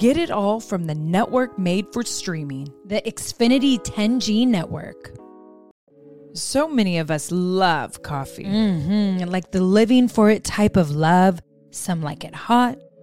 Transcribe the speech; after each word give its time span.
Get 0.00 0.16
it 0.16 0.30
all 0.30 0.60
from 0.60 0.86
the 0.86 0.94
network 0.94 1.58
made 1.58 1.92
for 1.92 2.02
streaming. 2.04 2.72
The 2.86 3.02
Xfinity 3.02 3.76
10G 3.84 4.48
network. 4.48 5.14
So 6.32 6.66
many 6.66 6.96
of 6.96 7.10
us 7.10 7.30
love 7.30 8.02
coffee. 8.02 8.46
Mm-hmm. 8.46 9.28
Like 9.28 9.50
the 9.50 9.60
living 9.60 10.08
for 10.08 10.30
it 10.30 10.42
type 10.42 10.78
of 10.78 10.90
love. 10.92 11.42
Some 11.70 12.00
like 12.00 12.24
it 12.24 12.34
hot, 12.34 12.78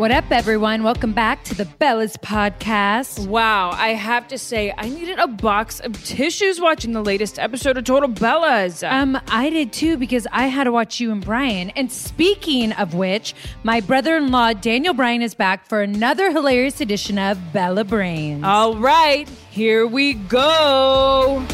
What 0.00 0.12
up, 0.12 0.30
everyone? 0.30 0.82
Welcome 0.82 1.12
back 1.12 1.44
to 1.44 1.54
the 1.54 1.66
Bellas 1.66 2.16
podcast. 2.16 3.26
Wow, 3.26 3.68
I 3.72 3.88
have 3.88 4.26
to 4.28 4.38
say, 4.38 4.72
I 4.78 4.88
needed 4.88 5.18
a 5.18 5.26
box 5.26 5.78
of 5.78 5.92
tissues 6.06 6.58
watching 6.58 6.92
the 6.92 7.02
latest 7.02 7.38
episode 7.38 7.76
of 7.76 7.84
Total 7.84 8.08
Bellas. 8.08 8.82
Um, 8.90 9.20
I 9.28 9.50
did 9.50 9.74
too 9.74 9.98
because 9.98 10.26
I 10.32 10.46
had 10.46 10.64
to 10.64 10.72
watch 10.72 11.00
you 11.00 11.12
and 11.12 11.22
Bryan. 11.22 11.68
And 11.76 11.92
speaking 11.92 12.72
of 12.72 12.94
which, 12.94 13.34
my 13.62 13.82
brother-in-law 13.82 14.54
Daniel 14.54 14.94
Bryan 14.94 15.20
is 15.20 15.34
back 15.34 15.66
for 15.66 15.82
another 15.82 16.30
hilarious 16.30 16.80
edition 16.80 17.18
of 17.18 17.52
Bella 17.52 17.84
Brains. 17.84 18.42
All 18.42 18.76
right, 18.76 19.28
here 19.50 19.86
we 19.86 20.14
go. 20.14 21.46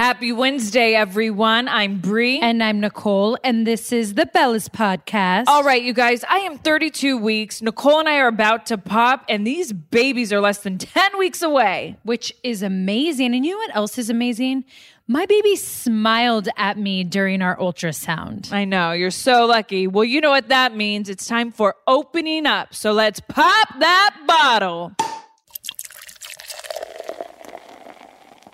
Happy 0.00 0.32
Wednesday, 0.32 0.94
everyone. 0.94 1.68
I'm 1.68 1.98
Brie. 1.98 2.40
And 2.40 2.64
I'm 2.64 2.80
Nicole, 2.80 3.36
and 3.44 3.66
this 3.66 3.92
is 3.92 4.14
the 4.14 4.24
Bellas 4.24 4.66
podcast. 4.66 5.44
All 5.46 5.62
right, 5.62 5.82
you 5.82 5.92
guys, 5.92 6.24
I 6.24 6.38
am 6.38 6.56
32 6.56 7.18
weeks. 7.18 7.60
Nicole 7.60 7.98
and 7.98 8.08
I 8.08 8.16
are 8.16 8.28
about 8.28 8.64
to 8.66 8.78
pop, 8.78 9.26
and 9.28 9.46
these 9.46 9.74
babies 9.74 10.32
are 10.32 10.40
less 10.40 10.62
than 10.62 10.78
10 10.78 11.18
weeks 11.18 11.42
away. 11.42 11.98
which 12.02 12.32
is 12.42 12.62
amazing. 12.62 13.34
And 13.34 13.44
you 13.44 13.52
know 13.52 13.58
what 13.58 13.76
else 13.76 13.98
is 13.98 14.08
amazing? 14.08 14.64
My 15.06 15.26
baby 15.26 15.54
smiled 15.54 16.48
at 16.56 16.78
me 16.78 17.04
during 17.04 17.42
our 17.42 17.58
ultrasound. 17.58 18.50
I 18.54 18.64
know, 18.64 18.92
you're 18.92 19.10
so 19.10 19.44
lucky. 19.44 19.86
Well, 19.86 20.04
you 20.04 20.22
know 20.22 20.30
what 20.30 20.48
that 20.48 20.74
means. 20.74 21.10
It's 21.10 21.26
time 21.26 21.52
for 21.52 21.76
opening 21.86 22.46
up. 22.46 22.72
So 22.72 22.92
let's 22.92 23.20
pop 23.20 23.68
that 23.80 24.16
bottle. 24.26 24.94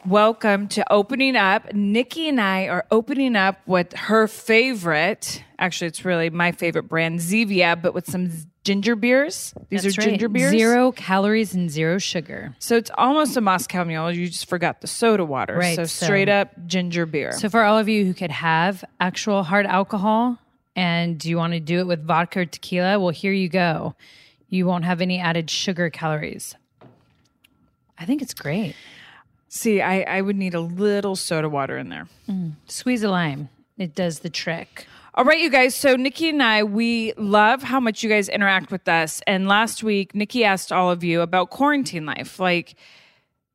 Welcome 0.07 0.69
to 0.69 0.93
Opening 0.93 1.35
Up. 1.35 1.75
Nikki 1.75 2.29
and 2.29 2.41
I 2.41 2.69
are 2.69 2.87
opening 2.93 3.35
up 3.35 3.59
with 3.67 3.93
her 3.95 4.29
favorite, 4.29 5.43
actually, 5.59 5.89
it's 5.89 6.05
really 6.05 6.31
my 6.31 6.53
favorite 6.53 6.85
brand, 6.85 7.19
Zevia, 7.19 7.81
but 7.81 7.93
with 7.93 8.09
some 8.09 8.31
ginger 8.63 8.95
beers. 8.95 9.53
These 9.69 9.83
That's 9.83 9.99
are 9.99 10.03
right. 10.03 10.11
ginger 10.11 10.29
beers. 10.29 10.51
Zero 10.53 10.93
calories 10.93 11.55
and 11.55 11.69
zero 11.69 11.99
sugar. 11.99 12.55
So 12.61 12.77
it's 12.77 12.91
almost 12.97 13.37
a 13.37 13.41
Moscow 13.41 13.83
Mule. 13.83 14.13
You 14.13 14.29
just 14.29 14.49
forgot 14.49 14.81
the 14.81 14.87
soda 14.87 15.25
water. 15.25 15.57
Right, 15.57 15.75
So 15.75 15.85
so- 15.87 16.07
straight 16.07 16.29
up 16.29 16.53
ginger 16.67 17.05
beer. 17.05 17.33
So 17.33 17.49
for 17.49 17.65
all 17.65 17.77
of 17.77 17.89
you 17.89 18.05
who 18.05 18.15
could 18.15 18.31
have 18.31 18.85
actual 19.01 19.43
hard 19.43 19.67
alcohol 19.67 20.39
and 20.77 21.25
you 21.25 21.37
want 21.37 21.55
to 21.55 21.61
do 21.61 21.81
it 21.81 21.87
with 21.89 22.07
vodka 22.07 22.41
or 22.41 22.45
tequila, 22.47 23.01
well, 23.01 23.11
here 23.11 23.33
you 23.33 23.49
go. 23.49 23.97
You 24.51 24.67
won't 24.67 24.85
have 24.85 25.01
any 25.01 25.19
added 25.19 25.51
sugar 25.51 25.91
calories. 25.91 26.55
I 27.99 28.05
think 28.05 28.23
it's 28.23 28.35
great. 28.35 28.77
See, 29.57 29.81
I, 29.81 30.03
I 30.03 30.21
would 30.21 30.37
need 30.37 30.53
a 30.53 30.61
little 30.61 31.17
soda 31.17 31.49
water 31.49 31.79
in 31.79 31.89
there. 31.89 32.09
Mm. 32.29 32.53
Squeeze 32.67 33.03
a 33.03 33.09
lime. 33.09 33.49
It 33.79 33.95
does 33.95 34.19
the 34.19 34.29
trick. 34.29 34.87
All 35.15 35.25
right, 35.25 35.39
you 35.39 35.49
guys. 35.49 35.75
So 35.75 35.97
Nikki 35.97 36.29
and 36.29 36.43
I, 36.43 36.63
we 36.63 37.15
love 37.17 37.63
how 37.63 37.81
much 37.81 38.03
you 38.03 38.11
guys 38.11 38.29
interact 38.29 38.71
with 38.71 38.87
us. 38.87 39.23
And 39.27 39.49
last 39.49 39.83
week, 39.83 40.15
Nikki 40.15 40.45
asked 40.45 40.73
all 40.73 40.91
of 40.91 41.03
you 41.03 41.23
about 41.23 41.49
quarantine 41.49 42.05
life, 42.05 42.39
like 42.39 42.75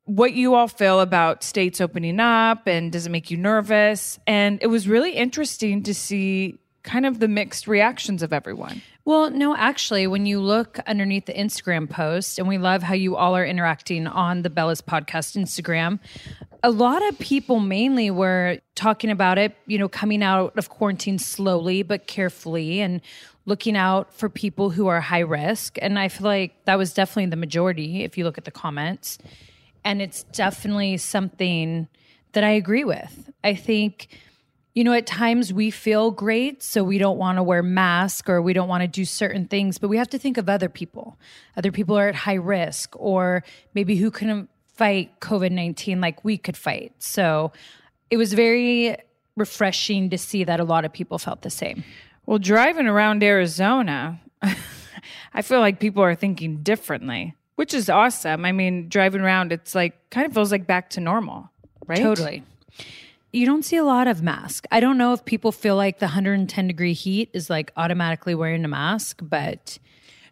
what 0.04 0.32
you 0.32 0.54
all 0.54 0.66
feel 0.66 1.00
about 1.00 1.44
states 1.44 1.80
opening 1.80 2.18
up 2.18 2.66
and 2.66 2.90
does 2.90 3.06
it 3.06 3.10
make 3.10 3.30
you 3.30 3.36
nervous? 3.36 4.18
And 4.26 4.58
it 4.60 4.66
was 4.66 4.88
really 4.88 5.12
interesting 5.12 5.84
to 5.84 5.94
see 5.94 6.58
kind 6.82 7.06
of 7.06 7.20
the 7.20 7.28
mixed 7.28 7.68
reactions 7.68 8.24
of 8.24 8.32
everyone. 8.32 8.82
Well, 9.04 9.30
no, 9.30 9.56
actually, 9.56 10.06
when 10.06 10.26
you 10.26 10.40
look 10.40 10.78
underneath 10.86 11.26
the 11.26 11.32
Instagram 11.32 11.90
post, 11.90 12.38
and 12.38 12.46
we 12.46 12.56
love 12.56 12.84
how 12.84 12.94
you 12.94 13.16
all 13.16 13.34
are 13.34 13.44
interacting 13.44 14.06
on 14.06 14.42
the 14.42 14.50
Bellas 14.50 14.80
Podcast 14.80 15.36
Instagram, 15.36 15.98
a 16.62 16.70
lot 16.70 17.06
of 17.08 17.18
people 17.18 17.58
mainly 17.58 18.12
were 18.12 18.58
talking 18.76 19.10
about 19.10 19.38
it, 19.38 19.56
you 19.66 19.76
know, 19.76 19.88
coming 19.88 20.22
out 20.22 20.56
of 20.56 20.68
quarantine 20.68 21.18
slowly 21.18 21.82
but 21.82 22.06
carefully 22.06 22.80
and 22.80 23.00
looking 23.44 23.76
out 23.76 24.14
for 24.14 24.28
people 24.28 24.70
who 24.70 24.86
are 24.86 25.00
high 25.00 25.18
risk. 25.18 25.76
And 25.82 25.98
I 25.98 26.06
feel 26.06 26.26
like 26.26 26.64
that 26.66 26.78
was 26.78 26.94
definitely 26.94 27.26
the 27.26 27.36
majority 27.36 28.04
if 28.04 28.16
you 28.16 28.22
look 28.22 28.38
at 28.38 28.44
the 28.44 28.52
comments. 28.52 29.18
And 29.84 30.00
it's 30.00 30.22
definitely 30.22 30.96
something 30.98 31.88
that 32.34 32.44
I 32.44 32.50
agree 32.50 32.84
with. 32.84 33.30
I 33.42 33.56
think, 33.56 34.06
you 34.74 34.84
know, 34.84 34.92
at 34.92 35.06
times 35.06 35.52
we 35.52 35.70
feel 35.70 36.10
great, 36.10 36.62
so 36.62 36.82
we 36.82 36.96
don't 36.96 37.18
want 37.18 37.36
to 37.36 37.42
wear 37.42 37.62
masks 37.62 38.28
or 38.28 38.40
we 38.40 38.52
don't 38.54 38.68
want 38.68 38.82
to 38.82 38.88
do 38.88 39.04
certain 39.04 39.46
things, 39.46 39.78
but 39.78 39.88
we 39.88 39.98
have 39.98 40.08
to 40.10 40.18
think 40.18 40.38
of 40.38 40.48
other 40.48 40.68
people. 40.68 41.18
Other 41.56 41.70
people 41.70 41.98
are 41.98 42.08
at 42.08 42.14
high 42.14 42.34
risk 42.34 42.94
or 42.98 43.44
maybe 43.74 43.96
who 43.96 44.10
couldn't 44.10 44.48
fight 44.74 45.20
COVID 45.20 45.52
19 45.52 46.00
like 46.00 46.24
we 46.24 46.38
could 46.38 46.56
fight. 46.56 46.94
So 46.98 47.52
it 48.10 48.16
was 48.16 48.32
very 48.32 48.96
refreshing 49.36 50.10
to 50.10 50.18
see 50.18 50.44
that 50.44 50.60
a 50.60 50.64
lot 50.64 50.84
of 50.84 50.92
people 50.92 51.18
felt 51.18 51.42
the 51.42 51.50
same. 51.50 51.84
Well, 52.24 52.38
driving 52.38 52.86
around 52.86 53.22
Arizona, 53.22 54.20
I 55.34 55.42
feel 55.42 55.60
like 55.60 55.80
people 55.80 56.02
are 56.02 56.14
thinking 56.14 56.62
differently, 56.62 57.34
which 57.56 57.74
is 57.74 57.90
awesome. 57.90 58.44
I 58.44 58.52
mean, 58.52 58.88
driving 58.88 59.20
around, 59.20 59.52
it's 59.52 59.74
like 59.74 60.10
kind 60.10 60.26
of 60.26 60.32
feels 60.32 60.50
like 60.50 60.66
back 60.66 60.90
to 60.90 61.00
normal, 61.00 61.50
right? 61.86 61.98
Totally. 61.98 62.42
You 63.32 63.46
don't 63.46 63.64
see 63.64 63.76
a 63.76 63.84
lot 63.84 64.08
of 64.08 64.22
masks. 64.22 64.68
I 64.70 64.80
don't 64.80 64.98
know 64.98 65.14
if 65.14 65.24
people 65.24 65.52
feel 65.52 65.74
like 65.74 65.98
the 65.98 66.06
110 66.06 66.68
degree 66.68 66.92
heat 66.92 67.30
is 67.32 67.48
like 67.48 67.72
automatically 67.76 68.34
wearing 68.34 68.64
a 68.64 68.68
mask, 68.68 69.20
but 69.22 69.78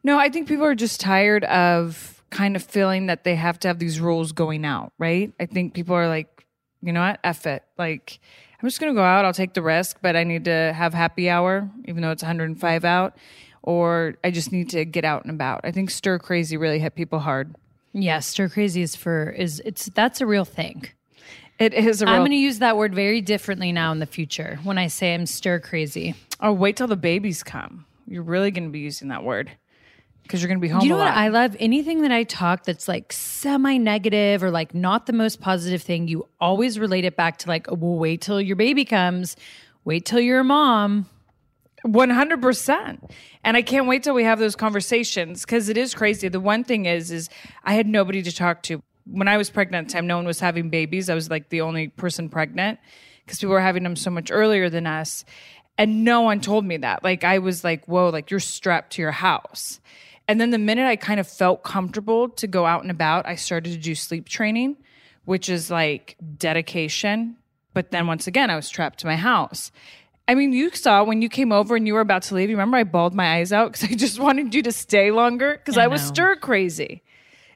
no, 0.05 0.19
I 0.19 0.29
think 0.29 0.47
people 0.47 0.67
are 0.67 0.75
just 0.75 1.01
tired 1.01 1.45
of 1.45 2.23
kind 2.31 2.57
of 2.57 2.63
feeling 2.63 3.07
that 3.07 3.25
they 3.25 3.37
have 3.37 3.59
to 3.61 3.69
have 3.69 3.79
these 3.79 4.01
rules 4.01 4.33
going 4.33 4.65
out, 4.65 4.93
right? 4.99 5.33
I 5.41 5.47
think 5.47 5.73
people 5.75 5.95
are 5.95 6.09
like, 6.09 6.47
you 6.83 6.93
know 6.93 7.01
what, 7.01 7.21
F 7.25 7.47
it. 7.47 7.63
Like, 7.79 8.21
I'm 8.63 8.69
just 8.69 8.81
going 8.81 8.93
to 8.93 8.99
go 8.99 9.03
out. 9.03 9.25
I'll 9.25 9.33
take 9.33 9.55
the 9.55 9.63
risk, 9.63 9.99
but 10.03 10.15
I 10.15 10.25
need 10.25 10.45
to 10.45 10.73
have 10.75 10.95
happy 10.95 11.31
hour, 11.31 11.71
even 11.87 12.03
though 12.03 12.11
it's 12.11 12.23
105 12.23 12.85
out, 12.85 13.17
or 13.63 14.17
I 14.23 14.31
just 14.31 14.53
need 14.53 14.71
to 14.71 14.85
get 14.85 15.05
out 15.05 15.25
and 15.25 15.31
about. 15.31 15.63
I 15.65 15.73
think 15.73 15.91
stir 15.91 16.19
crazy 16.19 16.57
really 16.57 16.79
hit 16.79 16.95
people 16.95 17.21
hard. 17.21 17.57
yeah, 17.93 18.21
stir 18.21 18.49
crazy 18.49 18.83
is 18.83 18.95
for 18.95 19.31
is 19.31 19.61
it's 19.65 19.87
that's 19.87 20.21
a 20.21 20.27
real 20.27 20.45
thing. 20.45 20.89
It 21.61 21.75
is 21.75 22.01
a 22.01 22.07
real. 22.07 22.15
I'm 22.15 22.21
going 22.23 22.31
to 22.31 22.37
use 22.39 22.61
that 22.61 22.79
word 22.79 22.95
very 22.95 23.21
differently 23.21 23.71
now 23.71 23.93
in 23.93 23.99
the 23.99 24.07
future 24.07 24.59
when 24.65 24.79
I 24.79 24.87
say 24.87 25.13
I'm 25.13 25.27
stir 25.27 25.61
crazy. 25.61 26.15
oh, 26.41 26.53
wait 26.53 26.77
till 26.77 26.87
the 26.87 26.97
babies 26.97 27.43
come. 27.43 27.85
You're 28.07 28.23
really 28.23 28.51
going 28.51 28.65
to 28.65 28.71
be 28.71 28.79
using 28.81 29.09
that 29.09 29.23
word 29.23 29.51
because 30.23 30.41
you're 30.41 30.49
going 30.49 30.59
to 30.59 30.63
be 30.63 30.69
home. 30.69 30.83
You 30.83 30.89
know 30.89 30.97
what. 30.97 31.09
I 31.09 31.29
love? 31.29 31.55
Anything 31.61 32.01
that 32.01 32.11
I 32.11 32.25
talk 32.25 32.65
that's 32.65 32.89
like 32.89 33.13
semi 33.13 33.77
negative 33.77 34.43
or 34.43 34.51
like 34.51 34.75
not 34.75 35.05
the 35.05 35.13
most 35.13 35.43
positive 35.43 35.83
thing, 35.83 36.09
you 36.09 36.27
always 36.41 36.79
relate 36.79 37.05
it 37.05 37.15
back 37.15 37.37
to 37.39 37.49
like, 37.49 37.71
oh, 37.71 37.75
well, 37.75 37.99
wait 37.99 38.23
till 38.23 38.41
your 38.41 38.57
baby 38.57 38.87
comes, 38.87 39.37
wait 39.85 40.07
till 40.07 40.21
you're 40.21 40.41
a 40.41 40.45
mom. 40.45 41.07
100% 41.87 43.11
and 43.43 43.57
i 43.57 43.63
can't 43.63 43.87
wait 43.87 44.03
till 44.03 44.13
we 44.13 44.23
have 44.23 44.39
those 44.39 44.55
conversations 44.55 45.47
because 45.47 45.71
it 45.71 45.79
is 45.79 45.95
crazy 45.95 46.29
the 46.29 46.39
one 46.39 46.63
thing 46.63 46.85
is 46.85 47.11
is 47.11 47.31
i 47.65 47.73
had 47.73 47.87
nobody 47.87 48.23
to 48.23 48.31
talk 48.31 48.63
to 48.63 48.83
when 49.11 49.29
i 49.29 49.37
was 49.37 49.51
pregnant 49.51 49.87
at 49.87 49.89
the 49.89 49.93
time 49.93 50.07
no 50.07 50.17
one 50.17 50.27
was 50.27 50.41
having 50.41 50.71
babies. 50.71 51.11
I 51.11 51.15
was 51.15 51.31
like 51.31 51.49
the 51.49 51.63
only 51.63 51.89
person 51.89 52.29
pregnant 52.29 52.79
because 53.25 53.39
people 53.39 53.53
were 53.53 53.61
having 53.61 53.83
them 53.83 53.97
so 53.97 54.11
much 54.11 54.31
earlier 54.31 54.69
than 54.69 54.87
us. 54.87 55.25
And 55.79 56.05
no 56.05 56.21
one 56.23 56.41
told 56.41 56.65
me 56.65 56.77
that. 56.79 57.05
Like 57.05 57.25
i 57.25 57.39
was 57.39 57.65
like 57.65 57.87
whoa 57.87 58.09
like 58.11 58.31
you're 58.31 58.41
strapped 58.41 58.93
to 58.95 59.03
your 59.03 59.13
house. 59.13 59.81
And 60.29 60.41
then 60.41 60.51
the 60.51 60.59
minute 60.59 60.87
i 60.87 60.97
kind 60.97 61.21
of 61.21 61.29
felt 61.29 61.63
comfortable 61.63 62.29
to 62.31 62.47
go 62.47 62.67
out 62.67 62.83
and 62.83 62.91
about 62.91 63.27
i 63.27 63.35
started 63.35 63.73
to 63.73 63.79
do 63.79 63.95
sleep 63.95 64.29
training 64.29 64.77
which 65.25 65.49
is 65.49 65.71
like 65.71 66.17
dedication. 66.39 67.37
But 67.73 67.91
then 67.91 68.07
once 68.07 68.27
again 68.27 68.51
i 68.51 68.57
was 68.57 68.69
trapped 68.69 69.01
to 69.01 69.07
my 69.07 69.17
house. 69.17 69.71
I 70.31 70.37
mean, 70.37 70.53
you 70.53 70.71
saw 70.71 71.03
when 71.03 71.23
you 71.23 71.29
came 71.29 71.51
over 71.51 71.75
and 71.75 71.89
you 71.89 71.95
were 71.95 72.01
about 72.01 72.23
to 72.25 72.37
leave. 72.37 72.49
You 72.49 72.55
remember 72.55 72.77
I 72.77 72.85
bawled 72.85 73.15
my 73.15 73.35
eyes 73.35 73.53
out 73.53 73.73
because 73.73 73.91
I 73.91 73.95
just 73.95 74.21
wanted 74.21 74.55
you 74.55 74.63
to 74.63 74.71
stay 74.71 75.11
longer 75.11 75.55
because 75.55 75.77
I, 75.77 75.85
I 75.85 75.87
was 75.89 76.01
stir 76.03 76.37
crazy. 76.37 77.03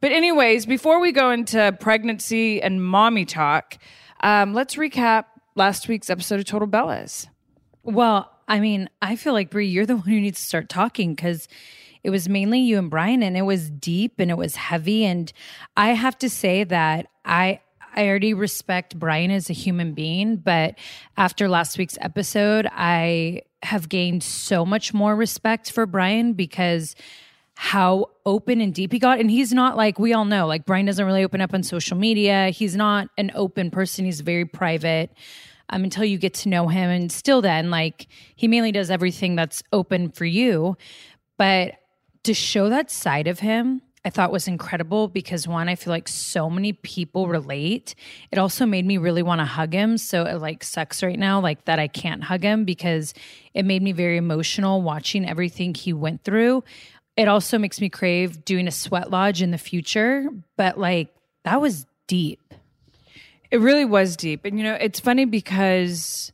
But, 0.04 0.12
anyways, 0.12 0.66
before 0.66 1.00
we 1.00 1.12
go 1.12 1.30
into 1.30 1.74
pregnancy 1.80 2.60
and 2.60 2.84
mommy 2.84 3.24
talk, 3.24 3.78
um, 4.20 4.52
let's 4.52 4.74
recap 4.74 5.24
last 5.54 5.88
week's 5.88 6.10
episode 6.10 6.40
of 6.40 6.44
Total 6.44 6.68
Bellas. 6.68 7.26
Well, 7.84 8.30
I 8.46 8.60
mean, 8.60 8.90
I 9.00 9.16
feel 9.16 9.32
like 9.32 9.48
Brie, 9.48 9.66
you're 9.66 9.86
the 9.86 9.96
one 9.96 10.06
who 10.06 10.20
needs 10.20 10.40
to 10.40 10.44
start 10.44 10.68
talking 10.68 11.14
because 11.14 11.48
it 12.02 12.10
was 12.10 12.28
mainly 12.28 12.60
you 12.60 12.76
and 12.76 12.90
Bryan, 12.90 13.22
and 13.22 13.34
it 13.34 13.46
was 13.46 13.70
deep 13.70 14.20
and 14.20 14.30
it 14.30 14.36
was 14.36 14.56
heavy. 14.56 15.06
And 15.06 15.32
I 15.74 15.94
have 15.94 16.18
to 16.18 16.28
say 16.28 16.64
that 16.64 17.06
I 17.24 17.60
I 17.96 18.06
already 18.06 18.34
respect 18.34 18.98
Bryan 18.98 19.30
as 19.30 19.48
a 19.48 19.54
human 19.54 19.94
being, 19.94 20.36
but 20.36 20.76
after 21.16 21.48
last 21.48 21.78
week's 21.78 21.96
episode, 22.02 22.68
I 22.70 23.40
have 23.62 23.88
gained 23.88 24.22
so 24.22 24.66
much 24.66 24.92
more 24.92 25.16
respect 25.16 25.72
for 25.72 25.86
Bryan 25.86 26.34
because 26.34 26.94
how 27.54 28.10
open 28.26 28.60
and 28.60 28.74
deep 28.74 28.92
he 28.92 28.98
got. 28.98 29.20
And 29.20 29.30
he's 29.30 29.52
not 29.52 29.76
like 29.76 29.98
we 29.98 30.12
all 30.12 30.24
know, 30.24 30.46
like 30.46 30.66
Bryan 30.66 30.86
doesn't 30.86 31.04
really 31.04 31.24
open 31.24 31.40
up 31.40 31.54
on 31.54 31.62
social 31.62 31.96
media. 31.96 32.50
He's 32.50 32.76
not 32.76 33.08
an 33.16 33.30
open 33.34 33.70
person. 33.70 34.04
He's 34.04 34.20
very 34.20 34.44
private 34.44 35.12
um, 35.68 35.84
until 35.84 36.04
you 36.04 36.18
get 36.18 36.34
to 36.34 36.48
know 36.48 36.68
him. 36.68 36.90
And 36.90 37.10
still, 37.10 37.40
then, 37.40 37.70
like 37.70 38.08
he 38.36 38.48
mainly 38.48 38.72
does 38.72 38.90
everything 38.90 39.36
that's 39.36 39.62
open 39.72 40.10
for 40.10 40.24
you. 40.24 40.76
But 41.38 41.74
to 42.24 42.34
show 42.34 42.68
that 42.68 42.90
side 42.90 43.26
of 43.26 43.40
him, 43.40 43.82
I 44.06 44.10
thought 44.10 44.30
was 44.30 44.46
incredible 44.46 45.08
because 45.08 45.48
one, 45.48 45.66
I 45.68 45.76
feel 45.76 45.90
like 45.90 46.08
so 46.08 46.50
many 46.50 46.74
people 46.74 47.26
relate. 47.26 47.94
It 48.30 48.38
also 48.38 48.66
made 48.66 48.84
me 48.84 48.98
really 48.98 49.22
want 49.22 49.40
to 49.40 49.46
hug 49.46 49.72
him. 49.72 49.96
So 49.96 50.24
it 50.24 50.40
like 50.40 50.62
sucks 50.62 51.02
right 51.02 51.18
now, 51.18 51.40
like 51.40 51.64
that 51.64 51.78
I 51.78 51.88
can't 51.88 52.22
hug 52.22 52.42
him 52.42 52.66
because 52.66 53.14
it 53.54 53.64
made 53.64 53.82
me 53.82 53.92
very 53.92 54.18
emotional 54.18 54.82
watching 54.82 55.26
everything 55.26 55.72
he 55.74 55.94
went 55.94 56.22
through. 56.22 56.64
It 57.16 57.28
also 57.28 57.58
makes 57.58 57.80
me 57.80 57.88
crave 57.88 58.44
doing 58.44 58.66
a 58.66 58.72
sweat 58.72 59.10
lodge 59.10 59.40
in 59.40 59.50
the 59.50 59.58
future, 59.58 60.26
but 60.56 60.78
like 60.78 61.14
that 61.44 61.60
was 61.60 61.86
deep. 62.06 62.54
It 63.50 63.60
really 63.60 63.84
was 63.84 64.16
deep. 64.16 64.44
And, 64.44 64.58
you 64.58 64.64
know, 64.64 64.74
it's 64.74 64.98
funny 64.98 65.26
because 65.26 66.32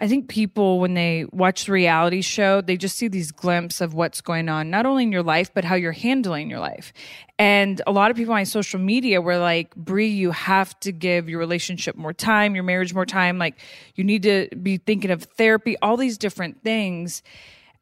I 0.00 0.06
think 0.06 0.28
people, 0.28 0.78
when 0.78 0.94
they 0.94 1.24
watch 1.32 1.64
the 1.64 1.72
reality 1.72 2.20
show, 2.20 2.60
they 2.60 2.76
just 2.76 2.96
see 2.96 3.08
these 3.08 3.32
glimpses 3.32 3.80
of 3.80 3.94
what's 3.94 4.20
going 4.20 4.48
on, 4.48 4.70
not 4.70 4.86
only 4.86 5.02
in 5.02 5.10
your 5.10 5.22
life, 5.22 5.52
but 5.52 5.64
how 5.64 5.74
you're 5.74 5.92
handling 5.92 6.50
your 6.50 6.60
life. 6.60 6.92
And 7.38 7.80
a 7.86 7.90
lot 7.90 8.10
of 8.10 8.16
people 8.16 8.34
on 8.34 8.44
social 8.44 8.78
media 8.78 9.20
were 9.20 9.38
like, 9.38 9.74
Brie, 9.74 10.08
you 10.08 10.30
have 10.30 10.78
to 10.80 10.92
give 10.92 11.28
your 11.28 11.38
relationship 11.38 11.96
more 11.96 12.12
time, 12.12 12.54
your 12.54 12.64
marriage 12.64 12.94
more 12.94 13.06
time. 13.06 13.38
Like, 13.38 13.58
you 13.96 14.04
need 14.04 14.22
to 14.24 14.48
be 14.62 14.76
thinking 14.76 15.10
of 15.10 15.24
therapy, 15.24 15.76
all 15.82 15.96
these 15.96 16.18
different 16.18 16.62
things. 16.62 17.22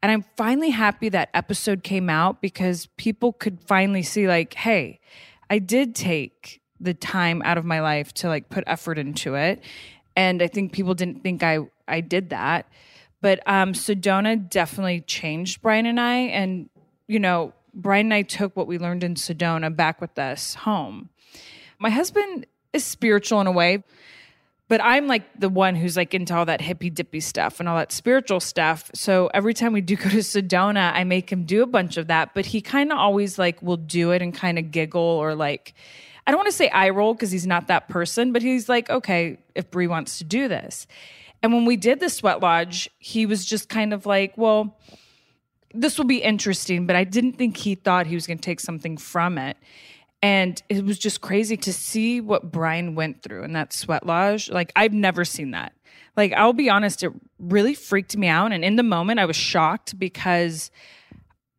And 0.01 0.11
I'm 0.11 0.25
finally 0.35 0.69
happy 0.69 1.09
that 1.09 1.29
episode 1.33 1.83
came 1.83 2.09
out 2.09 2.41
because 2.41 2.87
people 2.97 3.33
could 3.33 3.59
finally 3.61 4.03
see, 4.03 4.27
like, 4.27 4.53
hey, 4.53 4.99
I 5.49 5.59
did 5.59 5.95
take 5.95 6.61
the 6.79 6.93
time 6.93 7.41
out 7.43 7.57
of 7.57 7.65
my 7.65 7.81
life 7.81 8.13
to 8.13 8.27
like 8.27 8.49
put 8.49 8.63
effort 8.67 8.99
into 8.99 9.35
it. 9.35 9.61
And 10.15 10.41
I 10.41 10.47
think 10.47 10.71
people 10.71 10.93
didn't 10.93 11.23
think 11.23 11.43
I 11.43 11.59
I 11.87 12.01
did 12.01 12.29
that. 12.29 12.67
But 13.21 13.41
um 13.47 13.73
Sedona 13.73 14.49
definitely 14.49 15.01
changed 15.01 15.61
Bryan 15.61 15.85
and 15.85 15.99
I. 15.99 16.15
And, 16.15 16.69
you 17.07 17.19
know, 17.19 17.53
Bryan 17.73 18.07
and 18.07 18.13
I 18.13 18.21
took 18.23 18.55
what 18.55 18.67
we 18.67 18.77
learned 18.77 19.03
in 19.03 19.15
Sedona 19.15 19.75
back 19.75 20.01
with 20.01 20.17
us 20.19 20.55
home. 20.55 21.09
My 21.79 21.89
husband 21.89 22.45
is 22.73 22.83
spiritual 22.83 23.41
in 23.41 23.47
a 23.47 23.51
way, 23.51 23.83
but 24.67 24.81
I'm 24.83 25.07
like 25.07 25.23
the 25.39 25.49
one 25.49 25.75
who's 25.75 25.95
like 25.95 26.13
into 26.13 26.35
all 26.35 26.45
that 26.45 26.61
hippy 26.61 26.89
dippy 26.89 27.19
stuff 27.19 27.59
and 27.59 27.69
all 27.69 27.77
that 27.77 27.91
spiritual 27.91 28.39
stuff. 28.39 28.91
So 28.93 29.29
every 29.33 29.53
time 29.53 29.73
we 29.73 29.81
do 29.81 29.95
go 29.95 30.09
to 30.09 30.17
Sedona, 30.17 30.91
I 30.93 31.03
make 31.03 31.31
him 31.31 31.45
do 31.45 31.63
a 31.63 31.67
bunch 31.67 31.97
of 31.97 32.07
that, 32.07 32.33
but 32.33 32.45
he 32.45 32.61
kind 32.61 32.91
of 32.91 32.97
always 32.97 33.39
like 33.39 33.61
will 33.61 33.77
do 33.77 34.11
it 34.11 34.21
and 34.21 34.33
kind 34.33 34.59
of 34.59 34.71
giggle 34.71 35.01
or 35.01 35.35
like, 35.35 35.73
I 36.25 36.31
don't 36.31 36.39
want 36.39 36.47
to 36.47 36.57
say 36.57 36.69
eye 36.69 36.89
roll 36.89 37.13
because 37.13 37.31
he's 37.31 37.47
not 37.47 37.67
that 37.67 37.87
person, 37.87 38.33
but 38.33 38.41
he's 38.41 38.67
like, 38.67 38.89
okay, 38.89 39.37
if 39.55 39.71
Brie 39.71 39.87
wants 39.87 40.17
to 40.17 40.25
do 40.25 40.49
this. 40.49 40.85
And 41.41 41.53
when 41.53 41.65
we 41.65 41.77
did 41.77 41.99
the 41.99 42.09
sweat 42.09 42.41
lodge, 42.41 42.89
he 42.99 43.25
was 43.25 43.45
just 43.45 43.69
kind 43.69 43.93
of 43.93 44.05
like, 44.05 44.37
well, 44.37 44.77
this 45.73 45.97
will 45.97 46.05
be 46.05 46.17
interesting, 46.17 46.87
but 46.87 46.95
I 46.95 47.03
didn't 47.03 47.33
think 47.33 47.55
he 47.55 47.75
thought 47.75 48.07
he 48.07 48.15
was 48.15 48.25
going 48.27 48.39
to 48.39 48.43
take 48.43 48.59
something 48.59 48.97
from 48.97 49.37
it. 49.37 49.55
And 50.21 50.61
it 50.67 50.83
was 50.83 50.97
just 50.97 51.21
crazy 51.21 51.57
to 51.57 51.71
see 51.71 52.21
what 52.21 52.51
Bryan 52.51 52.95
went 52.95 53.21
through 53.21 53.43
in 53.43 53.53
that 53.53 53.71
sweat 53.71 54.05
lodge. 54.05 54.49
Like, 54.49 54.71
I've 54.75 54.93
never 54.93 55.23
seen 55.23 55.51
that. 55.51 55.73
Like, 56.15 56.33
I'll 56.33 56.53
be 56.53 56.69
honest, 56.69 57.03
it 57.03 57.11
really 57.39 57.75
freaked 57.75 58.17
me 58.17 58.27
out. 58.27 58.51
And 58.51 58.65
in 58.65 58.75
the 58.75 58.83
moment, 58.83 59.19
I 59.19 59.25
was 59.25 59.35
shocked 59.35 59.99
because, 59.99 60.71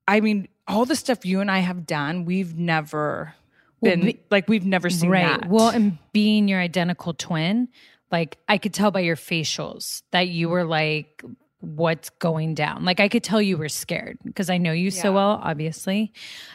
I 0.09 0.21
mean, 0.21 0.49
all 0.67 0.85
the 0.85 0.97
stuff 0.97 1.25
you 1.25 1.41
and 1.41 1.51
I 1.51 1.59
have 1.61 1.87
done, 1.87 2.25
we've 2.25 2.57
never 2.57 3.35
been 3.81 4.01
be- 4.01 4.21
like, 4.31 4.49
we've 4.49 4.67
never 4.67 4.91
seen 4.91 5.11
right. 5.11 5.41
that. 5.41 5.49
Well, 5.49 5.69
and 5.69 5.99
being 6.13 6.49
your 6.49 6.61
identical 6.61 7.15
twin, 7.15 7.69
like 8.11 8.39
I 8.49 8.59
could 8.59 8.75
tell 8.75 8.91
by 8.91 9.01
your 9.01 9.17
facials 9.17 10.03
that 10.11 10.29
you 10.29 10.49
were 10.49 10.65
like, 10.65 11.23
what's 11.61 12.11
going 12.11 12.55
down? 12.55 12.85
Like 12.85 13.01
I 13.01 13.09
could 13.09 13.25
tell 13.25 13.43
you 13.43 13.57
were 13.57 13.69
scared 13.69 14.19
because 14.25 14.49
I 14.49 14.59
know 14.59 14.73
you 14.73 14.91
so 14.91 15.13
well, 15.13 15.41
obviously. 15.43 16.13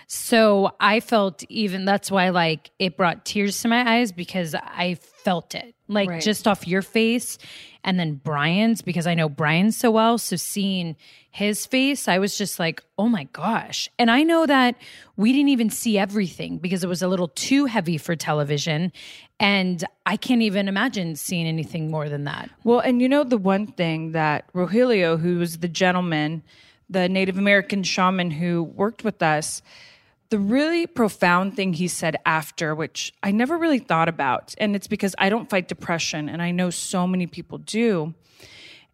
So 0.08 0.72
I 0.80 1.00
felt 1.02 1.44
even 1.50 1.86
that's 1.86 2.10
why 2.10 2.30
like 2.30 2.72
it 2.80 2.96
brought 2.98 3.26
tears 3.26 3.62
to 3.62 3.68
my 3.68 3.98
eyes 3.98 4.12
because 4.12 4.56
I 4.56 4.96
felt 4.96 5.56
it. 5.56 5.76
Like 5.88 6.10
Right. 6.10 6.22
just 6.22 6.48
off 6.48 6.68
your 6.68 6.82
face 6.82 7.38
and 7.84 8.00
then 8.00 8.16
Bryan's 8.16 8.82
because 8.82 9.06
I 9.06 9.14
know 9.14 9.28
Bryan 9.28 9.72
so 9.74 9.92
well. 9.92 10.18
So 10.18 10.38
seeing 10.38 10.96
his 11.30 11.66
face, 11.66 12.08
I 12.08 12.20
was 12.20 12.38
just 12.38 12.58
like, 12.58 12.82
oh 12.98 13.10
my 13.10 13.26
gosh. 13.34 13.90
And 14.00 14.10
I 14.10 14.24
know 14.24 14.46
that 14.46 14.76
we 15.18 15.34
didn't 15.34 15.50
even 15.50 15.70
see 15.70 15.98
everything 15.98 16.60
because 16.60 16.84
it 16.84 16.88
was 16.88 17.02
a 17.02 17.08
little 17.10 17.28
too 17.28 17.66
heavy 17.66 17.98
for 17.98 18.16
television. 18.16 18.94
And 19.40 19.84
I 20.06 20.16
can't 20.16 20.42
even 20.42 20.68
imagine 20.68 21.16
seeing 21.16 21.48
anything 21.48 21.90
more 21.92 22.08
than 22.08 22.24
that. 22.26 22.50
Well, 22.64 22.80
and 22.80 23.02
you 23.02 23.10
know 23.10 23.24
the 23.24 23.38
one 23.38 23.68
thing 23.68 24.12
that 24.12 24.52
Rogelio, 24.54 25.20
who 25.20 25.40
was 25.40 25.58
the 25.58 25.68
gentleman, 25.68 26.44
the 26.90 27.10
Native 27.10 27.38
American 27.38 27.84
shaman 27.84 28.32
who 28.32 28.64
worked 28.64 29.04
with 29.04 29.22
us, 29.22 29.62
the 30.30 30.40
really 30.40 30.88
profound 30.88 31.56
thing 31.56 31.74
he 31.74 31.88
said 31.88 32.16
after, 32.26 32.74
which 32.74 33.14
I 33.22 33.32
never 33.32 33.58
really 33.58 33.80
thought 33.80 34.10
about, 34.10 34.56
and 34.58 34.76
it's 34.76 34.88
because 34.88 35.14
I 35.18 35.30
don't 35.30 35.50
fight 35.50 35.68
depression, 35.68 36.28
and 36.28 36.42
I 36.42 36.52
know 36.52 36.70
so 36.70 37.06
many 37.06 37.28
people 37.28 37.60
do. 37.60 38.14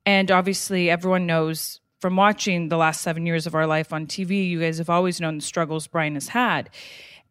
And 0.06 0.32
obviously, 0.32 0.90
everyone 0.90 1.26
knows 1.26 1.80
from 2.00 2.16
watching 2.16 2.70
the 2.70 2.78
last 2.78 3.02
seven 3.02 3.26
years 3.26 3.46
of 3.46 3.56
our 3.56 3.68
life 3.68 3.94
on 3.94 4.08
TV, 4.08 4.50
you 4.50 4.60
guys 4.60 4.78
have 4.78 4.90
always 4.90 5.22
known 5.22 5.38
the 5.38 5.44
struggles 5.44 5.88
Bryan 5.88 6.16
has 6.16 6.30
had. 6.30 6.70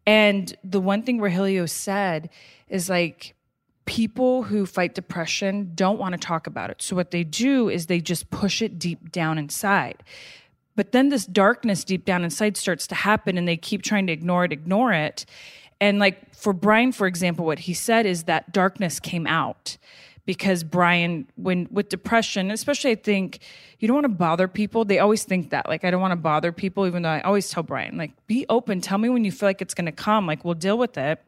And 0.06 0.54
the 0.64 0.80
one 0.80 1.02
thing 1.02 1.18
Rogelio 1.18 1.68
said 1.68 2.30
is 2.68 2.88
like, 2.88 3.34
people 3.88 4.42
who 4.42 4.66
fight 4.66 4.94
depression 4.94 5.72
don't 5.74 5.98
want 5.98 6.12
to 6.12 6.18
talk 6.18 6.46
about 6.46 6.68
it. 6.68 6.82
So 6.82 6.94
what 6.94 7.10
they 7.10 7.24
do 7.24 7.70
is 7.70 7.86
they 7.86 8.02
just 8.02 8.28
push 8.28 8.60
it 8.60 8.78
deep 8.78 9.10
down 9.10 9.38
inside. 9.38 10.02
But 10.76 10.92
then 10.92 11.08
this 11.08 11.24
darkness 11.24 11.84
deep 11.84 12.04
down 12.04 12.22
inside 12.22 12.58
starts 12.58 12.86
to 12.88 12.94
happen 12.94 13.38
and 13.38 13.48
they 13.48 13.56
keep 13.56 13.80
trying 13.80 14.06
to 14.08 14.12
ignore 14.12 14.44
it, 14.44 14.52
ignore 14.52 14.92
it. 14.92 15.24
And 15.80 15.98
like 15.98 16.34
for 16.34 16.52
Bryan, 16.52 16.92
for 16.92 17.06
example, 17.06 17.46
what 17.46 17.60
he 17.60 17.72
said 17.72 18.04
is 18.04 18.24
that 18.24 18.52
darkness 18.52 19.00
came 19.00 19.26
out 19.26 19.78
because 20.26 20.64
Bryan, 20.64 21.26
when 21.36 21.66
with 21.70 21.88
depression, 21.88 22.50
especially 22.50 22.90
I 22.90 22.96
think 22.96 23.38
you 23.78 23.88
don't 23.88 23.94
want 23.94 24.04
to 24.04 24.10
bother 24.10 24.48
people. 24.48 24.84
They 24.84 24.98
always 24.98 25.24
think 25.24 25.48
that. 25.48 25.66
Like, 25.66 25.84
I 25.84 25.90
don't 25.90 26.02
want 26.02 26.12
to 26.12 26.16
bother 26.16 26.52
people, 26.52 26.86
even 26.86 27.02
though 27.02 27.08
I 27.08 27.22
always 27.22 27.48
tell 27.48 27.62
Bryan, 27.62 27.96
like, 27.96 28.12
be 28.26 28.44
open. 28.50 28.82
Tell 28.82 28.98
me 28.98 29.08
when 29.08 29.24
you 29.24 29.32
feel 29.32 29.48
like 29.48 29.62
it's 29.62 29.72
gonna 29.72 29.92
come. 29.92 30.26
Like, 30.26 30.44
we'll 30.44 30.52
deal 30.52 30.76
with 30.76 30.98
it 30.98 31.22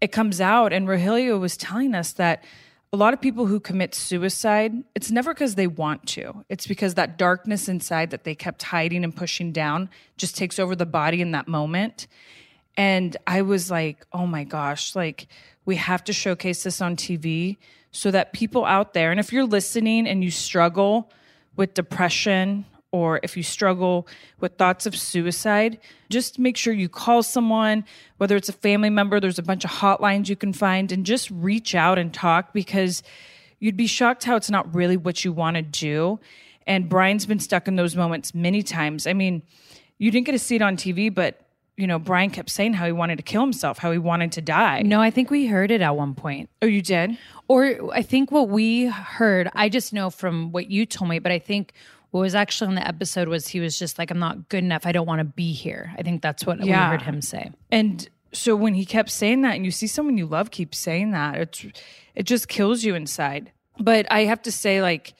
it 0.00 0.12
comes 0.12 0.40
out 0.40 0.72
and 0.72 0.86
Rogelio 0.88 1.38
was 1.40 1.56
telling 1.56 1.94
us 1.94 2.12
that 2.12 2.44
a 2.92 2.96
lot 2.96 3.14
of 3.14 3.20
people 3.20 3.46
who 3.46 3.58
commit 3.58 3.94
suicide 3.94 4.72
it's 4.94 5.10
never 5.10 5.32
because 5.32 5.54
they 5.54 5.66
want 5.66 6.06
to. 6.08 6.44
It's 6.48 6.66
because 6.66 6.94
that 6.94 7.16
darkness 7.16 7.68
inside 7.68 8.10
that 8.10 8.24
they 8.24 8.34
kept 8.34 8.62
hiding 8.62 9.04
and 9.04 9.14
pushing 9.14 9.52
down 9.52 9.88
just 10.16 10.36
takes 10.36 10.58
over 10.58 10.76
the 10.76 10.86
body 10.86 11.20
in 11.20 11.30
that 11.32 11.48
moment. 11.48 12.06
And 12.76 13.16
i 13.26 13.42
was 13.42 13.70
like 13.70 14.06
oh 14.12 14.26
my 14.26 14.44
gosh 14.44 14.96
like 14.96 15.26
we 15.64 15.76
have 15.76 16.02
to 16.04 16.12
showcase 16.12 16.62
this 16.62 16.80
on 16.80 16.96
tv 16.96 17.58
so 17.90 18.10
that 18.10 18.32
people 18.32 18.64
out 18.64 18.94
there 18.94 19.10
and 19.10 19.20
if 19.20 19.32
you're 19.32 19.44
listening 19.44 20.06
and 20.06 20.24
you 20.24 20.30
struggle 20.30 21.10
with 21.54 21.74
depression 21.74 22.64
or 22.92 23.18
if 23.22 23.36
you 23.36 23.42
struggle 23.42 24.06
with 24.38 24.56
thoughts 24.56 24.86
of 24.86 24.94
suicide, 24.94 25.78
just 26.10 26.38
make 26.38 26.56
sure 26.56 26.72
you 26.72 26.88
call 26.88 27.22
someone, 27.22 27.84
whether 28.18 28.36
it's 28.36 28.50
a 28.50 28.52
family 28.52 28.90
member, 28.90 29.18
there's 29.18 29.38
a 29.38 29.42
bunch 29.42 29.64
of 29.64 29.70
hotlines 29.70 30.28
you 30.28 30.36
can 30.36 30.52
find, 30.52 30.92
and 30.92 31.04
just 31.04 31.30
reach 31.30 31.74
out 31.74 31.98
and 31.98 32.12
talk 32.12 32.52
because 32.52 33.02
you'd 33.58 33.76
be 33.76 33.86
shocked 33.86 34.24
how 34.24 34.36
it's 34.36 34.50
not 34.50 34.72
really 34.74 34.96
what 34.96 35.24
you 35.24 35.32
want 35.32 35.56
to 35.56 35.62
do. 35.62 36.20
And 36.66 36.88
Bryan's 36.88 37.26
been 37.26 37.40
stuck 37.40 37.66
in 37.66 37.76
those 37.76 37.96
moments 37.96 38.34
many 38.34 38.62
times. 38.62 39.06
I 39.06 39.14
mean, 39.14 39.42
you 39.98 40.10
didn't 40.10 40.26
get 40.26 40.32
to 40.32 40.38
see 40.38 40.56
it 40.56 40.62
on 40.62 40.76
TV, 40.76 41.12
but 41.12 41.40
you 41.76 41.86
know, 41.86 41.98
Bryan 41.98 42.30
kept 42.30 42.50
saying 42.50 42.74
how 42.74 42.84
he 42.84 42.92
wanted 42.92 43.16
to 43.16 43.22
kill 43.22 43.40
himself, 43.40 43.78
how 43.78 43.90
he 43.90 43.98
wanted 43.98 44.32
to 44.32 44.42
die. 44.42 44.82
No, 44.82 45.00
I 45.00 45.10
think 45.10 45.30
we 45.30 45.46
heard 45.46 45.70
it 45.70 45.80
at 45.80 45.96
one 45.96 46.14
point. 46.14 46.50
Oh, 46.60 46.66
you 46.66 46.82
did? 46.82 47.16
Or 47.48 47.92
I 47.92 48.02
think 48.02 48.30
what 48.30 48.50
we 48.50 48.86
heard, 48.86 49.48
I 49.54 49.70
just 49.70 49.92
know 49.92 50.10
from 50.10 50.52
what 50.52 50.70
you 50.70 50.84
told 50.84 51.08
me, 51.08 51.18
but 51.18 51.32
I 51.32 51.38
think 51.38 51.72
what 52.12 52.20
was 52.20 52.34
actually 52.34 52.68
in 52.68 52.74
the 52.74 52.86
episode 52.86 53.26
was 53.26 53.48
he 53.48 53.58
was 53.58 53.78
just 53.78 53.98
like, 53.98 54.10
I'm 54.10 54.18
not 54.18 54.50
good 54.50 54.62
enough. 54.62 54.86
I 54.86 54.92
don't 54.92 55.06
want 55.06 55.20
to 55.20 55.24
be 55.24 55.52
here. 55.52 55.92
I 55.96 56.02
think 56.02 56.20
that's 56.20 56.44
what 56.44 56.60
we 56.60 56.70
heard 56.70 57.00
him 57.00 57.22
say. 57.22 57.50
And 57.70 58.06
so 58.32 58.54
when 58.54 58.74
he 58.74 58.84
kept 58.84 59.10
saying 59.10 59.40
that 59.42 59.56
and 59.56 59.64
you 59.64 59.70
see 59.70 59.86
someone 59.86 60.18
you 60.18 60.26
love 60.26 60.50
keep 60.50 60.74
saying 60.74 61.12
that, 61.12 61.38
it's 61.38 61.66
it 62.14 62.24
just 62.24 62.48
kills 62.48 62.84
you 62.84 62.94
inside. 62.94 63.50
But 63.78 64.06
I 64.12 64.24
have 64.24 64.42
to 64.42 64.52
say 64.52 64.82
like, 64.82 65.14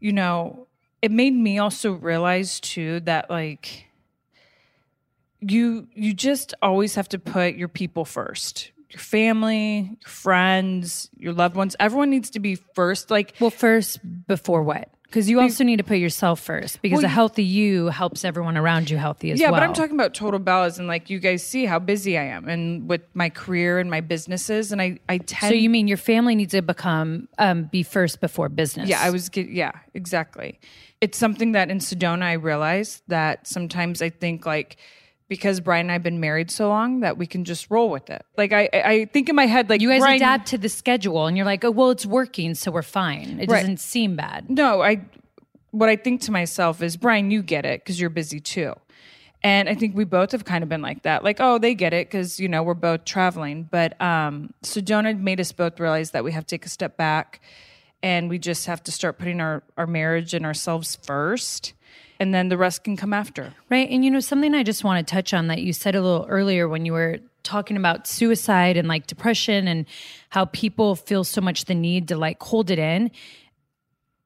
you 0.00 0.14
know, 0.14 0.66
it 1.02 1.10
made 1.10 1.34
me 1.34 1.58
also 1.58 1.92
realize 1.92 2.58
too 2.58 3.00
that 3.00 3.28
like 3.28 3.86
you 5.40 5.88
you 5.92 6.14
just 6.14 6.54
always 6.62 6.94
have 6.94 7.08
to 7.10 7.18
put 7.18 7.54
your 7.54 7.68
people 7.68 8.06
first. 8.06 8.72
Your 8.88 9.00
family, 9.00 9.98
your 10.00 10.08
friends, 10.08 11.10
your 11.18 11.34
loved 11.34 11.54
ones, 11.54 11.76
everyone 11.78 12.08
needs 12.08 12.30
to 12.30 12.40
be 12.40 12.54
first. 12.54 13.10
Like 13.10 13.34
Well, 13.38 13.50
first, 13.50 14.00
before 14.26 14.62
what? 14.62 14.88
Because 15.10 15.28
you 15.28 15.40
also 15.40 15.64
need 15.64 15.78
to 15.78 15.84
put 15.84 15.98
yourself 15.98 16.38
first 16.38 16.80
because 16.82 16.98
Well, 16.98 17.06
a 17.06 17.08
healthy 17.08 17.42
you 17.42 17.88
helps 17.88 18.24
everyone 18.24 18.56
around 18.56 18.88
you 18.90 18.96
healthy 18.96 19.32
as 19.32 19.40
yeah, 19.40 19.50
well. 19.50 19.60
Yeah, 19.60 19.66
but 19.66 19.68
I'm 19.68 19.74
talking 19.74 19.96
about 19.96 20.14
Total 20.14 20.38
Bellas 20.38 20.78
and 20.78 20.86
like 20.86 21.10
you 21.10 21.18
guys 21.18 21.44
see 21.44 21.64
how 21.64 21.80
busy 21.80 22.16
I 22.16 22.22
am 22.22 22.48
and 22.48 22.88
with 22.88 23.02
my 23.12 23.28
career 23.28 23.80
and 23.80 23.90
my 23.90 24.00
businesses 24.00 24.70
and 24.70 24.80
I 24.80 25.00
I 25.08 25.18
tend 25.18 25.50
So 25.50 25.54
you 25.54 25.68
mean 25.68 25.88
your 25.88 25.96
family 25.96 26.36
needs 26.36 26.52
to 26.52 26.62
become, 26.62 27.28
um, 27.38 27.64
be 27.64 27.82
first 27.82 28.20
before 28.20 28.48
business? 28.48 28.88
Yeah, 28.88 29.00
I 29.02 29.10
was 29.10 29.28
get, 29.28 29.48
yeah, 29.50 29.72
exactly. 29.94 30.60
It's 31.00 31.18
something 31.18 31.52
that 31.52 31.70
in 31.70 31.78
Sedona 31.78 32.22
I 32.22 32.34
realized 32.34 33.02
that 33.08 33.48
sometimes 33.48 34.00
I 34.02 34.10
think 34.10 34.46
like 34.46 34.76
because 35.30 35.60
Bryan 35.60 35.86
and 35.86 35.92
I've 35.92 36.02
been 36.02 36.20
married 36.20 36.50
so 36.50 36.68
long 36.68 37.00
that 37.00 37.16
we 37.16 37.26
can 37.26 37.44
just 37.46 37.70
roll 37.70 37.88
with 37.88 38.10
it. 38.10 38.22
Like 38.36 38.52
I 38.52 38.68
I 38.74 39.04
think 39.06 39.30
in 39.30 39.36
my 39.36 39.46
head 39.46 39.70
like 39.70 39.80
You 39.80 39.88
guys 39.88 40.00
Bryan, 40.00 40.16
adapt 40.16 40.48
to 40.48 40.58
the 40.58 40.68
schedule 40.68 41.26
and 41.26 41.36
you're 41.38 41.46
like, 41.46 41.64
oh, 41.64 41.70
well, 41.70 41.88
it's 41.90 42.04
working, 42.04 42.54
so 42.54 42.70
we're 42.70 42.82
fine. 42.82 43.38
It 43.40 43.48
Right. 43.50 43.60
doesn't 43.60 43.80
seem 43.80 44.16
bad. 44.16 44.50
No, 44.50 44.82
I 44.82 45.00
what 45.70 45.88
I 45.88 45.96
think 45.96 46.20
to 46.22 46.32
myself 46.32 46.82
is 46.82 46.98
Bryan, 46.98 47.30
you 47.30 47.42
get 47.42 47.64
it 47.64 47.80
because 47.80 47.98
you're 47.98 48.10
busy 48.10 48.40
too. 48.40 48.74
And 49.42 49.70
I 49.70 49.74
think 49.74 49.96
we 49.96 50.04
both 50.04 50.32
have 50.32 50.44
kind 50.44 50.62
of 50.62 50.68
been 50.68 50.82
like 50.82 51.04
that. 51.04 51.24
Like, 51.24 51.38
oh, 51.40 51.56
they 51.58 51.74
get 51.74 51.94
it 51.94 52.08
because, 52.08 52.38
you 52.38 52.46
know, 52.48 52.62
we're 52.62 52.74
both 52.74 53.06
traveling. 53.06 53.68
But 53.70 53.98
um, 53.98 54.52
Sedona 54.62 55.18
made 55.18 55.40
us 55.40 55.50
both 55.52 55.80
realize 55.80 56.10
that 56.10 56.24
we 56.24 56.32
have 56.32 56.44
to 56.46 56.56
take 56.58 56.66
a 56.66 56.68
step 56.68 56.98
back 56.98 57.40
and 58.02 58.28
we 58.28 58.38
just 58.38 58.66
have 58.66 58.82
to 58.82 58.92
start 58.92 59.16
putting 59.18 59.40
our, 59.40 59.62
our 59.78 59.86
marriage 59.86 60.34
and 60.34 60.44
ourselves 60.44 60.96
first. 60.96 61.72
And 62.20 62.34
then 62.34 62.50
the 62.50 62.58
rest 62.58 62.84
can 62.84 62.96
come 62.96 63.12
after. 63.12 63.54
Right. 63.70 63.88
And 63.90 64.04
you 64.04 64.10
know, 64.10 64.20
something 64.20 64.54
I 64.54 64.62
just 64.62 64.84
want 64.84 65.04
to 65.06 65.10
touch 65.10 65.34
on 65.34 65.48
that 65.48 65.62
you 65.62 65.72
said 65.72 65.94
a 65.96 66.02
little 66.02 66.26
earlier 66.28 66.68
when 66.68 66.84
you 66.84 66.92
were 66.92 67.18
talking 67.42 67.76
about 67.76 68.06
suicide 68.06 68.76
and 68.76 68.86
like 68.86 69.06
depression 69.06 69.66
and 69.66 69.86
how 70.28 70.44
people 70.44 70.94
feel 70.94 71.24
so 71.24 71.40
much 71.40 71.64
the 71.64 71.74
need 71.74 72.08
to 72.08 72.16
like 72.16 72.40
hold 72.42 72.70
it 72.70 72.78
in. 72.78 73.10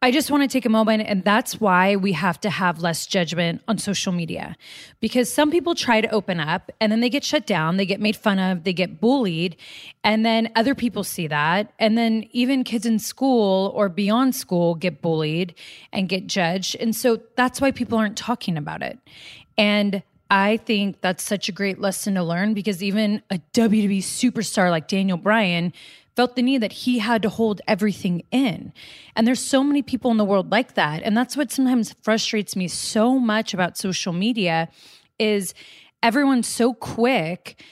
I 0.04 0.11
just 0.11 0.30
want 0.30 0.42
to 0.42 0.49
take 0.49 0.66
a 0.66 0.68
moment, 0.68 1.04
and 1.06 1.25
that's 1.25 1.62
why 1.62 1.96
we 1.96 2.12
have 2.12 2.38
to 2.42 2.50
have 2.50 2.82
less 2.82 3.06
judgment 3.06 3.62
on 3.66 3.78
social 3.78 4.12
media. 4.12 4.54
Because 5.00 5.32
some 5.32 5.50
people 5.50 5.75
try 5.75 6.02
to 6.02 6.11
open 6.11 6.40
up 6.40 6.70
and 6.78 6.92
then 6.92 7.00
they 7.00 7.08
get 7.08 7.25
shut 7.25 7.46
down, 7.46 7.78
they 7.78 7.87
get 7.87 8.02
made 8.02 8.14
fun 8.14 8.38
of, 8.38 8.64
they 8.64 8.75
get 8.75 9.00
bullied, 9.00 9.56
and 10.04 10.23
then 10.23 10.52
other 10.56 10.75
people 10.75 11.04
see 11.04 11.26
that. 11.28 11.73
And 11.78 11.96
then 11.96 12.28
even 12.32 12.64
kids 12.64 12.84
in 12.84 12.99
school 12.99 13.73
or 13.75 13.88
beyond 13.88 14.37
school 14.37 14.75
get 14.75 15.00
bullied 15.00 15.54
and 15.90 16.06
get 16.06 16.26
judged. 16.26 16.76
And 16.76 16.94
so 16.94 17.23
that's 17.37 17.62
why 17.62 17.70
people 17.70 17.96
aren't 17.96 18.18
talking 18.18 18.58
about 18.58 18.82
it. 18.82 18.99
And 19.56 20.02
I 20.30 20.58
think 20.58 21.00
that's 21.00 21.25
such 21.25 21.49
a 21.49 21.52
great 21.52 21.80
lesson 21.80 22.16
to 22.16 22.23
learn 22.23 22.52
because 22.52 22.82
even 22.82 23.23
a 23.30 23.38
WWE 23.54 24.00
superstar 24.00 24.68
like 24.68 24.87
Daniel 24.87 25.16
Bryan 25.16 25.73
felt 26.16 26.37
the 26.37 26.42
need 26.42 26.59
that 26.59 26.73
he 26.73 26.99
had 26.99 27.23
to 27.23 27.28
hold 27.28 27.61
everything 27.66 28.23
in. 28.30 28.73
And 29.16 29.26
there's 29.26 29.40
so 29.40 29.64
many 29.64 29.83
people 29.83 30.11
in 30.11 30.16
the 30.16 30.25
world 30.25 30.50
like 30.50 30.75
that. 30.75 31.02
And 31.02 31.16
that's 31.16 31.37
what 31.37 31.50
sometimes 31.50 31.94
frustrates 32.02 32.54
me 32.54 32.68
so 32.68 33.18
much 33.18 33.52
about 33.52 33.76
social 33.76 34.12
media 34.12 34.68
is 35.18 35.54
everyone's 36.02 36.49
so 36.49 36.73
quick 36.75 37.62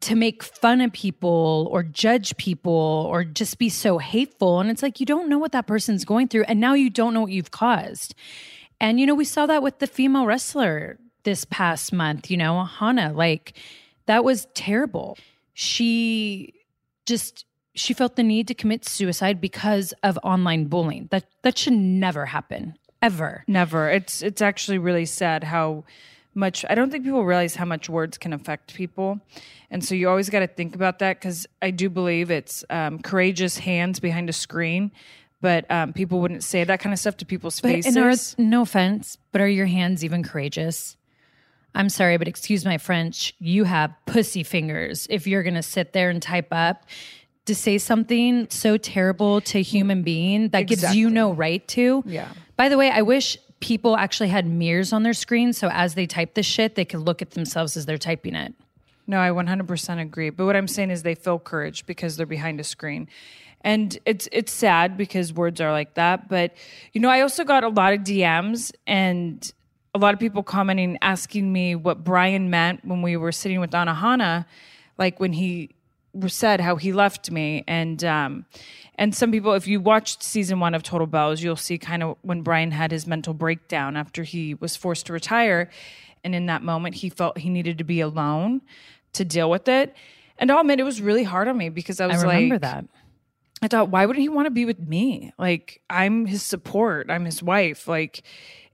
to 0.00 0.16
make 0.16 0.42
fun 0.42 0.80
of 0.80 0.92
people 0.92 1.68
or 1.70 1.82
judge 1.84 2.36
people 2.36 3.06
or 3.08 3.24
just 3.24 3.58
be 3.58 3.68
so 3.68 3.98
hateful 3.98 4.58
and 4.58 4.68
it's 4.68 4.82
like 4.82 4.98
you 4.98 5.06
don't 5.06 5.28
know 5.28 5.38
what 5.38 5.52
that 5.52 5.68
person's 5.68 6.04
going 6.04 6.26
through 6.26 6.42
and 6.48 6.58
now 6.58 6.74
you 6.74 6.90
don't 6.90 7.14
know 7.14 7.20
what 7.20 7.30
you've 7.30 7.52
caused. 7.52 8.14
And 8.80 8.98
you 8.98 9.06
know 9.06 9.14
we 9.14 9.24
saw 9.24 9.46
that 9.46 9.62
with 9.62 9.78
the 9.78 9.86
female 9.86 10.26
wrestler 10.26 10.98
this 11.22 11.44
past 11.44 11.92
month, 11.92 12.30
you 12.30 12.36
know, 12.36 12.64
Hana 12.64 13.12
like 13.12 13.54
That 14.06 14.24
was 14.24 14.48
terrible. 14.54 15.18
She 15.54 16.52
just 17.06 17.44
she 17.76 17.94
felt 17.94 18.16
the 18.16 18.22
need 18.22 18.48
to 18.48 18.54
commit 18.54 18.84
suicide 18.84 19.40
because 19.40 19.92
of 20.02 20.18
online 20.22 20.64
bullying. 20.64 21.08
That 21.10 21.24
that 21.42 21.58
should 21.58 21.74
never 21.74 22.26
happen 22.26 22.74
ever. 23.02 23.44
Never. 23.46 23.90
It's 23.90 24.22
it's 24.22 24.42
actually 24.42 24.78
really 24.78 25.06
sad 25.06 25.44
how 25.44 25.84
much 26.34 26.64
I 26.68 26.74
don't 26.74 26.90
think 26.90 27.04
people 27.04 27.24
realize 27.24 27.54
how 27.54 27.64
much 27.64 27.88
words 27.88 28.18
can 28.18 28.32
affect 28.32 28.74
people. 28.74 29.20
And 29.70 29.84
so 29.84 29.94
you 29.94 30.08
always 30.08 30.28
got 30.28 30.40
to 30.40 30.46
think 30.46 30.74
about 30.74 30.98
that 30.98 31.18
because 31.18 31.46
I 31.62 31.70
do 31.70 31.88
believe 31.88 32.30
it's 32.30 32.64
um, 32.68 32.98
courageous 32.98 33.58
hands 33.58 34.00
behind 34.00 34.28
a 34.28 34.34
screen, 34.34 34.92
but 35.40 35.68
um, 35.70 35.92
people 35.92 36.20
wouldn't 36.20 36.44
say 36.44 36.62
that 36.62 36.80
kind 36.80 36.92
of 36.92 36.98
stuff 36.98 37.16
to 37.18 37.24
people's 37.26 37.60
But 37.60 37.70
faces. 37.72 38.34
are, 38.38 38.42
no 38.42 38.62
offense, 38.62 39.16
but 39.32 39.40
are 39.40 39.48
your 39.48 39.66
hands 39.66 40.04
even 40.04 40.22
courageous? 40.22 40.96
I'm 41.74 41.88
sorry, 41.88 42.16
but 42.16 42.28
excuse 42.28 42.64
my 42.64 42.78
French. 42.78 43.34
You 43.38 43.64
have 43.64 43.94
pussy 44.06 44.42
fingers 44.42 45.06
if 45.10 45.26
you're 45.26 45.42
going 45.42 45.54
to 45.54 45.62
sit 45.62 45.92
there 45.94 46.10
and 46.10 46.22
type 46.22 46.48
up 46.50 46.84
to 47.46 47.54
say 47.54 47.78
something 47.78 48.48
so 48.50 48.76
terrible 48.76 49.40
to 49.40 49.58
a 49.58 49.62
human 49.62 50.02
being 50.02 50.50
that 50.50 50.62
gives 50.62 50.94
you 50.94 51.08
no 51.08 51.32
right 51.32 51.66
to. 51.68 52.02
Yeah. 52.06 52.28
By 52.56 52.68
the 52.68 52.76
way, 52.76 52.90
I 52.90 53.02
wish 53.02 53.38
people 53.60 53.96
actually 53.96 54.28
had 54.28 54.46
mirrors 54.46 54.92
on 54.92 55.02
their 55.02 55.14
screen 55.14 55.52
so 55.52 55.68
as 55.70 55.94
they 55.94 56.06
type 56.06 56.34
this 56.34 56.46
shit, 56.46 56.74
they 56.74 56.84
could 56.84 57.00
look 57.00 57.22
at 57.22 57.30
themselves 57.30 57.76
as 57.76 57.86
they're 57.86 57.98
typing 57.98 58.34
it. 58.34 58.54
No, 59.06 59.20
I 59.20 59.30
100% 59.30 60.00
agree. 60.00 60.30
But 60.30 60.46
what 60.46 60.56
I'm 60.56 60.68
saying 60.68 60.90
is 60.90 61.02
they 61.02 61.14
feel 61.14 61.38
courage 61.38 61.86
because 61.86 62.16
they're 62.16 62.26
behind 62.26 62.60
a 62.60 62.64
screen. 62.64 63.08
And 63.62 63.98
it's 64.04 64.28
it's 64.30 64.52
sad 64.52 64.96
because 64.96 65.32
words 65.32 65.60
are 65.60 65.72
like 65.72 65.94
that, 65.94 66.28
but 66.28 66.54
you 66.92 67.00
know, 67.00 67.08
I 67.08 67.22
also 67.22 67.42
got 67.42 67.64
a 67.64 67.68
lot 67.68 67.94
of 67.94 68.00
DMs 68.00 68.70
and 68.86 69.52
a 69.94 69.98
lot 69.98 70.14
of 70.14 70.20
people 70.20 70.42
commenting 70.42 70.98
asking 71.02 71.52
me 71.52 71.74
what 71.74 72.04
Bryan 72.04 72.48
meant 72.48 72.84
when 72.84 73.02
we 73.02 73.16
were 73.16 73.32
sitting 73.32 73.58
with 73.58 73.70
Anahana, 73.70 74.44
like 74.98 75.18
when 75.18 75.32
he 75.32 75.70
said 76.28 76.60
how 76.60 76.76
he 76.76 76.92
left 76.92 77.30
me 77.30 77.64
and 77.66 78.02
um 78.04 78.46
and 78.96 79.14
some 79.14 79.30
people 79.30 79.52
if 79.52 79.66
you 79.66 79.80
watched 79.80 80.22
season 80.22 80.58
1 80.58 80.74
of 80.74 80.82
Total 80.82 81.06
Bellas, 81.06 81.42
you'll 81.42 81.56
see 81.56 81.78
kind 81.78 82.02
of 82.02 82.16
when 82.22 82.42
Bryan 82.42 82.70
had 82.70 82.90
his 82.90 83.06
mental 83.06 83.34
breakdown 83.34 83.96
after 83.96 84.22
he 84.22 84.54
was 84.54 84.76
forced 84.76 85.06
to 85.06 85.12
retire 85.12 85.70
and 86.24 86.34
in 86.34 86.46
that 86.46 86.62
moment 86.62 86.96
he 86.96 87.08
felt 87.08 87.38
he 87.38 87.50
needed 87.50 87.78
to 87.78 87.84
be 87.84 88.00
alone 88.00 88.62
to 89.12 89.24
deal 89.24 89.50
with 89.50 89.68
it. 89.68 89.94
And 90.38 90.50
I'll 90.50 90.60
admit 90.60 90.80
it 90.80 90.84
was 90.84 91.00
really 91.00 91.24
hard 91.24 91.48
on 91.48 91.56
me 91.56 91.68
because 91.68 92.00
I 92.00 92.06
was 92.06 92.22
I 92.22 92.26
remember 92.26 92.54
like, 92.56 92.62
that. 92.62 92.84
I 93.62 93.68
thought, 93.68 93.88
why 93.88 94.04
wouldn't 94.04 94.22
he 94.22 94.28
want 94.28 94.46
to 94.46 94.50
be 94.50 94.64
with 94.64 94.78
me? 94.78 95.32
Like, 95.38 95.80
I'm 95.88 96.26
his 96.26 96.42
support, 96.42 97.10
I'm 97.10 97.24
his 97.24 97.42
wife. 97.42 97.88
Like, 97.88 98.22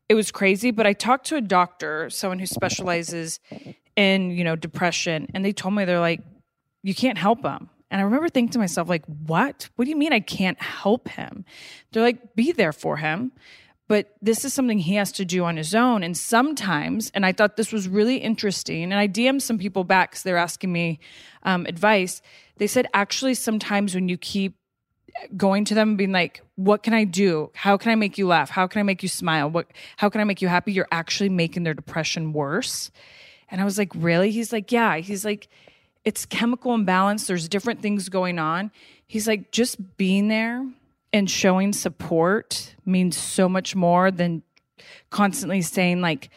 it 0.08 0.14
was 0.14 0.32
crazy. 0.32 0.72
But 0.72 0.86
I 0.86 0.92
talked 0.92 1.26
to 1.26 1.36
a 1.36 1.40
doctor, 1.40 2.10
someone 2.10 2.40
who 2.40 2.46
specializes 2.46 3.38
in, 3.94 4.30
you 4.32 4.42
know, 4.42 4.56
depression, 4.56 5.28
and 5.34 5.44
they 5.44 5.52
told 5.52 5.74
me, 5.74 5.84
they're 5.84 6.00
like, 6.00 6.20
you 6.82 6.94
can't 6.94 7.18
help 7.18 7.44
him. 7.44 7.70
And 7.90 8.00
I 8.00 8.04
remember 8.04 8.28
thinking 8.28 8.52
to 8.52 8.58
myself, 8.58 8.88
like, 8.88 9.04
what? 9.06 9.68
What 9.76 9.84
do 9.84 9.90
you 9.90 9.96
mean 9.96 10.12
I 10.12 10.20
can't 10.20 10.60
help 10.60 11.08
him? 11.08 11.44
They're 11.92 12.02
like, 12.02 12.34
be 12.34 12.52
there 12.52 12.72
for 12.72 12.96
him. 12.96 13.32
But 13.86 14.14
this 14.22 14.46
is 14.46 14.54
something 14.54 14.78
he 14.78 14.94
has 14.94 15.12
to 15.12 15.24
do 15.26 15.44
on 15.44 15.58
his 15.58 15.74
own. 15.74 16.02
And 16.02 16.16
sometimes, 16.16 17.10
and 17.14 17.26
I 17.26 17.32
thought 17.32 17.56
this 17.56 17.72
was 17.72 17.88
really 17.88 18.16
interesting, 18.16 18.84
and 18.84 18.94
I 18.94 19.08
DM'd 19.08 19.42
some 19.42 19.58
people 19.58 19.84
back 19.84 20.12
because 20.12 20.22
they're 20.22 20.38
asking 20.38 20.72
me 20.72 21.00
um, 21.42 21.66
advice. 21.66 22.22
They 22.56 22.66
said, 22.66 22.86
actually, 22.94 23.34
sometimes 23.34 23.94
when 23.94 24.08
you 24.08 24.16
keep 24.16 24.56
going 25.36 25.64
to 25.66 25.74
them 25.74 25.90
and 25.90 25.98
being 25.98 26.12
like, 26.12 26.42
what 26.54 26.82
can 26.82 26.94
I 26.94 27.04
do? 27.04 27.50
How 27.54 27.76
can 27.76 27.92
I 27.92 27.94
make 27.94 28.16
you 28.16 28.26
laugh? 28.26 28.48
How 28.48 28.66
can 28.66 28.80
I 28.80 28.82
make 28.82 29.02
you 29.02 29.08
smile? 29.08 29.50
What 29.50 29.66
how 29.96 30.08
can 30.08 30.20
I 30.20 30.24
make 30.24 30.40
you 30.40 30.48
happy? 30.48 30.72
You're 30.72 30.88
actually 30.90 31.28
making 31.28 31.64
their 31.64 31.74
depression 31.74 32.32
worse. 32.32 32.90
And 33.50 33.60
I 33.60 33.64
was 33.64 33.76
like, 33.76 33.90
really? 33.94 34.30
He's 34.30 34.52
like, 34.52 34.72
yeah. 34.72 34.96
He's 34.96 35.24
like, 35.24 35.48
it's 36.04 36.26
chemical 36.26 36.74
imbalance. 36.74 37.26
There's 37.26 37.48
different 37.48 37.80
things 37.80 38.08
going 38.08 38.38
on. 38.38 38.70
He's 39.06 39.28
like, 39.28 39.52
just 39.52 39.96
being 39.96 40.28
there 40.28 40.66
and 41.12 41.30
showing 41.30 41.72
support 41.72 42.74
means 42.84 43.16
so 43.16 43.48
much 43.48 43.76
more 43.76 44.10
than 44.10 44.42
constantly 45.10 45.62
saying 45.62 46.00
like 46.00 46.30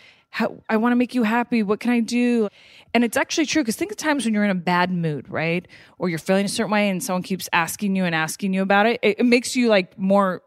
I 0.69 0.77
want 0.77 0.91
to 0.91 0.97
make 0.97 1.15
you 1.15 1.23
happy. 1.23 1.63
What 1.63 1.79
can 1.79 1.91
I 1.91 2.01
do? 2.01 2.49
And 2.93 3.03
it's 3.03 3.15
actually 3.15 3.45
true 3.45 3.61
because 3.61 3.77
think 3.77 3.91
of 3.91 3.97
times 3.97 4.25
when 4.25 4.33
you're 4.33 4.43
in 4.43 4.49
a 4.49 4.55
bad 4.55 4.91
mood, 4.91 5.29
right? 5.29 5.65
Or 5.97 6.09
you're 6.09 6.19
feeling 6.19 6.45
a 6.45 6.49
certain 6.49 6.71
way 6.71 6.89
and 6.89 7.01
someone 7.01 7.23
keeps 7.23 7.47
asking 7.53 7.95
you 7.95 8.03
and 8.03 8.13
asking 8.13 8.53
you 8.53 8.61
about 8.61 8.85
it. 8.85 8.99
It, 9.01 9.19
it 9.19 9.25
makes 9.25 9.55
you 9.55 9.69
like 9.69 9.97
more 9.97 10.41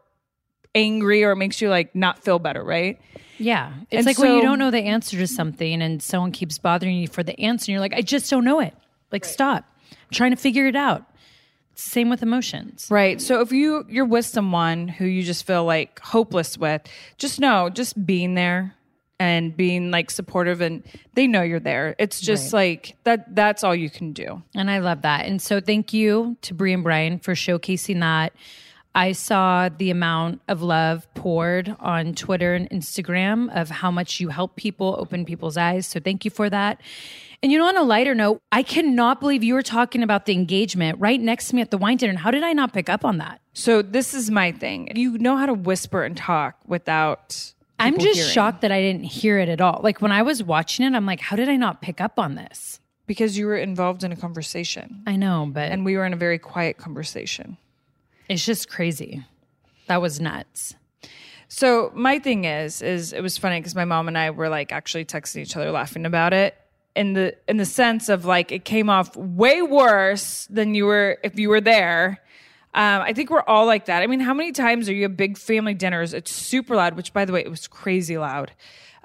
angry 0.75 1.23
or 1.23 1.31
it 1.31 1.37
makes 1.37 1.59
you 1.59 1.69
like 1.69 1.95
not 1.95 2.23
feel 2.23 2.37
better, 2.37 2.63
right? 2.63 2.99
Yeah. 3.39 3.73
It's 3.89 3.97
And 3.99 4.05
like 4.05 4.19
when 4.19 4.35
you 4.35 4.43
don't 4.43 4.59
know 4.59 4.69
the 4.69 4.81
answer 4.81 5.17
to 5.17 5.25
something 5.25 5.81
and 5.81 6.03
someone 6.03 6.31
keeps 6.31 6.59
bothering 6.59 6.95
you 6.95 7.07
for 7.07 7.23
the 7.23 7.39
answer 7.39 7.63
and 7.63 7.73
you're 7.73 7.79
like, 7.79 7.93
I 7.93 8.01
just 8.01 8.29
don't 8.29 8.45
know 8.45 8.59
it. 8.59 8.75
Like, 9.11 9.25
stop. 9.25 9.65
I'm 9.91 9.97
trying 10.11 10.31
to 10.31 10.37
figure 10.37 10.67
it 10.67 10.75
out. 10.75 11.03
It's 11.73 11.85
the 11.85 11.91
same 11.91 12.09
with 12.09 12.21
emotions. 12.21 12.87
Right. 12.89 13.21
So 13.21 13.41
if 13.41 13.51
you 13.51 13.85
you're 13.87 14.05
with 14.05 14.25
someone 14.25 14.87
who 14.87 15.05
you 15.05 15.23
just 15.23 15.45
feel 15.45 15.63
like 15.63 15.99
hopeless 15.99 16.57
with, 16.57 16.81
just 17.17 17.39
know, 17.39 17.69
just 17.69 18.05
being 18.05 18.35
there 18.35 18.75
and 19.19 19.55
being 19.55 19.91
like 19.91 20.09
supportive 20.09 20.61
and 20.61 20.83
they 21.13 21.27
know 21.27 21.41
you're 21.41 21.59
there. 21.59 21.95
It's 21.99 22.21
just 22.21 22.53
like 22.53 22.95
that 23.03 23.35
that's 23.35 23.63
all 23.63 23.75
you 23.75 23.89
can 23.89 24.13
do. 24.13 24.41
And 24.55 24.71
I 24.71 24.79
love 24.79 25.01
that. 25.01 25.25
And 25.25 25.41
so 25.41 25.59
thank 25.59 25.93
you 25.93 26.37
to 26.43 26.53
Brie 26.53 26.73
and 26.73 26.83
Bryan 26.83 27.19
for 27.19 27.33
showcasing 27.33 27.99
that. 27.99 28.33
I 28.95 29.11
saw 29.11 29.69
the 29.69 29.91
amount 29.91 30.41
of 30.47 30.61
love 30.61 31.07
poured 31.13 31.75
on 31.79 32.15
Twitter 32.15 32.55
and 32.55 32.69
Instagram 32.69 33.53
of 33.55 33.69
how 33.69 33.91
much 33.91 34.19
you 34.19 34.29
help 34.29 34.55
people 34.55 34.95
open 34.97 35.25
people's 35.25 35.57
eyes. 35.57 35.85
So 35.85 35.99
thank 35.99 36.25
you 36.25 36.31
for 36.31 36.49
that. 36.49 36.81
And 37.41 37.51
you 37.51 37.57
know, 37.57 37.67
on 37.67 37.77
a 37.77 37.83
lighter 37.83 38.13
note, 38.13 38.41
I 38.51 38.63
cannot 38.63 39.21
believe 39.21 39.43
you 39.43 39.53
were 39.53 39.63
talking 39.63 40.03
about 40.03 40.25
the 40.25 40.33
engagement 40.33 40.99
right 40.99 41.19
next 41.19 41.49
to 41.49 41.55
me 41.55 41.61
at 41.61 41.71
the 41.71 41.77
wine 41.77 41.97
dinner. 41.97 42.17
How 42.17 42.31
did 42.31 42.43
I 42.43 42.53
not 42.53 42.73
pick 42.73 42.89
up 42.89 43.05
on 43.05 43.17
that? 43.19 43.39
So 43.53 43.81
this 43.81 44.13
is 44.13 44.29
my 44.29 44.51
thing. 44.51 44.89
You 44.95 45.17
know 45.17 45.37
how 45.37 45.45
to 45.45 45.53
whisper 45.53 46.03
and 46.03 46.17
talk 46.17 46.57
without 46.67 47.53
I'm 47.79 47.97
just 47.97 48.19
hearing. 48.19 48.31
shocked 48.31 48.61
that 48.61 48.73
I 48.73 48.81
didn't 48.81 49.05
hear 49.05 49.39
it 49.39 49.47
at 49.47 49.61
all. 49.61 49.79
Like 49.81 50.01
when 50.01 50.11
I 50.11 50.21
was 50.21 50.43
watching 50.43 50.85
it, 50.85 50.93
I'm 50.93 51.05
like, 51.05 51.21
how 51.21 51.37
did 51.37 51.47
I 51.47 51.55
not 51.55 51.81
pick 51.81 52.01
up 52.01 52.19
on 52.19 52.35
this? 52.35 52.79
because 53.09 53.39
you 53.39 53.47
were 53.47 53.57
involved 53.57 54.03
in 54.03 54.11
a 54.11 54.15
conversation 54.15 55.01
I 55.07 55.15
know, 55.15 55.49
but 55.51 55.71
and 55.71 55.83
we 55.83 55.97
were 55.97 56.05
in 56.05 56.13
a 56.13 56.15
very 56.15 56.37
quiet 56.37 56.77
conversation. 56.77 57.57
it's 58.29 58.45
just 58.45 58.69
crazy. 58.69 59.25
That 59.87 59.99
was 59.99 60.21
nuts. 60.21 60.75
So 61.47 61.91
my 61.95 62.19
thing 62.19 62.45
is, 62.45 62.83
is 62.83 63.11
it 63.11 63.21
was 63.21 63.35
funny 63.35 63.59
because 63.59 63.73
my 63.73 63.83
mom 63.83 64.07
and 64.07 64.15
I 64.15 64.29
were 64.29 64.47
like 64.47 64.71
actually 64.71 65.05
texting 65.05 65.41
each 65.41 65.57
other, 65.57 65.71
laughing 65.71 66.05
about 66.05 66.33
it 66.33 66.55
in 66.95 67.13
the 67.13 67.35
in 67.47 67.57
the 67.57 67.65
sense 67.65 68.09
of 68.09 68.25
like 68.25 68.51
it 68.51 68.65
came 68.65 68.89
off 68.89 69.15
way 69.15 69.61
worse 69.61 70.47
than 70.49 70.73
you 70.75 70.85
were 70.85 71.17
if 71.23 71.39
you 71.39 71.49
were 71.49 71.61
there. 71.61 72.21
Um, 72.73 73.01
I 73.01 73.13
think 73.13 73.31
we're 73.31 73.41
all 73.41 73.65
like 73.65 73.85
that. 73.85 74.03
I 74.03 74.07
mean, 74.07 74.19
how 74.19 74.33
many 74.33 74.51
times 74.51 74.87
are 74.89 74.93
you 74.93 75.05
at 75.05 75.17
big 75.17 75.37
family 75.37 75.73
dinners? 75.73 76.13
It's 76.13 76.31
super 76.31 76.75
loud, 76.75 76.95
which 76.95 77.13
by 77.13 77.25
the 77.25 77.33
way, 77.33 77.41
it 77.41 77.49
was 77.49 77.67
crazy 77.67 78.17
loud 78.17 78.51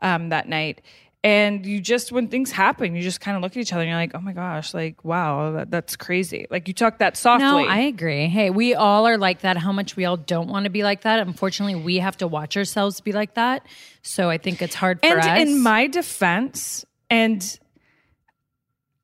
um, 0.02 0.28
that 0.28 0.48
night. 0.48 0.82
And 1.22 1.64
you 1.64 1.80
just 1.80 2.12
when 2.12 2.28
things 2.28 2.52
happen, 2.52 2.94
you 2.94 3.00
just 3.00 3.22
kind 3.22 3.34
of 3.34 3.42
look 3.42 3.52
at 3.52 3.56
each 3.56 3.72
other 3.72 3.80
and 3.80 3.88
you're 3.88 3.98
like, 3.98 4.14
oh 4.14 4.20
my 4.20 4.34
gosh, 4.34 4.74
like 4.74 5.02
wow, 5.02 5.52
that, 5.52 5.70
that's 5.70 5.96
crazy. 5.96 6.46
Like 6.50 6.68
you 6.68 6.74
talk 6.74 6.98
that 6.98 7.16
softly. 7.16 7.46
No, 7.46 7.66
I 7.66 7.78
agree. 7.78 8.26
Hey, 8.26 8.50
we 8.50 8.74
all 8.74 9.06
are 9.06 9.16
like 9.16 9.40
that. 9.40 9.56
How 9.56 9.72
much 9.72 9.96
we 9.96 10.04
all 10.04 10.18
don't 10.18 10.48
want 10.48 10.64
to 10.64 10.70
be 10.70 10.82
like 10.82 11.00
that. 11.02 11.20
Unfortunately, 11.20 11.76
we 11.76 11.96
have 11.96 12.18
to 12.18 12.26
watch 12.26 12.58
ourselves 12.58 13.00
be 13.00 13.12
like 13.12 13.34
that. 13.34 13.66
So 14.02 14.28
I 14.28 14.36
think 14.36 14.60
it's 14.60 14.74
hard 14.74 15.00
for 15.00 15.06
and 15.06 15.20
us. 15.20 15.40
in 15.40 15.62
my 15.62 15.86
defense, 15.86 16.84
and 17.08 17.58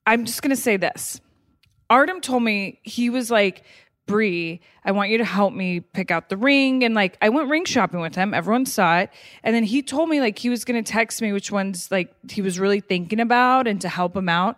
I'm 0.06 0.24
just 0.24 0.42
gonna 0.42 0.56
say 0.56 0.76
this. 0.76 1.20
Artem 1.88 2.20
told 2.20 2.42
me 2.42 2.80
he 2.82 3.10
was 3.10 3.30
like, 3.30 3.64
Brie, 4.06 4.60
I 4.84 4.92
want 4.92 5.10
you 5.10 5.18
to 5.18 5.24
help 5.24 5.52
me 5.52 5.80
pick 5.80 6.10
out 6.10 6.28
the 6.28 6.36
ring. 6.36 6.82
And 6.84 6.94
like 6.94 7.16
I 7.22 7.28
went 7.28 7.48
ring 7.48 7.64
shopping 7.64 8.00
with 8.00 8.14
him. 8.14 8.34
Everyone 8.34 8.66
saw 8.66 8.98
it. 8.98 9.10
And 9.44 9.54
then 9.54 9.64
he 9.64 9.82
told 9.82 10.08
me 10.08 10.20
like 10.20 10.38
he 10.38 10.48
was 10.50 10.64
gonna 10.64 10.82
text 10.82 11.22
me 11.22 11.32
which 11.32 11.52
ones 11.52 11.88
like 11.90 12.12
he 12.30 12.42
was 12.42 12.58
really 12.58 12.80
thinking 12.80 13.20
about 13.20 13.66
and 13.68 13.80
to 13.82 13.88
help 13.88 14.16
him 14.16 14.28
out. 14.28 14.56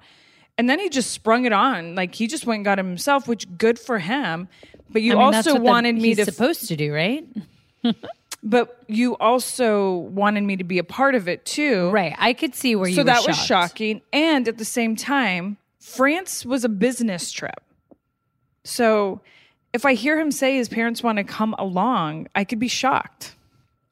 And 0.59 0.69
then 0.71 0.79
he 0.79 0.89
just 0.89 1.11
sprung 1.11 1.45
it 1.47 1.53
on. 1.53 1.95
Like 1.95 2.15
he 2.15 2.27
just 2.27 2.47
went 2.47 2.59
and 2.59 2.65
got 2.65 2.79
him 2.79 2.87
himself, 2.87 3.27
which 3.27 3.47
good 3.59 3.79
for 3.79 3.99
him. 3.99 4.49
But 4.91 5.03
you 5.03 5.13
I 5.13 5.17
mean, 5.17 5.31
that's 5.33 5.47
also 5.47 5.59
what 5.59 5.65
the- 5.65 5.71
wanted 5.71 5.95
me 5.97 6.09
he's 6.09 6.19
to 6.19 6.25
supposed 6.27 6.69
to 6.69 6.77
do, 6.77 6.93
right? 6.95 7.27
but 8.43 8.83
you 8.89 9.17
also 9.19 9.95
wanted 9.97 10.43
me 10.43 10.57
to 10.57 10.65
be 10.65 10.79
a 10.79 10.85
part 10.85 11.15
of 11.15 11.29
it 11.29 11.45
too. 11.45 11.91
Right. 11.91 12.15
I 12.19 12.33
could 12.33 12.55
see 12.55 12.75
where 12.75 12.89
you. 12.89 12.95
So 12.95 13.05
that 13.05 13.27
was 13.27 13.37
shocking. 13.37 14.03
And 14.13 14.49
at 14.49 14.59
the 14.59 14.65
same 14.65 14.97
time, 14.97 15.59
France 15.81 16.45
was 16.45 16.65
a 16.65 16.69
business 16.69 17.31
trip. 17.31 17.63
So 18.65 19.21
if 19.73 19.85
I 19.85 19.95
hear 19.95 20.19
him 20.19 20.31
say 20.31 20.57
his 20.57 20.69
parents 20.69 21.03
want 21.03 21.19
to 21.19 21.25
come 21.25 21.55
along, 21.59 22.29
I 22.35 22.45
could 22.45 22.59
be 22.59 22.69
shocked. 22.69 23.35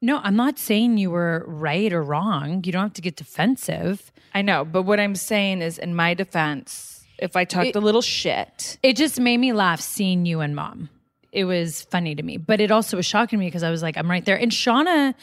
No, 0.01 0.19
I'm 0.23 0.35
not 0.35 0.57
saying 0.57 0.97
you 0.97 1.11
were 1.11 1.45
right 1.47 1.93
or 1.93 2.01
wrong. 2.01 2.63
You 2.63 2.71
don't 2.71 2.83
have 2.83 2.93
to 2.93 3.01
get 3.01 3.15
defensive. 3.15 4.11
I 4.33 4.41
know, 4.41 4.65
but 4.65 4.83
what 4.83 4.99
I'm 4.99 5.15
saying 5.15 5.61
is, 5.61 5.77
in 5.77 5.93
my 5.93 6.15
defense, 6.15 7.05
if 7.19 7.35
I 7.35 7.45
talked 7.45 7.75
a 7.75 7.79
little 7.79 8.01
shit, 8.01 8.79
It 8.81 8.95
just 8.95 9.19
made 9.19 9.37
me 9.37 9.53
laugh 9.53 9.79
seeing 9.79 10.25
you 10.25 10.39
and 10.39 10.55
mom. 10.55 10.89
It 11.31 11.45
was 11.45 11.83
funny 11.83 12.15
to 12.15 12.23
me, 12.23 12.37
but 12.37 12.59
it 12.59 12.71
also 12.71 12.97
was 12.97 13.05
shocking 13.05 13.37
to 13.37 13.39
me 13.39 13.47
because 13.47 13.63
I 13.63 13.71
was 13.71 13.81
like, 13.81 13.97
I'm 13.97 14.09
right 14.09 14.25
there. 14.25 14.37
And 14.37 14.51
Shauna, 14.51 15.13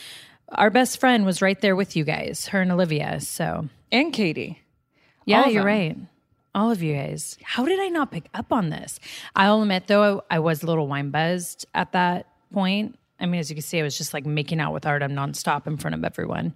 our 0.51 0.71
best 0.71 1.01
friend, 1.01 1.27
was 1.27 1.43
right 1.43 1.61
there 1.61 1.77
with 1.77 1.97
you 1.97 2.05
guys, 2.05 2.49
her 2.49 2.63
and 2.63 2.73
Olivia. 2.73 3.21
So 3.21 3.69
and 3.93 4.13
Katie, 4.13 4.61
yeah, 5.25 5.47
you're 5.49 5.63
them. 5.63 5.67
right. 5.67 5.97
All 6.55 6.71
of 6.71 6.83
you 6.83 6.95
guys. 6.95 7.37
How 7.43 7.65
did 7.67 7.79
I 7.79 7.89
not 7.89 8.11
pick 8.11 8.29
up 8.33 8.53
on 8.53 8.71
this? 8.71 8.99
I'll 9.37 9.63
admit 9.63 9.87
though, 9.87 10.25
I, 10.31 10.37
I 10.37 10.39
was 10.39 10.63
a 10.63 10.67
little 10.67 10.89
wine 10.89 11.11
buzzed 11.11 11.67
at 11.75 11.93
that 11.93 12.27
point. 12.53 12.99
I 13.21 13.27
mean, 13.27 13.41
as 13.41 13.51
you 13.51 13.57
can 13.57 13.63
see, 13.63 13.79
I 13.79 13.83
was 13.83 13.99
just 13.99 14.15
like 14.15 14.25
making 14.25 14.61
out 14.61 14.73
with 14.73 14.87
Artem 14.87 15.13
nonstop 15.13 15.67
in 15.67 15.77
front 15.77 15.95
of 15.95 16.05
everyone. 16.05 16.55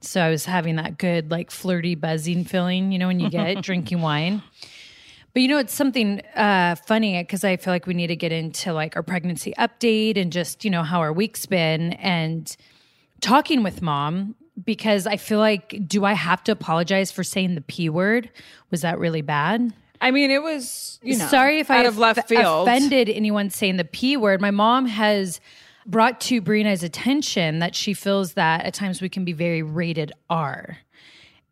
So 0.00 0.20
I 0.20 0.30
was 0.30 0.46
having 0.46 0.76
that 0.76 0.98
good, 0.98 1.30
like 1.30 1.50
flirty, 1.50 1.94
buzzing 1.94 2.44
feeling, 2.44 2.90
you 2.90 2.98
know, 2.98 3.06
when 3.06 3.20
you 3.20 3.28
get 3.28 3.62
drinking 3.62 4.00
wine. 4.00 4.42
But 5.32 5.42
you 5.42 5.48
know, 5.48 5.58
it's 5.58 5.74
something 5.74 6.20
uh, 6.34 6.74
funny 6.74 7.22
because 7.22 7.44
I 7.44 7.56
feel 7.56 7.72
like 7.72 7.86
we 7.86 7.94
need 7.94 8.08
to 8.08 8.16
get 8.16 8.32
into 8.32 8.72
like 8.72 8.96
our 8.96 9.02
pregnancy 9.02 9.54
update 9.58 10.16
and 10.16 10.32
just, 10.32 10.64
you 10.64 10.70
know, 10.70 10.82
how 10.82 11.00
our 11.00 11.12
week's 11.12 11.46
been 11.46 11.92
and 11.94 12.56
talking 13.20 13.62
with 13.62 13.80
mom 13.80 14.34
because 14.64 15.06
I 15.06 15.16
feel 15.16 15.38
like, 15.38 15.80
do 15.86 16.04
I 16.04 16.12
have 16.14 16.42
to 16.44 16.52
apologize 16.52 17.12
for 17.12 17.22
saying 17.22 17.54
the 17.54 17.60
P 17.60 17.88
word? 17.88 18.30
Was 18.70 18.82
that 18.82 18.98
really 18.98 19.22
bad? 19.22 19.72
I 20.00 20.10
mean, 20.10 20.30
it 20.30 20.42
was, 20.42 20.98
you 21.02 21.16
know, 21.16 21.26
Sorry 21.26 21.60
if 21.60 21.70
I 21.70 21.86
left 21.88 22.28
field. 22.28 22.66
offended 22.66 23.08
anyone 23.08 23.50
saying 23.50 23.76
the 23.76 23.84
P 23.84 24.16
word. 24.16 24.40
My 24.40 24.50
mom 24.50 24.86
has 24.86 25.40
brought 25.86 26.20
to 26.22 26.40
Brina's 26.40 26.82
attention 26.82 27.58
that 27.58 27.74
she 27.74 27.94
feels 27.94 28.34
that 28.34 28.64
at 28.64 28.74
times 28.74 29.02
we 29.02 29.08
can 29.08 29.24
be 29.24 29.32
very 29.32 29.62
rated 29.62 30.12
R. 30.28 30.78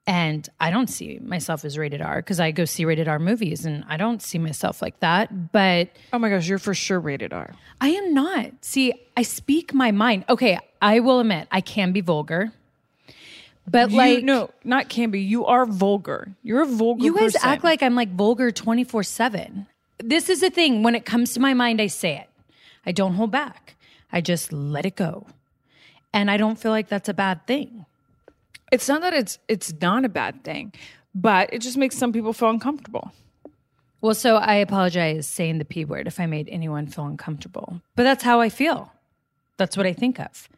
And 0.08 0.48
I 0.58 0.70
don't 0.70 0.88
see 0.88 1.18
myself 1.18 1.66
as 1.66 1.76
rated 1.76 2.00
R 2.00 2.16
because 2.16 2.40
I 2.40 2.50
go 2.50 2.64
see 2.64 2.86
rated 2.86 3.08
R 3.08 3.18
movies 3.18 3.66
and 3.66 3.84
I 3.90 3.98
don't 3.98 4.22
see 4.22 4.38
myself 4.38 4.80
like 4.80 4.98
that. 5.00 5.52
But 5.52 5.90
Oh 6.14 6.18
my 6.18 6.30
gosh, 6.30 6.48
you're 6.48 6.58
for 6.58 6.72
sure 6.72 6.98
rated 6.98 7.34
R. 7.34 7.54
I 7.78 7.90
am 7.90 8.14
not. 8.14 8.52
See, 8.62 8.94
I 9.18 9.22
speak 9.22 9.74
my 9.74 9.90
mind. 9.90 10.24
Okay, 10.30 10.58
I 10.80 11.00
will 11.00 11.20
admit 11.20 11.46
I 11.52 11.60
can 11.60 11.92
be 11.92 12.00
vulgar. 12.00 12.52
But 13.70 13.90
You- 13.90 13.96
like 13.98 14.24
no, 14.24 14.48
not 14.64 14.88
can 14.88 15.10
be. 15.10 15.20
You 15.20 15.44
are 15.44 15.66
vulgar. 15.66 16.32
You're 16.42 16.62
a 16.62 16.66
vulgar. 16.66 17.04
You 17.04 17.14
guys 17.14 17.34
person. 17.34 17.46
act 17.50 17.62
like 17.62 17.82
I'm 17.82 17.94
like 17.94 18.10
vulgar 18.14 18.50
24 18.50 19.02
7. 19.02 19.66
This 19.98 20.30
is 20.30 20.40
the 20.40 20.48
thing. 20.48 20.82
When 20.82 20.94
it 20.94 21.04
comes 21.04 21.34
to 21.34 21.40
my 21.40 21.52
mind, 21.52 21.82
I 21.82 21.86
say 21.88 22.16
it. 22.16 22.30
I 22.86 22.92
don't 22.92 23.12
hold 23.12 23.30
back. 23.30 23.76
I 24.10 24.22
just 24.22 24.54
let 24.54 24.86
it 24.86 24.96
go. 24.96 25.26
And 26.14 26.30
I 26.30 26.38
don't 26.38 26.58
feel 26.58 26.70
like 26.70 26.88
that's 26.88 27.10
a 27.10 27.14
bad 27.14 27.46
thing. 27.46 27.84
It's 28.70 28.88
not 28.88 29.00
that 29.02 29.14
it's 29.14 29.38
it's 29.48 29.72
not 29.80 30.04
a 30.04 30.08
bad 30.08 30.44
thing, 30.44 30.72
but 31.14 31.52
it 31.52 31.60
just 31.60 31.76
makes 31.76 31.96
some 31.96 32.12
people 32.12 32.32
feel 32.32 32.50
uncomfortable. 32.50 33.12
Well, 34.00 34.14
so 34.14 34.36
I 34.36 34.54
apologize 34.56 35.26
saying 35.26 35.58
the 35.58 35.64
P 35.64 35.84
word 35.84 36.06
if 36.06 36.20
I 36.20 36.26
made 36.26 36.48
anyone 36.48 36.86
feel 36.86 37.06
uncomfortable. 37.06 37.82
But 37.96 38.04
that's 38.04 38.22
how 38.22 38.40
I 38.40 38.48
feel. 38.48 38.92
That's 39.56 39.76
what 39.76 39.86
I 39.86 39.92
think 39.92 40.20
of. 40.20 40.48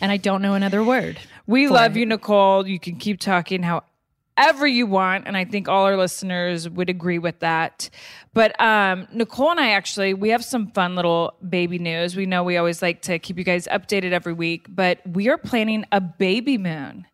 And 0.00 0.12
I 0.12 0.16
don't 0.16 0.42
know 0.42 0.54
another 0.54 0.84
word. 0.84 1.18
We 1.46 1.66
love 1.66 1.96
it. 1.96 2.00
you, 2.00 2.06
Nicole. 2.06 2.66
You 2.68 2.78
can 2.78 2.96
keep 2.96 3.18
talking 3.18 3.64
however 3.64 4.66
you 4.68 4.86
want, 4.86 5.26
and 5.26 5.36
I 5.36 5.44
think 5.44 5.68
all 5.68 5.84
our 5.84 5.96
listeners 5.96 6.68
would 6.68 6.88
agree 6.88 7.18
with 7.18 7.40
that. 7.40 7.90
But 8.32 8.58
um, 8.60 9.08
Nicole 9.12 9.50
and 9.50 9.58
I 9.58 9.70
actually 9.70 10.14
we 10.14 10.28
have 10.28 10.44
some 10.44 10.68
fun 10.68 10.94
little 10.94 11.34
baby 11.48 11.80
news. 11.80 12.14
We 12.14 12.26
know 12.26 12.44
we 12.44 12.56
always 12.56 12.80
like 12.80 13.02
to 13.02 13.18
keep 13.18 13.36
you 13.36 13.44
guys 13.44 13.66
updated 13.66 14.12
every 14.12 14.32
week, 14.32 14.66
but 14.68 15.00
we 15.04 15.28
are 15.28 15.38
planning 15.38 15.84
a 15.90 16.00
baby 16.00 16.58
moon. 16.58 17.06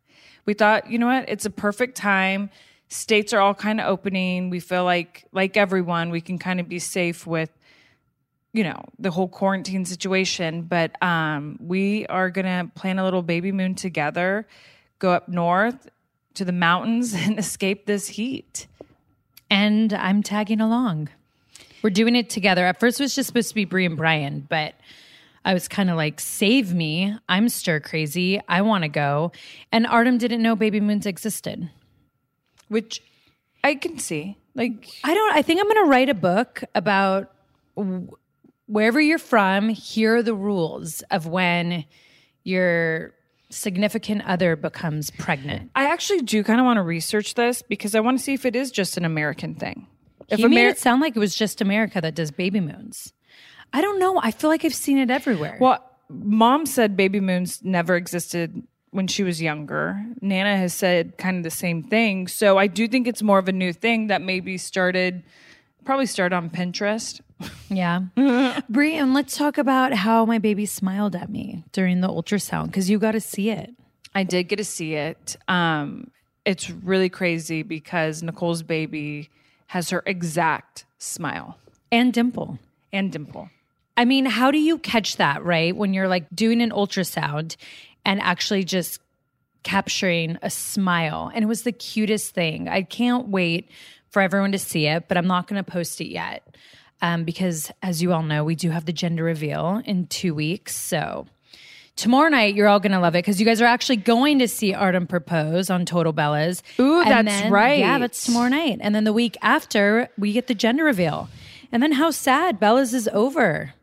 We 0.50 0.54
thought, 0.54 0.90
you 0.90 0.98
know 0.98 1.06
what, 1.06 1.28
it's 1.28 1.46
a 1.46 1.50
perfect 1.50 1.96
time. 1.96 2.50
States 2.88 3.32
are 3.32 3.38
all 3.38 3.54
kind 3.54 3.80
of 3.80 3.86
opening. 3.86 4.50
We 4.50 4.58
feel 4.58 4.82
like, 4.82 5.24
like 5.30 5.56
everyone, 5.56 6.10
we 6.10 6.20
can 6.20 6.38
kind 6.40 6.58
of 6.58 6.68
be 6.68 6.80
safe 6.80 7.24
with 7.24 7.50
you 8.52 8.64
know 8.64 8.82
the 8.98 9.12
whole 9.12 9.28
quarantine 9.28 9.84
situation 9.84 10.62
but 10.62 11.00
um 11.00 11.56
we 11.60 12.04
are 12.06 12.30
gonna 12.30 12.68
plan 12.74 12.98
a 12.98 13.04
little 13.04 13.22
baby 13.22 13.52
moon 13.52 13.76
together 13.76 14.44
go 14.98 15.12
up 15.12 15.28
north 15.28 15.88
to 16.34 16.44
the 16.44 16.50
mountains 16.50 17.14
and 17.24 17.38
escape 17.38 17.86
this 17.86 18.08
heat 18.08 18.66
And 19.50 19.92
I'm 19.92 20.22
tagging 20.24 20.60
along. 20.60 21.10
We're 21.82 21.90
doing 21.90 22.16
it 22.16 22.28
together. 22.28 22.66
At 22.66 22.80
first, 22.80 22.98
it 23.00 23.04
was 23.04 23.14
just 23.14 23.28
supposed 23.28 23.50
to 23.50 23.54
be 23.54 23.64
Brie 23.64 23.86
and 23.86 23.96
Bryan, 23.96 24.46
but 24.48 24.74
I 25.44 25.54
was 25.54 25.68
kind 25.68 25.88
of 25.90 25.96
like, 25.96 26.20
save 26.20 26.74
me. 26.74 27.16
I'm 27.28 27.48
stir 27.48 27.80
crazy. 27.80 28.40
I 28.48 28.62
want 28.62 28.82
to 28.84 28.88
go. 28.88 29.32
And 29.72 29.86
Artem 29.86 30.18
didn't 30.18 30.42
know 30.42 30.54
baby 30.56 30.80
moons 30.80 31.06
existed. 31.06 31.70
which 32.68 33.02
i 33.64 33.74
can 33.74 33.98
see 33.98 34.36
like 34.54 34.88
I 35.04 35.14
don't, 35.14 35.34
I 35.36 35.42
think 35.42 35.60
I'm 35.60 35.66
going 35.66 35.84
to 35.84 35.90
write 35.90 36.08
a 36.08 36.14
book 36.14 36.64
about 36.74 37.30
w- 37.76 38.08
wherever 38.66 39.00
you're 39.00 39.18
from, 39.18 39.68
here 39.68 40.16
are 40.16 40.22
the 40.22 40.34
rules 40.34 41.02
of 41.10 41.26
when 41.26 41.84
your 42.42 43.12
significant 43.50 44.22
other 44.26 44.56
becomes 44.56 45.10
pregnant. 45.10 45.70
i 45.74 45.86
actually 45.86 46.20
do 46.22 46.42
kind 46.44 46.60
of 46.60 46.64
want 46.66 46.78
to 46.78 46.82
research 46.82 47.34
this 47.34 47.62
because 47.62 47.94
i 47.94 48.00
want 48.00 48.16
to 48.18 48.22
see 48.24 48.32
if 48.34 48.44
it 48.46 48.54
is 48.56 48.70
just 48.70 48.96
an 48.96 49.04
american 49.04 49.54
thing 49.54 49.86
if 50.28 50.38
He 50.38 50.46
made 50.46 50.68
it 50.68 50.78
sound 50.78 51.00
like 51.00 51.16
it 51.16 51.18
was 51.18 51.34
just 51.34 51.60
America 51.60 52.00
that 52.00 52.14
does 52.14 52.30
baby 52.30 52.60
moons. 52.60 53.12
I 53.72 53.80
don't 53.80 53.98
know. 53.98 54.20
I 54.22 54.30
feel 54.30 54.50
like 54.50 54.64
I've 54.64 54.74
seen 54.74 54.98
it 54.98 55.10
everywhere. 55.10 55.56
well 55.60 55.84
mom 56.08 56.66
said 56.66 56.96
baby 56.96 57.20
moons 57.20 57.60
never 57.62 57.94
existed 57.94 58.62
when 58.90 59.06
she 59.06 59.22
was 59.22 59.40
younger 59.40 60.04
nana 60.20 60.56
has 60.56 60.74
said 60.74 61.16
kind 61.18 61.36
of 61.36 61.44
the 61.44 61.50
same 61.50 61.84
thing 61.84 62.26
so 62.26 62.58
i 62.58 62.66
do 62.66 62.88
think 62.88 63.06
it's 63.06 63.22
more 63.22 63.38
of 63.38 63.46
a 63.46 63.52
new 63.52 63.72
thing 63.72 64.08
that 64.08 64.20
maybe 64.20 64.58
started 64.58 65.22
probably 65.84 66.06
started 66.06 66.34
on 66.34 66.50
pinterest 66.50 67.20
Yeah. 67.68 68.00
Brie, 68.68 68.96
and 68.96 69.14
let's 69.14 69.36
talk 69.38 69.56
about 69.56 69.92
how 69.94 70.26
my 70.26 70.38
baby 70.38 70.66
smiled 70.66 71.14
at 71.14 71.30
me 71.30 71.62
during 71.72 72.00
the 72.00 72.08
ultrasound 72.08 72.66
because 72.66 72.90
you 72.90 72.98
got 72.98 73.12
to 73.12 73.20
see 73.20 73.48
it. 73.50 73.70
I 74.14 74.24
did 74.24 74.44
get 74.48 74.56
to 74.56 74.64
see 74.64 74.94
it. 74.94 75.36
Um, 75.48 76.10
it's 76.44 76.68
really 76.68 77.08
crazy 77.08 77.62
because 77.62 78.22
Nicole's 78.22 78.62
baby 78.62 79.30
has 79.68 79.88
her 79.90 80.02
exact 80.04 80.84
smile 80.98 81.56
And 81.92 82.12
dimple. 82.12 82.58
and 82.92 83.10
dimple. 83.12 83.48
I 83.96 84.04
mean, 84.04 84.24
how 84.24 84.50
do 84.50 84.58
you 84.58 84.78
catch 84.78 85.16
that, 85.16 85.44
right? 85.44 85.76
When 85.76 85.92
you're 85.94 86.08
like 86.08 86.26
doing 86.34 86.62
an 86.62 86.70
ultrasound 86.70 87.56
and 88.04 88.20
actually 88.20 88.64
just 88.64 89.00
capturing 89.62 90.38
a 90.42 90.48
smile. 90.50 91.30
And 91.34 91.42
it 91.44 91.46
was 91.46 91.62
the 91.62 91.72
cutest 91.72 92.34
thing. 92.34 92.68
I 92.68 92.82
can't 92.82 93.28
wait 93.28 93.68
for 94.08 94.22
everyone 94.22 94.52
to 94.52 94.58
see 94.58 94.86
it, 94.86 95.06
but 95.06 95.16
I'm 95.18 95.26
not 95.26 95.46
going 95.46 95.62
to 95.62 95.70
post 95.70 96.00
it 96.00 96.08
yet. 96.08 96.46
Um, 97.02 97.24
because 97.24 97.70
as 97.82 98.02
you 98.02 98.12
all 98.12 98.22
know, 98.22 98.44
we 98.44 98.54
do 98.54 98.70
have 98.70 98.84
the 98.86 98.92
gender 98.92 99.24
reveal 99.24 99.82
in 99.84 100.06
two 100.06 100.34
weeks. 100.34 100.74
So 100.76 101.26
tomorrow 101.96 102.28
night, 102.28 102.54
you're 102.54 102.68
all 102.68 102.80
going 102.80 102.92
to 102.92 103.00
love 103.00 103.14
it 103.14 103.18
because 103.18 103.38
you 103.40 103.46
guys 103.46 103.60
are 103.60 103.66
actually 103.66 103.96
going 103.96 104.38
to 104.38 104.48
see 104.48 104.72
Artem 104.74 105.06
propose 105.06 105.68
on 105.70 105.84
Total 105.84 106.12
Bellas. 106.12 106.62
Ooh, 106.78 107.00
And 107.00 107.26
that's 107.26 107.42
then- 107.42 107.52
right. 107.52 107.78
Yeah, 107.78 107.98
that's 107.98 108.24
tomorrow 108.24 108.48
night. 108.48 108.78
And 108.80 108.94
then 108.94 109.04
the 109.04 109.12
week 109.12 109.36
after, 109.42 110.08
we 110.18 110.32
get 110.32 110.46
the 110.46 110.54
gender 110.54 110.84
reveal. 110.84 111.28
And 111.72 111.82
then 111.82 111.92
how 111.92 112.10
sad 112.10 112.58
Bella's 112.60 112.92
is 112.94 113.08
over. 113.12 113.74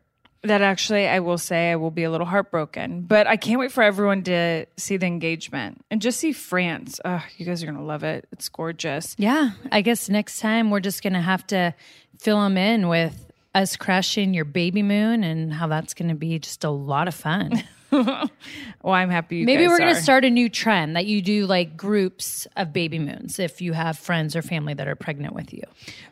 That 0.42 0.62
actually, 0.62 1.08
I 1.08 1.18
will 1.18 1.38
say, 1.38 1.72
I 1.72 1.76
will 1.76 1.90
be 1.90 2.04
a 2.04 2.10
little 2.10 2.26
heartbroken, 2.26 3.02
but 3.02 3.26
I 3.26 3.36
can't 3.36 3.58
wait 3.58 3.72
for 3.72 3.82
everyone 3.82 4.22
to 4.24 4.66
see 4.76 4.96
the 4.96 5.06
engagement 5.06 5.84
and 5.90 6.00
just 6.00 6.20
see 6.20 6.32
France. 6.32 7.00
Oh, 7.04 7.24
you 7.36 7.44
guys 7.44 7.62
are 7.62 7.66
gonna 7.66 7.84
love 7.84 8.04
it. 8.04 8.28
It's 8.30 8.48
gorgeous. 8.48 9.16
Yeah, 9.18 9.50
I 9.72 9.80
guess 9.80 10.08
next 10.08 10.38
time 10.38 10.70
we're 10.70 10.80
just 10.80 11.02
gonna 11.02 11.22
have 11.22 11.46
to 11.48 11.74
fill 12.20 12.40
them 12.40 12.56
in 12.56 12.88
with 12.88 13.32
us 13.54 13.76
crashing 13.76 14.32
your 14.32 14.44
baby 14.44 14.82
moon 14.82 15.24
and 15.24 15.52
how 15.52 15.66
that's 15.66 15.92
gonna 15.94 16.14
be 16.14 16.38
just 16.38 16.62
a 16.62 16.70
lot 16.70 17.08
of 17.08 17.14
fun. 17.14 17.64
Well, 17.90 18.94
I'm 18.94 19.10
happy. 19.10 19.38
You 19.38 19.46
Maybe 19.46 19.66
we're 19.66 19.78
gonna 19.78 19.94
start 19.94 20.24
a 20.24 20.30
new 20.30 20.48
trend 20.48 20.96
that 20.96 21.06
you 21.06 21.20
do 21.22 21.46
like 21.46 21.76
groups 21.76 22.46
of 22.56 22.72
baby 22.72 22.98
moons 22.98 23.38
if 23.38 23.60
you 23.60 23.72
have 23.72 23.98
friends 23.98 24.36
or 24.36 24.42
family 24.42 24.74
that 24.74 24.86
are 24.88 24.94
pregnant 24.94 25.34
with 25.34 25.52
you. 25.52 25.62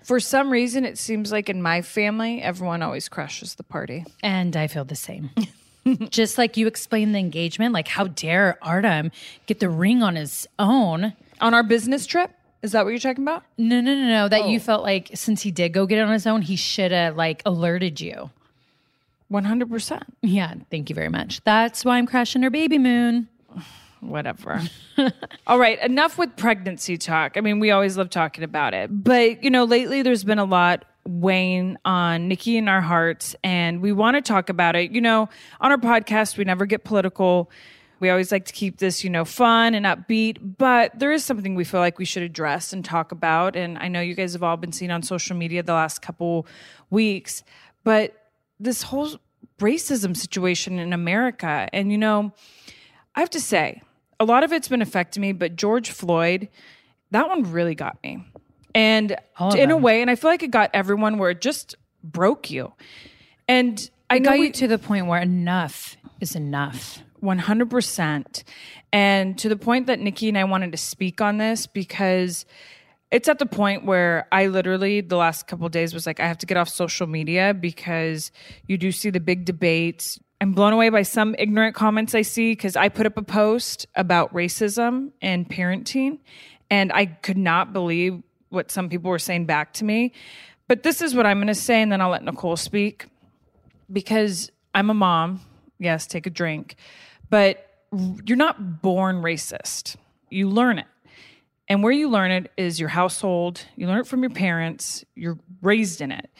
For 0.03 0.19
some 0.21 0.51
reason, 0.51 0.85
it 0.85 0.99
seems 0.99 1.31
like 1.33 1.49
in 1.49 1.63
my 1.63 1.83
family, 1.83 2.43
everyone 2.43 2.83
always 2.83 3.09
crashes 3.09 3.55
the 3.55 3.63
party. 3.63 4.05
And 4.23 4.57
I 4.57 4.67
feel 4.67 4.85
the 4.85 4.97
same. 4.97 5.31
just 6.11 6.39
like 6.39 6.57
you 6.57 6.67
explained 6.67 7.15
the 7.15 7.19
engagement, 7.19 7.73
like 7.73 7.89
how 7.89 8.09
dare 8.09 8.59
Artem 8.63 9.11
get 9.47 9.61
the 9.61 9.69
ring 9.69 10.03
on 10.03 10.17
his 10.17 10.49
own? 10.59 11.13
On 11.41 11.55
our 11.55 11.63
business 11.63 12.07
trip, 12.07 12.31
is 12.63 12.73
that 12.73 12.85
what 12.85 12.91
you're 12.91 12.99
talking 12.99 13.23
about? 13.23 13.45
No, 13.59 13.81
no, 13.81 13.95
no, 13.95 14.09
no. 14.09 14.29
That 14.29 14.43
Oh. 14.43 14.49
you 14.49 14.59
felt 14.59 14.83
like 14.83 15.11
since 15.15 15.43
he 15.43 15.51
did 15.51 15.73
go 15.73 15.87
get 15.87 15.99
it 15.99 16.03
on 16.03 16.13
his 16.13 16.27
own, 16.27 16.43
he 16.43 16.57
should 16.57 16.91
have 16.93 17.17
like 17.17 17.43
alerted 17.47 18.01
you. 18.01 18.31
One 19.29 19.45
hundred 19.45 19.71
percent. 19.71 20.05
Yeah, 20.23 20.55
thank 20.71 20.89
you 20.89 20.95
very 20.95 21.09
much. 21.09 21.43
That's 21.45 21.85
why 21.85 21.99
I'm 21.99 22.07
crashing 22.07 22.43
her 22.43 22.51
baby 22.51 22.79
moon. 22.79 23.29
whatever. 24.01 24.63
All 25.47 25.59
right, 25.59 25.81
enough 25.83 26.19
with 26.19 26.37
pregnancy 26.37 26.97
talk. 26.97 27.37
I 27.37 27.41
mean, 27.41 27.61
we 27.61 27.71
always 27.71 27.97
love 27.97 28.11
talking 28.11 28.45
about 28.45 28.75
it. 28.75 28.89
But, 28.93 29.43
you 29.43 29.51
know, 29.51 29.65
lately 29.65 30.03
there's 30.03 30.25
been 30.25 30.39
a 30.39 30.45
lot 30.45 30.85
weighing 31.07 31.77
on 31.85 32.29
Nikki 32.29 32.59
and 32.59 32.69
our 32.69 32.81
hearts, 32.81 33.37
and 33.45 33.81
we 33.81 33.93
want 33.93 34.17
to 34.17 34.23
talk 34.23 34.49
about 34.49 34.77
it. 34.77 34.91
You 34.91 35.01
know, 35.01 35.29
on 35.61 35.71
our 35.71 35.79
podcast, 35.79 36.37
we 36.37 36.45
never 36.45 36.67
get 36.67 36.85
political. 36.85 37.51
We 37.99 38.11
always 38.11 38.31
like 38.31 38.45
to 38.47 38.53
keep 38.53 38.79
this, 38.79 39.03
you 39.03 39.09
know, 39.09 39.25
fun 39.25 39.75
and 39.75 39.87
upbeat, 39.87 40.57
but 40.59 40.99
there 40.99 41.13
is 41.13 41.25
something 41.25 41.55
we 41.55 41.65
feel 41.65 41.81
like 41.81 41.99
we 41.99 42.05
should 42.05 42.23
address 42.23 42.73
and 42.73 42.85
talk 42.85 43.11
about. 43.11 43.57
And 43.57 43.79
I 43.79 43.89
know 43.89 44.01
you 44.01 44.15
guys 44.15 44.35
have 44.35 44.43
all 44.43 44.59
been 44.59 44.73
seeing 44.73 44.91
on 44.91 45.03
social 45.03 45.35
media 45.35 45.63
the 45.63 45.73
last 45.73 46.03
couple 46.03 46.47
weeks, 46.91 47.43
but 47.85 48.26
this 48.59 48.83
whole 48.83 49.11
racism 49.59 50.17
situation 50.17 50.79
in 50.79 50.93
America. 50.93 51.69
And, 51.73 51.91
you 51.91 51.99
know, 51.99 52.33
I 53.15 53.21
have 53.21 53.31
to 53.31 53.41
say, 53.41 53.83
a 54.19 54.25
lot 54.25 54.45
of 54.45 54.53
it's 54.53 54.69
been 54.69 54.83
affecting 54.83 55.21
me, 55.21 55.33
but 55.33 55.57
George 55.57 55.91
Floyd, 55.91 56.49
that 57.11 57.29
one 57.29 57.51
really 57.51 57.75
got 57.75 58.03
me. 58.03 58.25
And 58.75 59.17
in 59.55 59.71
a 59.71 59.77
way, 59.77 60.03
and 60.03 60.11
I 60.11 60.17
feel 60.17 60.31
like 60.31 60.43
it 60.43 60.51
got 60.51 60.71
everyone 60.75 61.19
where 61.19 61.31
it 61.31 61.41
just 61.41 61.77
broke 62.05 62.51
you. 62.51 62.73
And 63.49 63.91
I 64.11 64.17
I 64.17 64.19
got 64.19 64.39
we, 64.39 64.47
you 64.47 64.53
to 64.53 64.69
the 64.69 64.79
point 64.79 65.07
where 65.07 65.21
enough 65.21 65.97
is 66.21 66.37
enough. 66.37 67.01
100%. 67.23 68.45
And 68.93 69.39
to 69.39 69.49
the 69.49 69.57
point 69.57 69.87
that 69.87 70.01
Nikki 70.01 70.29
and 70.29 70.37
I 70.37 70.45
wanted 70.45 70.73
to 70.73 70.79
speak 70.79 71.21
on 71.21 71.39
this 71.39 71.67
because 71.67 72.45
it's 73.11 73.29
at 73.29 73.39
the 73.39 73.47
point 73.47 73.85
where 73.85 74.27
I 74.33 74.49
literally, 74.49 75.01
the 75.01 75.17
last 75.17 75.47
couple 75.47 75.69
days, 75.69 75.95
was 75.95 76.07
like, 76.07 76.19
I 76.19 76.27
have 76.27 76.39
to 76.39 76.47
get 76.47 76.57
off 76.57 76.69
social 76.69 77.07
media 77.07 77.55
because 77.55 78.33
you 78.67 78.77
do 78.77 78.91
see 78.91 79.11
the 79.11 79.21
big 79.21 79.45
debates. 79.45 80.19
I'm 80.41 80.53
blown 80.53 80.73
away 80.73 80.89
by 80.89 81.03
some 81.03 81.35
ignorant 81.39 81.75
comments 81.75 82.15
I 82.15 82.23
see 82.23 82.53
because 82.53 82.77
I 82.77 82.89
put 82.89 83.07
up 83.07 83.17
a 83.17 83.23
post 83.23 83.87
about 83.95 84.35
racism 84.35 85.13
and 85.23 85.49
parenting, 85.49 86.19
and 86.71 86.93
I 86.93 87.07
could 87.07 87.39
not 87.39 87.73
believe 87.73 88.23
what 88.49 88.71
some 88.71 88.89
people 88.89 89.11
were 89.11 89.19
saying 89.19 89.47
back 89.47 89.73
to 89.75 89.85
me. 89.85 90.13
But 90.69 90.83
this 90.83 91.01
is 91.01 91.15
what 91.15 91.27
I'm 91.27 91.39
going 91.39 91.47
to 91.47 91.55
say, 91.55 91.81
and 91.81 91.93
then 91.93 92.01
I'll 92.01 92.11
let 92.11 92.25
Nicole 92.25 92.57
speak 92.57 93.07
because 93.91 94.51
I'm 94.75 94.91
a 94.91 94.95
mom. 94.95 95.41
Yes, 95.79 96.07
take 96.07 96.27
a 96.27 96.31
drink. 96.31 96.75
But 97.31 97.67
you're 98.25 98.37
not 98.37 98.83
born 98.83 99.23
racist. 99.23 99.97
You 100.29 100.51
learn 100.51 100.79
it. 100.79 100.87
And 101.69 101.83
where 101.83 101.93
you 101.93 102.09
learn 102.09 102.31
it 102.31 102.53
is 102.57 102.79
your 102.79 102.89
household. 102.89 103.63
You 103.77 103.87
learn 103.89 104.01
it 104.01 104.07
from 104.07 104.23
your 104.23 104.31
parents. 104.31 105.05
You're 105.15 105.39
raised 105.63 106.01
in 106.01 106.13
it. 106.13 106.31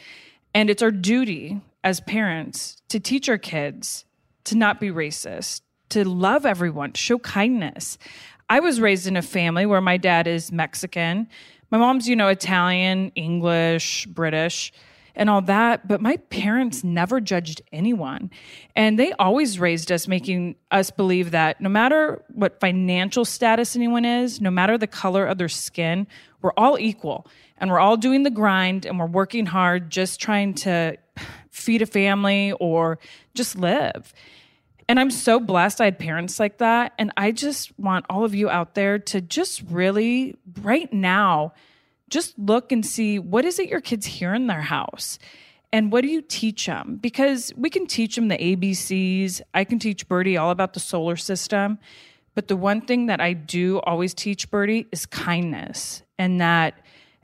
And 0.53 0.69
it's 0.69 0.81
our 0.81 0.91
duty 0.91 1.61
as 1.83 1.99
parents 1.99 2.81
to 2.89 2.99
teach 2.99 3.29
our 3.29 3.37
kids 3.37 4.05
to 4.45 4.55
not 4.55 4.79
be 4.79 4.89
racist, 4.89 5.61
to 5.89 6.07
love 6.07 6.45
everyone, 6.45 6.93
to 6.93 6.99
show 6.99 7.19
kindness. 7.19 7.97
I 8.49 8.61
was 8.61 8.79
raised 8.79 9.07
in 9.07 9.17
a 9.17 9.21
family 9.21 9.65
where 9.65 9.81
my 9.81 9.97
dad 9.97 10.25
is 10.25 10.51
Mexican. 10.51 11.27
My 11.69 11.77
mom's, 11.77 12.07
you 12.07 12.15
know, 12.15 12.29
Italian, 12.29 13.11
English, 13.15 14.05
British 14.05 14.71
and 15.17 15.29
all 15.29 15.41
that. 15.41 15.87
But 15.87 15.99
my 15.99 16.17
parents 16.17 16.83
never 16.83 17.19
judged 17.19 17.61
anyone. 17.73 18.31
And 18.75 18.97
they 18.97 19.11
always 19.13 19.59
raised 19.59 19.91
us, 19.91 20.07
making 20.07 20.55
us 20.71 20.91
believe 20.91 21.31
that 21.31 21.59
no 21.59 21.67
matter 21.67 22.23
what 22.29 22.61
financial 22.61 23.25
status 23.25 23.75
anyone 23.75 24.05
is, 24.05 24.39
no 24.39 24.51
matter 24.51 24.77
the 24.77 24.87
color 24.87 25.25
of 25.25 25.37
their 25.37 25.49
skin, 25.49 26.07
we're 26.41 26.53
all 26.55 26.79
equal. 26.79 27.27
And 27.57 27.69
we're 27.69 27.79
all 27.79 27.97
doing 27.97 28.23
the 28.23 28.29
grind 28.29 28.85
and 28.85 28.99
we're 28.99 29.07
working 29.07 29.47
hard, 29.47 29.89
just 29.89 30.21
trying 30.21 30.53
to 30.55 30.97
feed 31.49 31.81
a 31.81 31.87
family 31.87 32.53
or 32.53 32.99
just 33.33 33.57
live. 33.57 34.13
And 34.87 34.99
I'm 34.99 35.11
so 35.11 35.39
blessed 35.39 35.81
I 35.81 35.85
had 35.85 35.99
parents 35.99 36.39
like 36.39 36.59
that. 36.59 36.93
And 36.97 37.11
I 37.17 37.31
just 37.31 37.77
want 37.77 38.05
all 38.09 38.23
of 38.23 38.33
you 38.33 38.49
out 38.49 38.75
there 38.75 38.99
to 38.99 39.19
just 39.19 39.63
really, 39.63 40.37
right 40.61 40.91
now, 40.93 41.53
just 42.09 42.37
look 42.37 42.71
and 42.71 42.85
see 42.85 43.19
what 43.19 43.45
is 43.45 43.59
it 43.59 43.69
your 43.69 43.81
kids 43.81 44.05
hear 44.05 44.33
in 44.33 44.47
their 44.47 44.61
house? 44.61 45.19
And 45.73 45.91
what 45.91 46.01
do 46.01 46.07
you 46.07 46.21
teach 46.21 46.65
them 46.65 46.97
because 47.01 47.51
we 47.57 47.69
can 47.69 47.87
teach 47.87 48.15
them 48.15 48.29
the 48.29 48.37
abcs 48.37 49.41
i 49.53 49.63
can 49.63 49.79
teach 49.79 50.07
birdie 50.07 50.37
all 50.37 50.51
about 50.51 50.73
the 50.73 50.79
solar 50.79 51.15
system. 51.15 51.77
But 52.35 52.47
the 52.47 52.55
one 52.55 52.81
thing 52.81 53.07
that 53.07 53.19
i 53.19 53.33
do 53.33 53.79
always 53.79 54.13
teach 54.13 54.49
birdie 54.49 54.87
is 54.91 55.05
kindness 55.05 56.03
and 56.17 56.39
that 56.39 56.79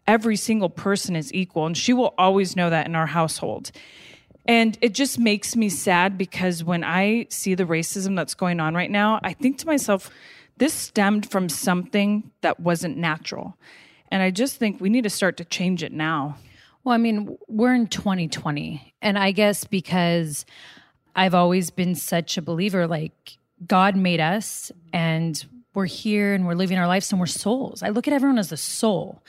every 0.08 0.36
single 0.36 0.70
person 0.70 1.16
is 1.16 1.34
equal 1.34 1.66
and 1.66 1.78
she 1.78 1.94
will 1.94 2.14
always 2.18 2.56
know 2.56 2.70
that 2.70 2.86
in 2.88 2.96
our 2.96 3.08
household. 3.08 3.72
And 4.46 4.78
it 4.82 4.94
just 4.94 5.18
makes 5.18 5.56
me 5.56 5.70
sad 5.70 6.18
because 6.18 6.66
when 6.66 6.84
i 6.84 7.28
see 7.30 7.56
the 7.56 7.64
racism 7.64 8.16
that's 8.18 8.34
going 8.34 8.60
on 8.60 8.76
right 8.76 8.92
now 8.92 9.22
i 9.24 9.32
think 9.32 9.58
to 9.60 9.68
myself 9.68 10.10
this 10.58 10.74
stemmed 10.74 11.32
from 11.32 11.48
something 11.48 12.30
that 12.42 12.60
wasn't 12.60 12.98
natural 12.98 13.58
and 14.14 14.22
I 14.22 14.30
just 14.30 14.58
think 14.58 14.80
we 14.80 14.92
need 14.92 15.06
to 15.06 15.10
start 15.10 15.38
to 15.38 15.44
change 15.44 15.82
it 15.82 15.92
now. 15.92 16.38
Well, 16.84 16.94
I 16.94 17.00
mean, 17.00 17.36
we're 17.48 17.74
in 17.74 17.88
2020. 17.88 18.94
And 19.02 19.18
I 19.18 19.32
guess 19.32 19.64
because 19.64 20.46
I've 21.16 21.34
always 21.34 21.72
been 21.72 21.96
such 21.96 22.38
a 22.38 22.42
believer, 22.44 22.86
like 22.86 23.40
God 23.66 23.96
made 23.96 24.20
us 24.20 24.72
and 24.94 25.44
we're 25.74 25.88
here 25.88 26.36
and 26.36 26.46
we're 26.46 26.54
living 26.54 26.78
our 26.78 26.86
lives 26.86 27.12
and 27.12 27.20
we're 27.20 27.26
souls. 27.26 27.82
I 27.82 27.90
look 27.90 28.08
at 28.08 28.14
everyone 28.14 28.38
as 28.38 28.52
a 28.52 28.58
soul. 28.58 29.24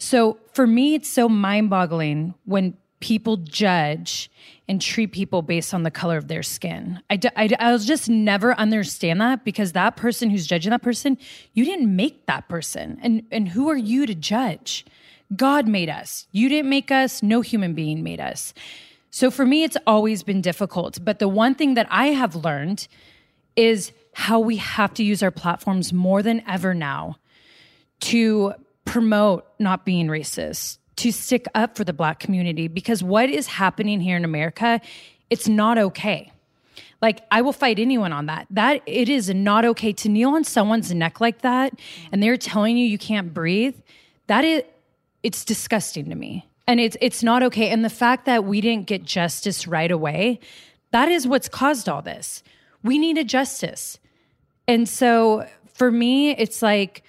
So 0.00 0.40
for 0.54 0.66
me, 0.66 0.96
it's 0.96 1.08
so 1.08 1.28
mind 1.28 1.70
boggling 1.70 2.34
when 2.46 2.76
people 3.00 3.36
judge 3.36 4.30
and 4.68 4.80
treat 4.80 5.12
people 5.12 5.42
based 5.42 5.72
on 5.72 5.82
the 5.82 5.90
color 5.90 6.16
of 6.16 6.28
their 6.28 6.42
skin. 6.42 7.00
I, 7.08 7.20
I, 7.36 7.50
I'll 7.60 7.78
just 7.78 8.08
never 8.08 8.54
understand 8.54 9.20
that 9.20 9.44
because 9.44 9.72
that 9.72 9.96
person 9.96 10.30
who's 10.30 10.46
judging 10.46 10.70
that 10.70 10.82
person, 10.82 11.18
you 11.52 11.64
didn't 11.64 11.94
make 11.94 12.26
that 12.26 12.48
person. 12.48 12.98
And, 13.02 13.24
and 13.30 13.48
who 13.48 13.68
are 13.68 13.76
you 13.76 14.06
to 14.06 14.14
judge? 14.14 14.84
God 15.34 15.68
made 15.68 15.88
us. 15.88 16.26
You 16.32 16.48
didn't 16.48 16.70
make 16.70 16.90
us. 16.90 17.22
No 17.22 17.40
human 17.40 17.74
being 17.74 18.02
made 18.02 18.20
us. 18.20 18.54
So 19.10 19.30
for 19.30 19.46
me, 19.46 19.64
it's 19.64 19.76
always 19.86 20.22
been 20.22 20.40
difficult. 20.40 20.98
But 21.04 21.18
the 21.18 21.28
one 21.28 21.54
thing 21.54 21.74
that 21.74 21.86
I 21.90 22.08
have 22.08 22.34
learned 22.34 22.86
is 23.54 23.92
how 24.12 24.40
we 24.40 24.56
have 24.56 24.94
to 24.94 25.04
use 25.04 25.22
our 25.22 25.30
platforms 25.30 25.92
more 25.92 26.22
than 26.22 26.42
ever 26.46 26.74
now 26.74 27.16
to 28.00 28.54
promote 28.84 29.46
not 29.58 29.84
being 29.84 30.06
racist, 30.06 30.78
to 30.96 31.12
stick 31.12 31.46
up 31.54 31.76
for 31.76 31.84
the 31.84 31.92
black 31.92 32.18
community 32.18 32.68
because 32.68 33.02
what 33.02 33.28
is 33.28 33.46
happening 33.46 34.00
here 34.00 34.16
in 34.16 34.24
America, 34.24 34.80
it's 35.30 35.48
not 35.48 35.78
okay. 35.78 36.32
Like 37.02 37.22
I 37.30 37.42
will 37.42 37.52
fight 37.52 37.78
anyone 37.78 38.12
on 38.12 38.26
that. 38.26 38.46
That 38.50 38.82
it 38.86 39.08
is 39.08 39.28
not 39.28 39.64
okay 39.64 39.92
to 39.92 40.08
kneel 40.08 40.30
on 40.30 40.44
someone's 40.44 40.92
neck 40.92 41.20
like 41.20 41.42
that 41.42 41.78
and 42.10 42.22
they're 42.22 42.36
telling 42.36 42.76
you 42.76 42.86
you 42.86 42.98
can't 42.98 43.34
breathe. 43.34 43.76
That 44.26 44.44
is 44.44 44.62
it's 45.22 45.44
disgusting 45.44 46.08
to 46.08 46.14
me. 46.14 46.48
And 46.66 46.80
it's 46.80 46.96
it's 47.00 47.22
not 47.22 47.42
okay 47.44 47.70
and 47.70 47.84
the 47.84 47.90
fact 47.90 48.24
that 48.24 48.44
we 48.44 48.60
didn't 48.60 48.86
get 48.86 49.04
justice 49.04 49.66
right 49.66 49.90
away, 49.90 50.40
that 50.92 51.08
is 51.08 51.28
what's 51.28 51.48
caused 51.48 51.88
all 51.88 52.02
this. 52.02 52.42
We 52.82 52.98
needed 52.98 53.28
justice. 53.28 53.98
And 54.66 54.88
so 54.88 55.46
for 55.74 55.92
me, 55.92 56.30
it's 56.30 56.62
like 56.62 57.04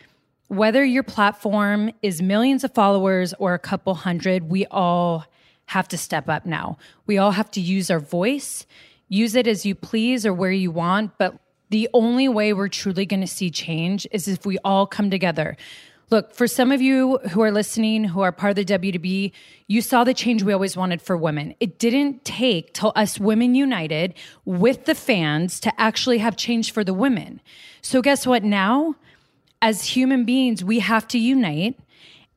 whether 0.48 0.84
your 0.84 1.04
platform 1.04 1.92
is 2.02 2.22
millions 2.22 2.64
of 2.64 2.74
followers 2.74 3.34
or 3.40 3.54
a 3.54 3.60
couple 3.60 3.94
hundred, 3.96 4.50
we 4.50 4.66
all 4.68 5.26
have 5.68 5.88
to 5.90 5.98
step 5.98 6.30
up 6.30 6.46
now. 6.46 6.78
We 7.06 7.18
all 7.18 7.32
have 7.32 7.52
to 7.52 7.62
use 7.62 7.92
our 7.92 8.00
voice, 8.00 8.66
use 9.10 9.36
it 9.36 9.48
as 9.48 9.66
you 9.66 9.76
please 9.76 10.26
or 10.26 10.34
where 10.34 10.52
you 10.52 10.72
want. 10.72 11.18
But 11.18 11.38
the 11.70 11.90
only 11.94 12.30
way 12.30 12.54
we're 12.54 12.70
truly 12.70 13.06
going 13.06 13.22
to 13.22 13.28
see 13.28 13.50
change 13.50 14.08
is 14.12 14.28
if 14.28 14.46
we 14.46 14.58
all 14.64 14.88
come 14.88 15.10
together. 15.10 15.58
Look, 16.10 16.34
for 16.34 16.48
some 16.48 16.72
of 16.72 16.82
you 16.82 17.18
who 17.32 17.42
are 17.42 17.52
listening, 17.52 18.06
who 18.06 18.22
are 18.22 18.32
part 18.32 18.58
of 18.58 18.66
the 18.66 18.78
WDB, 18.94 19.34
you 19.68 19.82
saw 19.82 20.06
the 20.06 20.14
change 20.14 20.42
we 20.42 20.54
always 20.54 20.78
wanted 20.78 21.02
for 21.02 21.18
women. 21.18 21.54
It 21.60 21.80
didn't 21.80 22.24
take 22.24 22.74
till 22.74 22.94
us 22.96 23.20
women 23.20 23.56
united 23.56 24.14
with 24.46 24.86
the 24.86 24.96
fans 24.96 25.60
to 25.60 25.82
actually 25.82 26.20
have 26.20 26.38
change 26.38 26.72
for 26.72 26.86
the 26.86 26.94
women. 26.94 27.42
So, 27.82 28.02
guess 28.02 28.26
what? 28.26 28.46
Now, 28.46 28.96
as 29.62 29.84
human 29.84 30.26
beings, 30.26 30.63
we 30.63 30.80
have 30.80 31.08
to 31.10 31.20
unite 31.20 31.80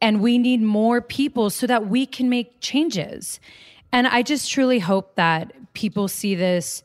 and 0.01 0.23
we 0.23 0.39
need 0.39 0.63
more 0.63 1.01
people 1.01 1.51
so 1.51 1.67
that 1.67 1.89
we 1.89 2.07
can 2.07 2.29
make 2.29 2.61
changes. 2.61 3.41
And 3.93 4.07
I 4.07 4.23
just 4.23 4.51
truly 4.51 4.79
hope 4.79 5.17
that 5.17 5.53
people 5.75 6.09
see 6.09 6.35
this, 6.35 6.83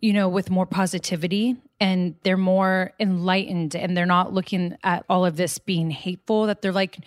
you 0.00 0.12
know, 0.12 0.28
with 0.28 0.50
more 0.50 0.66
positivity 0.66 1.56
and 1.80 2.14
they're 2.22 2.36
more 2.36 2.92
enlightened 3.00 3.74
and 3.74 3.96
they're 3.96 4.06
not 4.06 4.32
looking 4.32 4.76
at 4.84 5.04
all 5.08 5.24
of 5.24 5.36
this 5.36 5.58
being 5.58 5.90
hateful, 5.90 6.46
that 6.46 6.62
they're 6.62 6.72
like, 6.72 6.98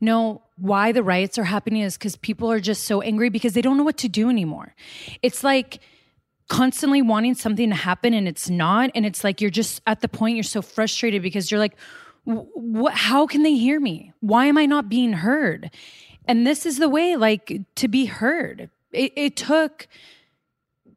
no, 0.00 0.42
why 0.56 0.92
the 0.92 1.02
riots 1.02 1.38
are 1.38 1.44
happening 1.44 1.82
is 1.82 1.96
because 1.96 2.16
people 2.16 2.50
are 2.50 2.60
just 2.60 2.84
so 2.84 3.00
angry 3.00 3.28
because 3.28 3.52
they 3.52 3.62
don't 3.62 3.76
know 3.76 3.84
what 3.84 3.98
to 3.98 4.08
do 4.08 4.28
anymore. 4.28 4.74
It's 5.22 5.44
like, 5.44 5.80
constantly 6.50 7.00
wanting 7.00 7.34
something 7.34 7.70
to 7.70 7.76
happen 7.76 8.12
and 8.12 8.28
it's 8.28 8.50
not. 8.50 8.90
And 8.94 9.06
it's 9.06 9.24
like 9.24 9.40
you're 9.40 9.50
just 9.50 9.80
at 9.86 10.00
the 10.00 10.08
point 10.08 10.36
you're 10.36 10.42
so 10.42 10.60
frustrated 10.60 11.22
because 11.22 11.50
you're 11.50 11.60
like 11.60 11.76
what 12.24 12.92
how 12.92 13.26
can 13.26 13.42
they 13.42 13.54
hear 13.54 13.80
me? 13.80 14.12
Why 14.20 14.46
am 14.46 14.58
i 14.58 14.66
not 14.66 14.90
being 14.90 15.14
heard? 15.14 15.70
And 16.26 16.46
this 16.46 16.66
is 16.66 16.76
the 16.78 16.88
way 16.88 17.16
like 17.16 17.62
to 17.76 17.88
be 17.88 18.04
heard. 18.04 18.68
It, 18.92 19.12
it 19.16 19.36
took 19.36 19.88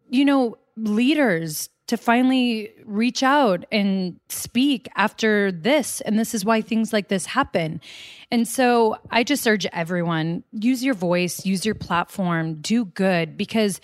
you 0.09 0.25
know 0.25 0.57
leaders 0.75 1.69
to 1.85 1.97
finally 1.97 2.71
reach 2.85 3.21
out 3.21 3.65
and 3.71 4.19
speak 4.29 4.89
after 4.95 5.51
this. 5.51 6.01
And 6.01 6.17
this 6.17 6.33
is 6.33 6.43
why 6.43 6.61
things 6.61 6.91
like 6.93 7.09
this 7.09 7.27
happen. 7.27 7.79
And 8.31 8.47
so 8.47 8.97
i 9.11 9.23
just 9.23 9.47
urge 9.47 9.67
everyone 9.67 10.43
use 10.51 10.83
your 10.83 10.95
voice 10.95 11.45
use 11.45 11.63
your 11.63 11.75
platform 11.75 12.55
do 12.55 12.85
good 12.85 13.37
because 13.37 13.79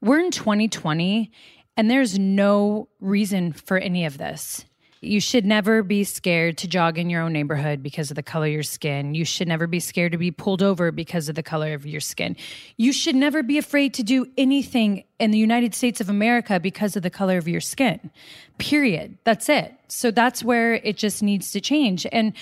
we're 0.00 0.20
in 0.20 0.30
2020 0.30 1.30
and 1.76 1.90
there's 1.90 2.18
no 2.18 2.88
reason 3.00 3.52
for 3.52 3.78
any 3.78 4.04
of 4.04 4.18
this. 4.18 4.64
You 5.00 5.20
should 5.20 5.46
never 5.46 5.84
be 5.84 6.02
scared 6.02 6.58
to 6.58 6.68
jog 6.68 6.98
in 6.98 7.08
your 7.08 7.22
own 7.22 7.32
neighborhood 7.32 7.84
because 7.84 8.10
of 8.10 8.16
the 8.16 8.22
color 8.22 8.46
of 8.46 8.52
your 8.52 8.62
skin. 8.64 9.14
You 9.14 9.24
should 9.24 9.46
never 9.46 9.68
be 9.68 9.78
scared 9.78 10.10
to 10.10 10.18
be 10.18 10.32
pulled 10.32 10.60
over 10.60 10.90
because 10.90 11.28
of 11.28 11.36
the 11.36 11.42
color 11.42 11.72
of 11.72 11.86
your 11.86 12.00
skin. 12.00 12.36
You 12.76 12.92
should 12.92 13.14
never 13.14 13.44
be 13.44 13.58
afraid 13.58 13.94
to 13.94 14.02
do 14.02 14.26
anything 14.36 15.04
in 15.20 15.30
the 15.30 15.38
United 15.38 15.72
States 15.74 16.00
of 16.00 16.10
America 16.10 16.58
because 16.58 16.96
of 16.96 17.04
the 17.04 17.10
color 17.10 17.36
of 17.36 17.46
your 17.46 17.60
skin. 17.60 18.10
Period. 18.58 19.18
That's 19.22 19.48
it. 19.48 19.72
So 19.86 20.10
that's 20.10 20.42
where 20.42 20.74
it 20.74 20.96
just 20.96 21.22
needs 21.22 21.52
to 21.52 21.60
change. 21.60 22.04
And 22.10 22.32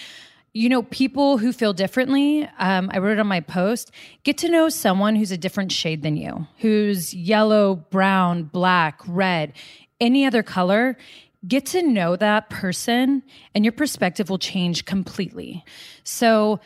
you 0.57 0.71
know, 0.71 0.85
people 0.85 1.37
who 1.37 1.53
feel 1.53 1.75
differently, 1.75 2.49
um, 2.59 2.91
I 2.91 2.99
wrote 2.99 3.19
on 3.19 3.27
my 3.27 3.41
post, 3.41 3.91
get 4.25 4.39
to 4.39 4.49
know 4.49 4.71
someone 4.71 5.15
who's 5.15 5.31
a 5.31 5.37
different 5.37 5.71
shade 5.71 6.03
than 6.03 6.17
you, 6.17 6.47
who's 6.61 7.13
yellow, 7.13 7.75
brown, 7.75 8.45
black, 8.45 9.03
red, 9.07 9.53
any 10.01 10.25
other 10.25 10.43
color. 10.43 10.97
Get 11.47 11.67
to 11.67 11.83
know 11.83 12.17
that 12.17 12.49
person, 12.49 13.23
and 13.55 13.67
your 13.67 13.73
perspective 13.73 14.31
will 14.31 14.39
change 14.39 14.87
completely. 14.87 15.63
So, 16.05 16.61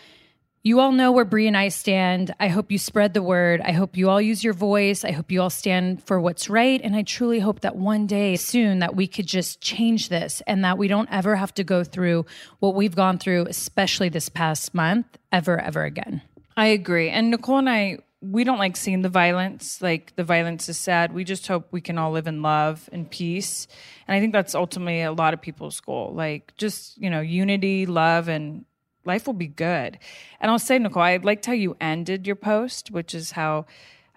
you 0.62 0.80
all 0.80 0.92
know 0.92 1.10
where 1.10 1.24
Brie 1.24 1.46
and 1.46 1.56
I 1.56 1.68
stand. 1.68 2.34
I 2.38 2.48
hope 2.48 2.70
you 2.70 2.76
spread 2.76 3.14
the 3.14 3.22
word. 3.22 3.62
I 3.62 3.72
hope 3.72 3.96
you 3.96 4.10
all 4.10 4.20
use 4.20 4.44
your 4.44 4.52
voice. 4.52 5.04
I 5.04 5.10
hope 5.10 5.30
you 5.30 5.40
all 5.40 5.48
stand 5.48 6.04
for 6.04 6.20
what's 6.20 6.50
right. 6.50 6.80
And 6.84 6.94
I 6.94 7.02
truly 7.02 7.38
hope 7.38 7.60
that 7.60 7.76
one 7.76 8.06
day 8.06 8.36
soon 8.36 8.80
that 8.80 8.94
we 8.94 9.06
could 9.06 9.26
just 9.26 9.62
change 9.62 10.10
this 10.10 10.42
and 10.46 10.62
that 10.64 10.76
we 10.76 10.86
don't 10.86 11.08
ever 11.10 11.36
have 11.36 11.54
to 11.54 11.64
go 11.64 11.82
through 11.82 12.26
what 12.58 12.74
we've 12.74 12.94
gone 12.94 13.16
through, 13.18 13.46
especially 13.48 14.10
this 14.10 14.28
past 14.28 14.74
month, 14.74 15.06
ever, 15.32 15.58
ever 15.58 15.84
again. 15.84 16.20
I 16.58 16.66
agree. 16.66 17.08
And 17.08 17.30
Nicole 17.30 17.56
and 17.56 17.70
I, 17.70 18.00
we 18.20 18.44
don't 18.44 18.58
like 18.58 18.76
seeing 18.76 19.00
the 19.00 19.08
violence. 19.08 19.80
Like 19.80 20.14
the 20.16 20.24
violence 20.24 20.68
is 20.68 20.76
sad. 20.76 21.14
We 21.14 21.24
just 21.24 21.48
hope 21.48 21.68
we 21.70 21.80
can 21.80 21.96
all 21.96 22.12
live 22.12 22.26
in 22.26 22.42
love 22.42 22.86
and 22.92 23.10
peace. 23.10 23.66
And 24.06 24.14
I 24.14 24.20
think 24.20 24.34
that's 24.34 24.54
ultimately 24.54 25.00
a 25.00 25.12
lot 25.12 25.32
of 25.32 25.40
people's 25.40 25.80
goal. 25.80 26.12
Like 26.14 26.52
just, 26.58 26.98
you 26.98 27.08
know, 27.08 27.20
unity, 27.20 27.86
love, 27.86 28.28
and 28.28 28.66
life 29.10 29.26
will 29.26 29.34
be 29.34 29.46
good. 29.46 29.98
And 30.40 30.50
I'll 30.50 30.58
say, 30.58 30.78
Nicole, 30.78 31.02
I 31.02 31.16
liked 31.16 31.46
how 31.46 31.52
you 31.52 31.76
ended 31.80 32.26
your 32.26 32.36
post, 32.36 32.90
which 32.90 33.14
is 33.14 33.32
how 33.32 33.66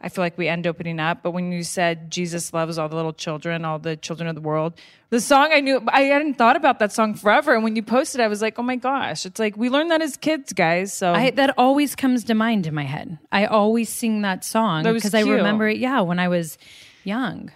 I 0.04 0.10
feel 0.10 0.24
like 0.24 0.38
we 0.38 0.50
end 0.50 0.68
opening 0.68 1.00
up. 1.00 1.24
But 1.24 1.32
when 1.32 1.52
you 1.52 1.64
said 1.64 2.12
Jesus 2.12 2.54
loves 2.54 2.78
all 2.78 2.90
the 2.90 2.96
little 2.96 3.14
children, 3.14 3.64
all 3.64 3.80
the 3.80 3.96
children 3.96 4.28
of 4.28 4.36
the 4.36 4.42
world, 4.42 4.74
the 5.10 5.22
song 5.22 5.50
I 5.52 5.62
knew, 5.62 5.82
I 5.88 6.02
hadn't 6.02 6.34
thought 6.34 6.58
about 6.58 6.80
that 6.80 6.92
song 6.92 7.16
forever. 7.16 7.54
And 7.56 7.64
when 7.64 7.76
you 7.76 7.84
posted, 7.84 8.20
I 8.20 8.28
was 8.28 8.42
like, 8.42 8.60
oh 8.60 8.64
my 8.64 8.76
gosh, 8.76 9.26
it's 9.26 9.40
like 9.40 9.56
we 9.56 9.70
learned 9.70 9.92
that 9.92 10.02
as 10.02 10.18
kids, 10.18 10.52
guys. 10.52 10.94
So 10.94 11.14
I, 11.14 11.32
that 11.32 11.54
always 11.58 11.96
comes 11.96 12.26
to 12.26 12.36
mind 12.36 12.68
in 12.68 12.74
my 12.74 12.84
head. 12.84 13.18
I 13.32 13.46
always 13.46 13.90
sing 13.90 14.24
that 14.24 14.44
song 14.44 14.84
because 14.84 15.14
I 15.14 15.22
remember 15.22 15.70
it. 15.70 15.78
Yeah, 15.78 16.02
when 16.02 16.20
I 16.20 16.28
was 16.28 16.58
young. 17.04 17.52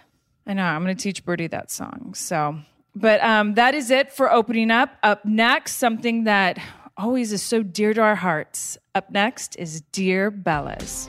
I 0.46 0.54
know. 0.54 0.64
I'm 0.64 0.82
going 0.82 0.96
to 0.96 1.02
teach 1.02 1.26
Birdie 1.26 1.48
that 1.48 1.70
song. 1.70 2.14
So, 2.14 2.58
but 2.94 3.22
um, 3.22 3.54
that 3.54 3.74
is 3.74 3.90
it 3.90 4.10
for 4.10 4.32
opening 4.32 4.70
up. 4.70 4.96
Up 5.02 5.22
next, 5.26 5.76
something 5.76 6.24
that 6.24 6.58
always 6.98 7.32
is 7.32 7.42
so 7.42 7.62
dear 7.62 7.94
to 7.94 8.00
our 8.00 8.16
hearts. 8.16 8.76
Up 8.94 9.10
next 9.10 9.56
is 9.56 9.82
Dear 9.92 10.30
Bellas. 10.30 11.08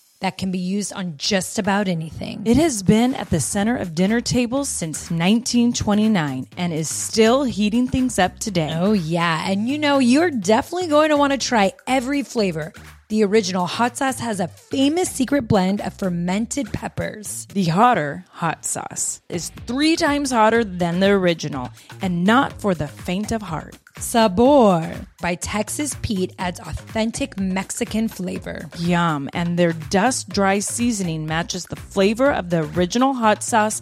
that 0.21 0.37
can 0.37 0.51
be 0.51 0.59
used 0.59 0.93
on 0.93 1.17
just 1.17 1.59
about 1.59 1.87
anything. 1.87 2.41
It 2.45 2.57
has 2.57 2.81
been 2.81 3.13
at 3.15 3.29
the 3.29 3.39
center 3.39 3.75
of 3.75 3.93
dinner 3.93 4.21
tables 4.21 4.69
since 4.69 5.11
1929 5.11 6.47
and 6.57 6.73
is 6.73 6.89
still 6.89 7.43
heating 7.43 7.87
things 7.87 8.17
up 8.17 8.39
today. 8.39 8.71
Oh, 8.73 8.93
yeah. 8.93 9.49
And 9.49 9.67
you 9.67 9.77
know, 9.77 9.99
you're 9.99 10.31
definitely 10.31 10.87
going 10.87 11.09
to 11.09 11.17
want 11.17 11.33
to 11.33 11.37
try 11.37 11.73
every 11.87 12.23
flavor. 12.23 12.71
The 13.11 13.25
original 13.25 13.65
hot 13.65 13.97
sauce 13.97 14.21
has 14.21 14.39
a 14.39 14.47
famous 14.47 15.11
secret 15.11 15.45
blend 15.45 15.81
of 15.81 15.93
fermented 15.93 16.71
peppers. 16.71 17.45
The 17.47 17.65
hotter 17.65 18.23
hot 18.29 18.63
sauce 18.63 19.19
is 19.27 19.49
three 19.67 19.97
times 19.97 20.31
hotter 20.31 20.63
than 20.63 21.01
the 21.01 21.09
original 21.09 21.71
and 22.01 22.23
not 22.23 22.61
for 22.61 22.73
the 22.73 22.87
faint 22.87 23.33
of 23.33 23.41
heart. 23.41 23.75
Sabor 23.97 24.95
by 25.21 25.35
Texas 25.35 25.97
Pete 26.01 26.33
adds 26.39 26.61
authentic 26.61 27.37
Mexican 27.37 28.07
flavor. 28.07 28.69
Yum. 28.77 29.29
And 29.33 29.59
their 29.59 29.73
dust 29.73 30.29
dry 30.29 30.59
seasoning 30.59 31.25
matches 31.25 31.65
the 31.65 31.75
flavor 31.75 32.31
of 32.31 32.49
the 32.49 32.63
original 32.75 33.13
hot 33.13 33.43
sauce 33.43 33.81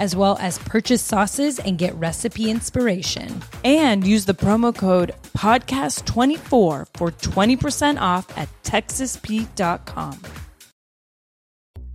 as 0.00 0.16
well 0.16 0.36
as 0.40 0.58
purchase 0.58 1.02
sauces 1.02 1.60
and 1.60 1.78
get 1.78 1.94
recipe 1.94 2.50
inspiration. 2.50 3.42
And 3.62 4.04
use 4.04 4.24
the 4.24 4.34
promo 4.34 4.74
code 4.74 5.14
podcast24 5.36 6.40
for 6.40 6.86
20% 6.96 8.00
off 8.00 8.36
at 8.36 8.48
texaspete.com. 8.64 10.20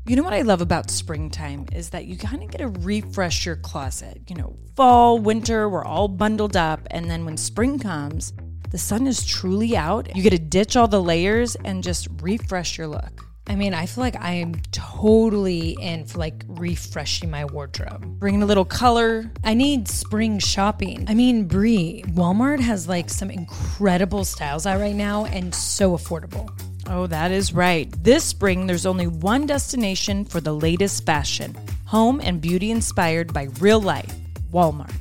You 0.08 0.16
know 0.16 0.22
what 0.22 0.34
I 0.34 0.44
love 0.44 0.62
about 0.62 0.92
springtime 0.92 1.66
is 1.74 1.90
that 1.90 2.06
you 2.06 2.16
kind 2.16 2.44
of 2.44 2.52
get 2.52 2.60
to 2.60 2.68
refresh 2.68 3.44
your 3.44 3.56
closet. 3.56 4.22
You 4.30 4.36
know, 4.36 4.56
fall, 4.76 5.18
winter, 5.18 5.68
we're 5.68 5.84
all 5.84 6.08
bundled 6.08 6.56
up. 6.56 6.82
And 6.92 7.10
then 7.10 7.26
when 7.26 7.38
spring 7.38 7.80
comes, 7.80 8.32
the 8.70 8.78
sun 8.78 9.08
is 9.08 9.26
truly 9.26 9.76
out. 9.76 10.16
You 10.16 10.22
get 10.22 10.30
to 10.30 10.38
ditch 10.38 10.76
all 10.76 10.88
the 10.88 11.02
layers 11.02 11.56
and 11.56 11.84
just 11.84 12.08
refresh 12.22 12.78
your 12.78 12.86
look. 12.86 13.26
I 13.48 13.56
mean, 13.56 13.74
I 13.74 13.86
feel 13.86 14.04
like 14.04 14.16
I 14.16 14.34
am 14.34 14.56
totally 14.72 15.78
in 15.80 16.06
for 16.06 16.18
like 16.18 16.44
refreshing 16.48 17.30
my 17.30 17.46
wardrobe. 17.46 18.04
Bringing 18.20 18.42
a 18.42 18.46
little 18.46 18.66
color. 18.66 19.32
I 19.44 19.54
need 19.54 19.88
spring 19.88 20.40
shopping. 20.40 21.06
I 21.08 21.14
mean, 21.14 21.48
Brie, 21.48 22.04
Walmart 22.08 22.60
has 22.60 22.88
like 22.88 23.10
some 23.10 23.30
incredible 23.30 24.26
styles 24.26 24.66
out 24.66 24.80
right 24.80 24.96
now 24.96 25.26
and 25.26 25.54
so 25.54 25.96
affordable. 25.96 26.50
Oh, 26.88 27.08
that 27.08 27.32
is 27.32 27.54
right. 27.54 27.92
This 28.04 28.24
spring, 28.24 28.68
there's 28.68 28.86
only 28.86 29.08
one 29.08 29.46
destination 29.46 30.26
for 30.26 30.40
the 30.40 30.54
latest 30.54 31.06
fashion 31.06 31.56
home 31.86 32.20
and 32.24 32.42
beauty 32.42 32.72
inspired 32.72 33.32
by 33.32 33.44
real 33.60 33.80
life 33.80 34.14
Walmart. 34.52 34.94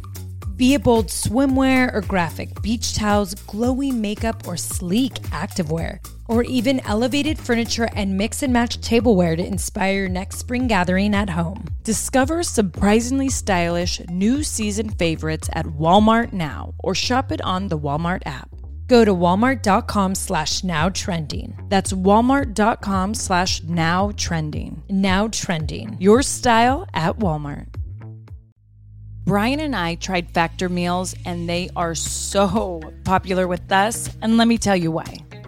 Be 0.57 0.75
it 0.75 0.85
bold 0.85 1.09
swimwear 1.09 1.93
or 1.93 2.01
graphic 2.03 2.63
beach 2.63 2.95
towels, 2.95 3.35
glowy 3.35 3.93
makeup, 3.93 4.47
or 4.47 4.57
sleek 4.57 5.15
activewear, 5.33 5.99
or 6.29 6.43
even 6.43 6.81
elevated 6.81 7.39
furniture 7.39 7.89
and 7.95 8.17
mix 8.17 8.43
and 8.43 8.53
match 8.53 8.81
tableware 8.81 9.37
to 9.37 9.47
inspire 9.47 10.01
your 10.01 10.09
next 10.09 10.39
spring 10.39 10.67
gathering 10.67 11.15
at 11.15 11.31
home. 11.31 11.65
Discover 11.83 12.43
surprisingly 12.43 13.29
stylish 13.29 14.01
new 14.09 14.43
season 14.43 14.89
favorites 14.89 15.49
at 15.53 15.67
Walmart 15.67 16.33
now 16.33 16.75
or 16.79 16.95
shop 16.95 17.31
it 17.31 17.41
on 17.43 17.69
the 17.69 17.79
Walmart 17.79 18.23
app. 18.27 18.51
Go 18.87 19.05
to 19.05 19.15
walmart.com 19.15 20.15
slash 20.15 20.63
now 20.63 20.91
trending. 20.91 21.57
That's 21.69 21.93
walmart.com 21.93 23.15
slash 23.15 23.63
now 23.63 24.13
trending. 24.17 24.83
Now 24.91 25.29
trending. 25.29 25.97
Your 25.99 26.23
style 26.23 26.87
at 26.93 27.19
Walmart. 27.19 27.75
Bryan 29.25 29.61
and 29.61 29.75
I 29.75 29.95
tried 29.95 30.31
Factor 30.35 30.69
meals 30.69 31.15
and 31.25 31.49
they 31.49 31.71
are 31.75 31.95
so 31.95 32.83
popular 33.05 33.49
with 33.49 33.73
us. 33.73 34.15
And 34.21 34.37
let 34.37 34.47
me 34.47 34.59
tell 34.59 34.77
you 34.77 34.91
why. 34.91 35.24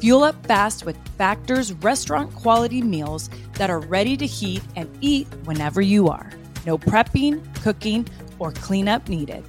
Fuel 0.00 0.24
up 0.24 0.46
fast 0.46 0.84
with 0.84 0.96
Factor's 1.16 1.72
restaurant 1.72 2.34
quality 2.34 2.82
meals 2.82 3.30
that 3.54 3.70
are 3.70 3.80
ready 3.80 4.16
to 4.16 4.26
heat 4.26 4.62
and 4.76 4.88
eat 5.00 5.26
whenever 5.44 5.80
you 5.80 6.08
are. 6.08 6.30
No 6.66 6.76
prepping, 6.76 7.42
cooking, 7.62 8.06
or 8.38 8.52
cleanup 8.52 9.08
needed. 9.08 9.44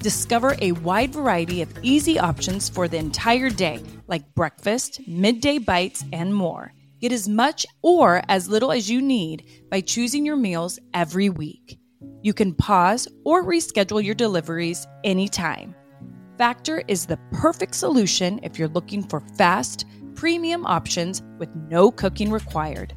Discover 0.00 0.56
a 0.60 0.72
wide 0.72 1.12
variety 1.12 1.62
of 1.62 1.72
easy 1.82 2.18
options 2.18 2.68
for 2.68 2.86
the 2.86 2.98
entire 2.98 3.50
day, 3.50 3.82
like 4.06 4.34
breakfast, 4.34 5.00
midday 5.08 5.58
bites, 5.58 6.04
and 6.12 6.34
more. 6.34 6.72
Get 7.00 7.12
as 7.12 7.28
much 7.28 7.66
or 7.82 8.22
as 8.28 8.48
little 8.48 8.72
as 8.72 8.90
you 8.90 9.00
need 9.00 9.44
by 9.70 9.80
choosing 9.80 10.26
your 10.26 10.36
meals 10.36 10.78
every 10.94 11.30
week. 11.30 11.78
You 12.22 12.34
can 12.34 12.54
pause 12.54 13.08
or 13.24 13.44
reschedule 13.44 14.04
your 14.04 14.14
deliveries 14.14 14.86
anytime. 15.04 15.74
Factor 16.38 16.84
is 16.86 17.04
the 17.04 17.16
perfect 17.32 17.74
solution 17.74 18.38
if 18.44 18.60
you're 18.60 18.68
looking 18.68 19.02
for 19.02 19.18
fast, 19.18 19.86
premium 20.14 20.64
options 20.64 21.20
with 21.36 21.52
no 21.68 21.90
cooking 21.90 22.30
required. 22.30 22.94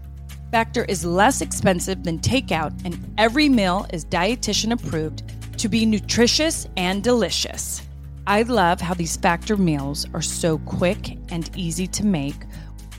Factor 0.51 0.85
is 0.85 1.03
less 1.03 1.41
expensive 1.41 2.03
than 2.03 2.19
takeout, 2.19 2.71
and 2.85 3.11
every 3.17 3.49
meal 3.49 3.87
is 3.91 4.05
dietitian 4.05 4.73
approved 4.73 5.23
to 5.57 5.67
be 5.67 5.87
nutritious 5.87 6.67
and 6.77 7.03
delicious. 7.03 7.81
I 8.27 8.43
love 8.43 8.79
how 8.79 8.93
these 8.93 9.17
Factor 9.17 9.57
meals 9.57 10.05
are 10.13 10.21
so 10.21 10.59
quick 10.59 11.17
and 11.29 11.49
easy 11.57 11.87
to 11.87 12.05
make. 12.05 12.35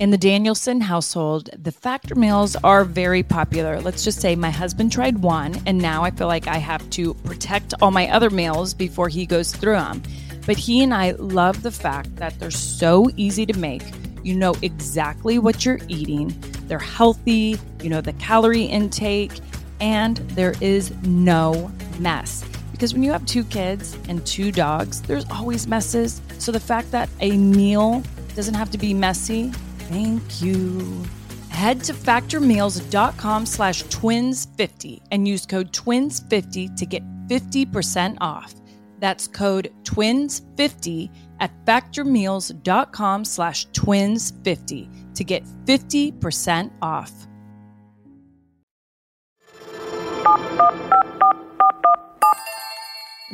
In 0.00 0.10
the 0.10 0.18
Danielson 0.18 0.80
household, 0.80 1.50
the 1.56 1.70
Factor 1.70 2.16
meals 2.16 2.56
are 2.64 2.84
very 2.84 3.22
popular. 3.22 3.80
Let's 3.80 4.02
just 4.02 4.20
say 4.20 4.34
my 4.34 4.50
husband 4.50 4.90
tried 4.90 5.18
one, 5.18 5.54
and 5.66 5.78
now 5.78 6.02
I 6.02 6.10
feel 6.10 6.26
like 6.26 6.48
I 6.48 6.56
have 6.56 6.90
to 6.90 7.14
protect 7.14 7.74
all 7.80 7.92
my 7.92 8.10
other 8.10 8.30
meals 8.30 8.74
before 8.74 9.08
he 9.08 9.24
goes 9.24 9.54
through 9.54 9.74
them. 9.74 10.02
But 10.46 10.56
he 10.56 10.82
and 10.82 10.92
I 10.92 11.12
love 11.12 11.62
the 11.62 11.70
fact 11.70 12.16
that 12.16 12.38
they're 12.38 12.50
so 12.50 13.10
easy 13.16 13.46
to 13.46 13.58
make. 13.58 13.82
You 14.22 14.36
know 14.36 14.54
exactly 14.62 15.38
what 15.38 15.64
you're 15.64 15.80
eating, 15.88 16.34
they're 16.66 16.78
healthy, 16.78 17.58
you 17.82 17.90
know 17.90 18.00
the 18.00 18.12
calorie 18.14 18.62
intake, 18.62 19.32
and 19.80 20.16
there 20.36 20.54
is 20.60 20.92
no 21.02 21.70
mess. 21.98 22.44
Because 22.70 22.94
when 22.94 23.02
you 23.02 23.12
have 23.12 23.26
two 23.26 23.44
kids 23.44 23.96
and 24.08 24.24
two 24.26 24.50
dogs, 24.50 25.02
there's 25.02 25.24
always 25.30 25.66
messes. 25.66 26.20
So 26.38 26.50
the 26.50 26.60
fact 26.60 26.90
that 26.92 27.08
a 27.20 27.36
meal 27.36 28.02
doesn't 28.34 28.54
have 28.54 28.70
to 28.70 28.78
be 28.78 28.94
messy, 28.94 29.50
thank 29.88 30.42
you. 30.42 31.04
Head 31.50 31.84
to 31.84 31.92
factormeals.com 31.92 33.46
slash 33.46 33.84
twins50 33.84 35.00
and 35.10 35.28
use 35.28 35.46
code 35.46 35.72
twins50 35.72 36.76
to 36.76 36.86
get 36.86 37.02
50% 37.28 38.16
off. 38.20 38.54
That's 39.02 39.26
code 39.26 39.72
TWINS50 39.82 41.10
at 41.40 41.50
factormeals.com 41.66 43.24
slash 43.24 43.66
twins50 43.70 45.14
to 45.16 45.24
get 45.24 45.44
50% 45.64 46.70
off. 46.80 47.12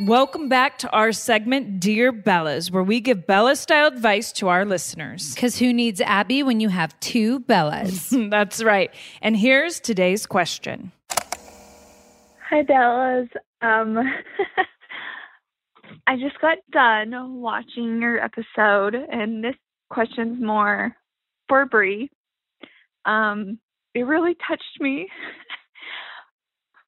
Welcome 0.01 0.49
back 0.49 0.79
to 0.79 0.89
our 0.89 1.11
segment, 1.11 1.79
Dear 1.79 2.11
Bellas, 2.11 2.71
where 2.71 2.81
we 2.81 2.99
give 2.99 3.27
Bella 3.27 3.55
style 3.55 3.89
advice 3.89 4.31
to 4.33 4.47
our 4.47 4.65
listeners. 4.65 5.35
Because 5.35 5.59
who 5.59 5.71
needs 5.71 6.01
Abby 6.01 6.41
when 6.41 6.59
you 6.59 6.69
have 6.69 6.99
two 6.99 7.41
Bellas? 7.41 8.29
That's 8.31 8.63
right. 8.63 8.89
And 9.21 9.37
here's 9.37 9.79
today's 9.79 10.25
question 10.25 10.91
Hi, 12.49 12.63
Bellas. 12.63 13.29
Um, 13.61 13.99
I 16.07 16.15
just 16.17 16.39
got 16.41 16.57
done 16.71 17.41
watching 17.41 18.01
your 18.01 18.19
episode, 18.19 18.95
and 18.95 19.43
this 19.43 19.55
question's 19.89 20.41
more 20.43 20.95
for 21.47 21.65
Brie. 21.65 22.09
Um, 23.05 23.59
it 23.93 24.01
really 24.01 24.35
touched 24.47 24.79
me 24.79 25.07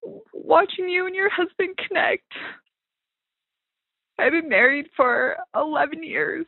watching 0.34 0.90
you 0.90 1.06
and 1.08 1.16
your 1.16 1.30
husband 1.30 1.78
connect. 1.88 2.32
I've 4.20 4.34
been 4.34 4.50
married 4.50 4.88
for 4.96 5.36
11 5.56 6.04
years, 6.04 6.46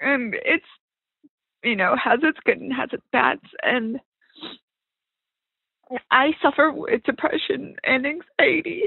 and 0.00 0.34
it's, 0.44 0.64
you 1.62 1.76
know, 1.76 1.94
has 2.02 2.18
its 2.22 2.38
good 2.44 2.58
and 2.58 2.72
has 2.72 2.88
its 2.92 3.04
bads, 3.12 3.42
and 3.62 4.00
I 6.10 6.32
suffer 6.42 6.70
with 6.72 7.02
depression 7.04 7.76
and 7.84 8.06
anxiety, 8.06 8.84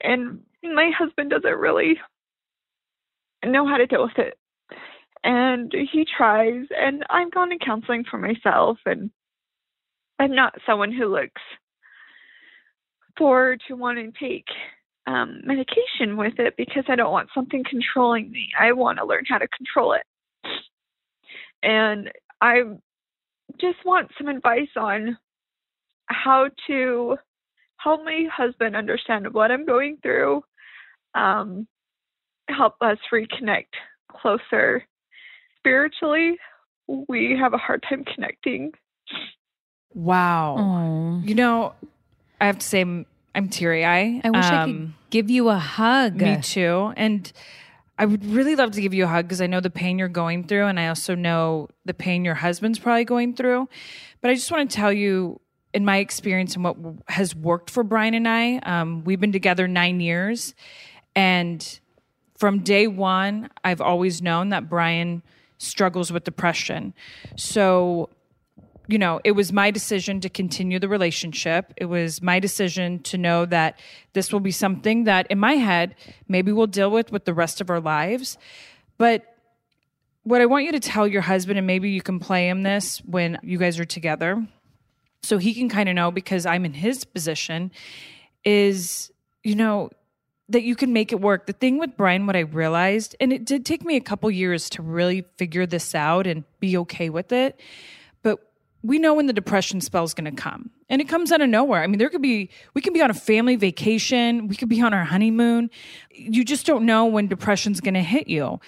and 0.00 0.40
my 0.62 0.90
husband 0.96 1.30
doesn't 1.30 1.58
really 1.58 1.98
know 3.44 3.66
how 3.66 3.76
to 3.76 3.86
deal 3.86 4.04
with 4.04 4.18
it. 4.18 4.38
And 5.22 5.72
he 5.92 6.04
tries, 6.16 6.66
and 6.76 7.04
I've 7.08 7.32
gone 7.32 7.50
to 7.50 7.58
counseling 7.64 8.04
for 8.10 8.18
myself, 8.18 8.78
and 8.84 9.10
I'm 10.18 10.34
not 10.34 10.54
someone 10.66 10.92
who 10.92 11.06
looks 11.06 11.40
forward 13.16 13.62
to 13.68 13.74
wanting 13.74 14.12
to 14.12 14.18
take 14.18 14.46
um, 15.06 15.40
medication 15.44 16.16
with 16.16 16.38
it 16.38 16.54
because 16.56 16.84
I 16.88 16.96
don't 16.96 17.12
want 17.12 17.30
something 17.34 17.64
controlling 17.68 18.30
me. 18.30 18.48
I 18.58 18.72
want 18.72 18.98
to 18.98 19.06
learn 19.06 19.24
how 19.28 19.38
to 19.38 19.48
control 19.48 19.92
it. 19.92 20.02
And 21.62 22.10
I 22.40 22.62
just 23.60 23.78
want 23.84 24.10
some 24.18 24.28
advice 24.28 24.68
on 24.76 25.16
how 26.06 26.50
to 26.66 27.16
help 27.84 28.02
my 28.04 28.26
husband 28.34 28.74
understand 28.74 29.32
what 29.34 29.50
I'm 29.52 29.66
going 29.66 29.98
through, 30.02 30.42
um, 31.14 31.68
help 32.48 32.74
us 32.80 32.98
reconnect 33.12 33.74
closer 34.10 34.84
spiritually. 35.58 36.38
We 36.88 37.36
have 37.38 37.52
a 37.52 37.58
hard 37.58 37.84
time 37.88 38.04
connecting. 38.04 38.72
Wow. 39.94 40.56
Aw. 40.58 41.20
You 41.22 41.34
know, 41.34 41.74
I 42.40 42.46
have 42.46 42.58
to 42.58 42.66
say, 42.66 42.80
I'm, 42.80 43.06
I'm 43.34 43.48
teary 43.48 43.84
eye. 43.84 44.20
I 44.24 44.30
wish 44.30 44.44
I 44.44 44.64
could 44.64 44.70
Um, 44.70 44.94
give 45.10 45.30
you 45.30 45.50
a 45.50 45.58
hug. 45.58 46.20
Me 46.20 46.40
too. 46.40 46.92
And 46.96 47.30
I 47.98 48.06
would 48.06 48.24
really 48.24 48.56
love 48.56 48.72
to 48.72 48.80
give 48.80 48.92
you 48.92 49.04
a 49.04 49.06
hug 49.06 49.26
because 49.26 49.40
I 49.40 49.46
know 49.46 49.60
the 49.60 49.70
pain 49.70 49.98
you're 49.98 50.08
going 50.08 50.44
through. 50.44 50.66
And 50.66 50.80
I 50.80 50.88
also 50.88 51.14
know 51.14 51.68
the 51.84 51.94
pain 51.94 52.24
your 52.24 52.34
husband's 52.34 52.78
probably 52.78 53.04
going 53.04 53.34
through. 53.34 53.68
But 54.20 54.30
I 54.30 54.34
just 54.34 54.50
want 54.50 54.70
to 54.70 54.76
tell 54.76 54.92
you, 54.92 55.40
in 55.74 55.84
my 55.84 55.98
experience 55.98 56.54
and 56.54 56.64
what 56.64 56.76
has 57.08 57.34
worked 57.34 57.68
for 57.68 57.82
Bryan 57.82 58.14
and 58.14 58.28
I, 58.28 58.58
um, 58.58 59.04
we've 59.04 59.20
been 59.20 59.32
together 59.32 59.68
nine 59.68 60.00
years. 60.00 60.54
And 61.16 61.80
from 62.38 62.60
day 62.60 62.86
one, 62.86 63.50
I've 63.64 63.80
always 63.80 64.22
known 64.22 64.50
that 64.50 64.68
Bryan 64.68 65.22
struggles 65.58 66.12
with 66.12 66.24
depression. 66.24 66.94
So 67.36 68.08
you 68.86 68.98
know, 68.98 69.20
it 69.24 69.32
was 69.32 69.52
my 69.52 69.70
decision 69.70 70.20
to 70.20 70.28
continue 70.28 70.78
the 70.78 70.88
relationship. 70.88 71.72
It 71.76 71.86
was 71.86 72.20
my 72.20 72.38
decision 72.38 72.98
to 73.04 73.16
know 73.16 73.46
that 73.46 73.78
this 74.12 74.32
will 74.32 74.40
be 74.40 74.50
something 74.50 75.04
that 75.04 75.26
in 75.30 75.38
my 75.38 75.54
head, 75.54 75.94
maybe 76.28 76.52
we'll 76.52 76.66
deal 76.66 76.90
with 76.90 77.10
with 77.10 77.24
the 77.24 77.32
rest 77.32 77.60
of 77.62 77.70
our 77.70 77.80
lives. 77.80 78.36
But 78.98 79.24
what 80.22 80.42
I 80.42 80.46
want 80.46 80.64
you 80.64 80.72
to 80.72 80.80
tell 80.80 81.06
your 81.06 81.22
husband, 81.22 81.56
and 81.56 81.66
maybe 81.66 81.90
you 81.90 82.02
can 82.02 82.18
play 82.18 82.48
him 82.48 82.62
this 82.62 82.98
when 83.06 83.38
you 83.42 83.56
guys 83.56 83.78
are 83.78 83.86
together, 83.86 84.46
so 85.24 85.38
he 85.38 85.54
can 85.54 85.68
kind 85.68 85.88
of 85.88 85.94
know 85.94 86.10
because 86.10 86.46
I'm 86.46 86.64
in 86.64 86.74
his 86.74 87.04
position, 87.04 87.70
is, 88.44 89.10
you 89.42 89.54
know, 89.54 89.90
that 90.48 90.62
you 90.62 90.76
can 90.76 90.92
make 90.92 91.12
it 91.12 91.20
work. 91.20 91.46
The 91.46 91.52
thing 91.52 91.78
with 91.78 91.96
Bryan, 91.96 92.26
what 92.26 92.36
I 92.36 92.40
realized, 92.40 93.16
and 93.18 93.32
it 93.32 93.44
did 93.44 93.64
take 93.64 93.84
me 93.84 93.96
a 93.96 94.00
couple 94.00 94.30
years 94.30 94.68
to 94.70 94.82
really 94.82 95.24
figure 95.36 95.66
this 95.66 95.94
out 95.94 96.26
and 96.26 96.44
be 96.60 96.76
okay 96.78 97.08
with 97.08 97.32
it, 97.32 97.58
but 98.22 98.52
we 98.82 98.98
know 98.98 99.14
when 99.14 99.26
the 99.26 99.32
depression 99.32 99.80
spell 99.80 100.04
is 100.04 100.12
going 100.12 100.30
to 100.30 100.42
come 100.42 100.70
and 100.90 101.00
it 101.00 101.08
comes 101.08 101.32
out 101.32 101.40
of 101.40 101.48
nowhere. 101.48 101.82
I 101.82 101.86
mean 101.86 101.98
there 101.98 102.10
could 102.10 102.20
be 102.20 102.50
we 102.74 102.82
could 102.82 102.92
be 102.92 103.00
on 103.00 103.10
a 103.10 103.14
family 103.14 103.56
vacation 103.56 104.46
we 104.46 104.56
could 104.56 104.68
be 104.68 104.82
on 104.82 104.92
our 104.92 105.04
honeymoon. 105.04 105.70
You 106.10 106.44
just 106.44 106.66
don't 106.66 106.84
know 106.84 107.06
when 107.06 107.26
depression's 107.26 107.80
going 107.80 107.94
to 107.94 108.02
hit 108.02 108.28
you. 108.28 108.60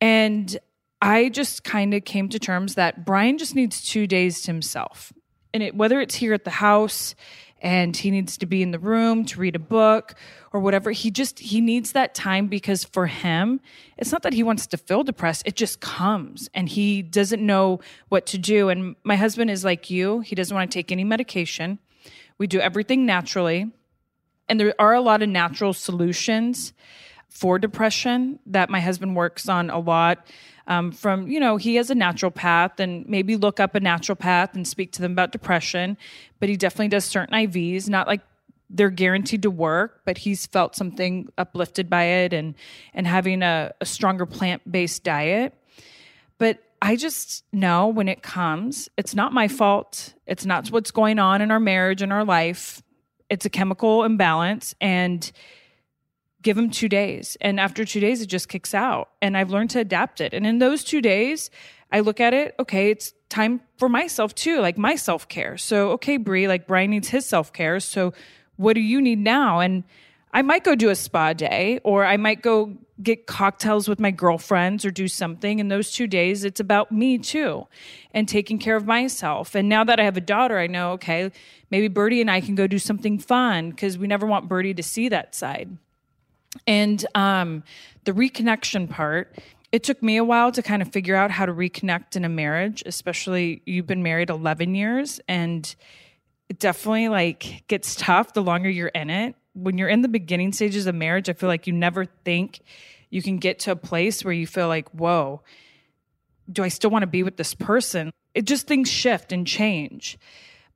And 0.00 0.56
i 1.02 1.28
just 1.28 1.64
kind 1.64 1.92
of 1.92 2.04
came 2.04 2.28
to 2.28 2.38
terms 2.38 2.74
that 2.76 3.04
Bryan 3.04 3.36
just 3.36 3.54
needs 3.54 3.82
two 3.82 4.06
days 4.06 4.42
to 4.42 4.52
himself 4.52 5.12
and 5.56 5.62
it, 5.64 5.74
whether 5.74 6.00
it's 6.00 6.14
here 6.14 6.34
at 6.34 6.44
the 6.44 6.50
house 6.50 7.14
and 7.62 7.96
he 7.96 8.10
needs 8.10 8.36
to 8.36 8.46
be 8.46 8.62
in 8.62 8.70
the 8.70 8.78
room 8.78 9.24
to 9.24 9.40
read 9.40 9.56
a 9.56 9.58
book 9.58 10.14
or 10.52 10.60
whatever 10.60 10.90
he 10.90 11.10
just 11.10 11.38
he 11.38 11.62
needs 11.62 11.92
that 11.92 12.14
time 12.14 12.46
because 12.46 12.84
for 12.84 13.06
him 13.06 13.58
it's 13.96 14.12
not 14.12 14.22
that 14.22 14.34
he 14.34 14.42
wants 14.42 14.66
to 14.68 14.76
feel 14.76 15.02
depressed. 15.02 15.42
It 15.46 15.56
just 15.56 15.80
comes 15.80 16.50
and 16.52 16.68
he 16.68 17.00
doesn't 17.00 17.44
know 17.44 17.80
what 18.10 18.26
to 18.26 18.38
do. 18.38 18.68
And 18.68 18.94
my 19.02 19.16
husband 19.16 19.50
is 19.50 19.64
like 19.64 19.88
you. 19.88 20.20
He 20.20 20.34
doesn't 20.34 20.54
want 20.54 20.70
to 20.70 20.74
take 20.78 20.92
any 20.92 21.04
medication. 21.04 21.78
We 22.36 22.46
do 22.46 22.60
everything 22.60 23.06
naturally. 23.06 23.72
And 24.48 24.60
there 24.60 24.74
are 24.78 24.94
a 24.94 25.00
lot 25.00 25.22
of 25.22 25.30
natural 25.30 25.72
solutions 25.72 26.74
for 27.30 27.58
depression 27.58 28.38
that 28.46 28.68
my 28.68 28.80
husband 28.80 29.16
works 29.16 29.48
on 29.48 29.70
a 29.70 29.78
lot 29.78 30.26
um, 30.66 30.92
from 30.92 31.28
you 31.28 31.40
know 31.40 31.56
he 31.56 31.76
has 31.76 31.90
a 31.90 31.94
naturopath 31.94 32.80
and 32.80 33.08
maybe 33.08 33.36
look 33.36 33.60
up 33.60 33.74
a 33.74 33.80
naturopath 33.80 34.54
and 34.54 34.66
speak 34.66 34.92
to 34.92 35.02
them 35.02 35.12
about 35.12 35.32
depression 35.32 35.96
but 36.40 36.48
he 36.48 36.56
definitely 36.56 36.88
does 36.88 37.04
certain 37.04 37.34
ivs 37.34 37.88
not 37.88 38.06
like 38.06 38.20
they're 38.68 38.90
guaranteed 38.90 39.42
to 39.42 39.50
work 39.50 40.00
but 40.04 40.18
he's 40.18 40.46
felt 40.46 40.74
something 40.74 41.28
uplifted 41.38 41.88
by 41.88 42.04
it 42.04 42.32
and 42.32 42.54
and 42.94 43.06
having 43.06 43.42
a, 43.42 43.72
a 43.80 43.86
stronger 43.86 44.26
plant-based 44.26 45.02
diet 45.04 45.54
but 46.38 46.62
I 46.82 46.96
just 46.96 47.44
know 47.52 47.88
when 47.88 48.08
it 48.08 48.22
comes, 48.22 48.88
it's 48.96 49.14
not 49.14 49.32
my 49.32 49.48
fault. 49.48 50.14
It's 50.26 50.44
not 50.44 50.68
what's 50.68 50.90
going 50.90 51.18
on 51.18 51.40
in 51.40 51.50
our 51.50 51.60
marriage 51.60 52.02
and 52.02 52.12
our 52.12 52.24
life. 52.24 52.82
It's 53.30 53.46
a 53.46 53.50
chemical 53.50 54.04
imbalance 54.04 54.74
and 54.80 55.30
give 56.42 56.56
him 56.56 56.70
2 56.70 56.88
days. 56.88 57.36
And 57.40 57.58
after 57.58 57.84
2 57.84 58.00
days 58.00 58.22
it 58.22 58.26
just 58.26 58.48
kicks 58.48 58.74
out. 58.74 59.10
And 59.20 59.36
I've 59.36 59.50
learned 59.50 59.70
to 59.70 59.80
adapt 59.80 60.20
it. 60.20 60.32
And 60.34 60.46
in 60.46 60.58
those 60.58 60.84
2 60.84 61.00
days, 61.00 61.50
I 61.92 62.00
look 62.00 62.20
at 62.20 62.34
it, 62.34 62.54
okay, 62.58 62.90
it's 62.90 63.14
time 63.28 63.60
for 63.78 63.88
myself 63.88 64.34
too, 64.34 64.60
like 64.60 64.78
my 64.78 64.96
self 64.96 65.28
care. 65.28 65.56
So, 65.56 65.90
okay, 65.92 66.16
Brie, 66.16 66.48
like 66.48 66.66
Bryan 66.66 66.90
needs 66.90 67.08
his 67.08 67.26
self 67.26 67.52
care. 67.52 67.80
So, 67.80 68.12
what 68.56 68.74
do 68.74 68.80
you 68.80 69.00
need 69.00 69.18
now? 69.18 69.60
And 69.60 69.84
I 70.32 70.42
might 70.42 70.64
go 70.64 70.74
do 70.74 70.90
a 70.90 70.94
spa 70.94 71.32
day 71.32 71.80
or 71.84 72.04
I 72.04 72.16
might 72.16 72.42
go 72.42 72.76
get 73.02 73.26
cocktails 73.26 73.88
with 73.88 74.00
my 74.00 74.10
girlfriends 74.10 74.84
or 74.84 74.90
do 74.90 75.06
something. 75.06 75.60
And 75.60 75.70
those 75.70 75.92
two 75.92 76.06
days, 76.06 76.44
it's 76.44 76.60
about 76.60 76.90
me 76.90 77.18
too 77.18 77.66
and 78.12 78.28
taking 78.28 78.58
care 78.58 78.76
of 78.76 78.86
myself. 78.86 79.54
And 79.54 79.68
now 79.68 79.84
that 79.84 80.00
I 80.00 80.04
have 80.04 80.16
a 80.16 80.22
daughter, 80.22 80.58
I 80.58 80.66
know, 80.66 80.92
okay, 80.92 81.30
maybe 81.70 81.88
Birdie 81.88 82.20
and 82.20 82.30
I 82.30 82.40
can 82.40 82.54
go 82.54 82.66
do 82.66 82.78
something 82.78 83.18
fun 83.18 83.70
because 83.70 83.98
we 83.98 84.06
never 84.06 84.26
want 84.26 84.48
Birdie 84.48 84.74
to 84.74 84.82
see 84.82 85.08
that 85.08 85.34
side. 85.34 85.76
And 86.66 87.04
um, 87.14 87.62
the 88.04 88.12
reconnection 88.12 88.88
part, 88.88 89.36
it 89.72 89.82
took 89.82 90.02
me 90.02 90.16
a 90.16 90.24
while 90.24 90.52
to 90.52 90.62
kind 90.62 90.82
of 90.82 90.92
figure 90.92 91.16
out 91.16 91.30
how 91.30 91.46
to 91.46 91.52
reconnect 91.52 92.16
in 92.16 92.24
a 92.24 92.28
marriage, 92.28 92.82
especially 92.86 93.62
you've 93.66 93.86
been 93.86 94.02
married 94.02 94.30
11 94.30 94.74
years 94.74 95.20
and 95.28 95.74
it 96.48 96.58
definitely 96.58 97.08
like 97.08 97.64
gets 97.66 97.96
tough 97.96 98.32
the 98.32 98.42
longer 98.42 98.70
you're 98.70 98.88
in 98.88 99.10
it 99.10 99.34
when 99.56 99.78
you're 99.78 99.88
in 99.88 100.02
the 100.02 100.08
beginning 100.08 100.52
stages 100.52 100.86
of 100.86 100.94
marriage, 100.94 101.28
I 101.28 101.32
feel 101.32 101.48
like 101.48 101.66
you 101.66 101.72
never 101.72 102.04
think 102.04 102.60
you 103.08 103.22
can 103.22 103.38
get 103.38 103.60
to 103.60 103.70
a 103.70 103.76
place 103.76 104.24
where 104.24 104.34
you 104.34 104.46
feel 104.46 104.68
like, 104.68 104.88
whoa, 104.90 105.40
do 106.50 106.62
I 106.62 106.68
still 106.68 106.90
want 106.90 107.02
to 107.02 107.06
be 107.06 107.22
with 107.22 107.36
this 107.36 107.54
person? 107.54 108.10
It 108.34 108.44
just 108.44 108.66
things 108.66 108.90
shift 108.90 109.32
and 109.32 109.46
change. 109.46 110.18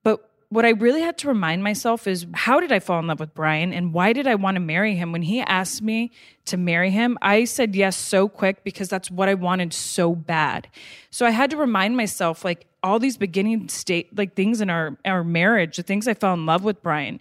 But 0.03 0.30
what 0.51 0.67
I 0.67 0.71
really 0.71 1.01
had 1.01 1.17
to 1.19 1.29
remind 1.29 1.63
myself 1.63 2.07
is 2.07 2.27
how 2.35 2.61
did 2.61 2.73
I 2.73 2.81
fall 2.81 2.99
in 2.99 3.07
love 3.07 3.21
with 3.21 3.35
Bryan 3.35 3.73
and 3.73 3.95
why 3.95 4.13
did 4.13 4.27
I 4.27 4.35
want 4.35 4.57
to 4.57 4.61
marry 4.61 4.95
him? 4.95 5.13
When 5.13 5.23
he 5.23 5.41
asked 5.41 5.81
me 5.81 6.11
to 6.47 6.57
marry 6.57 6.91
him, 6.91 7.17
I 7.23 7.45
said 7.45 7.75
yes 7.75 7.97
so 7.97 8.29
quick 8.29 8.65
because 8.65 8.89
that's 8.89 9.11
what 9.11 9.29
I 9.29 9.35
wanted 9.35 9.73
so 9.73 10.15
bad. 10.15 10.69
So 11.11 11.25
I 11.25 11.31
had 11.31 11.51
to 11.51 11.57
remind 11.57 11.97
myself 11.97 12.45
like 12.45 12.67
all 12.83 12.99
these 12.99 13.17
beginning 13.17 13.69
state 13.69 14.17
like 14.17 14.35
things 14.35 14.61
in 14.61 14.71
our 14.71 14.99
our 15.05 15.23
marriage, 15.23 15.77
the 15.77 15.83
things 15.83 16.09
I 16.09 16.15
fell 16.15 16.35
in 16.35 16.47
love 16.47 16.65
with 16.65 16.83
Bryan 16.83 17.21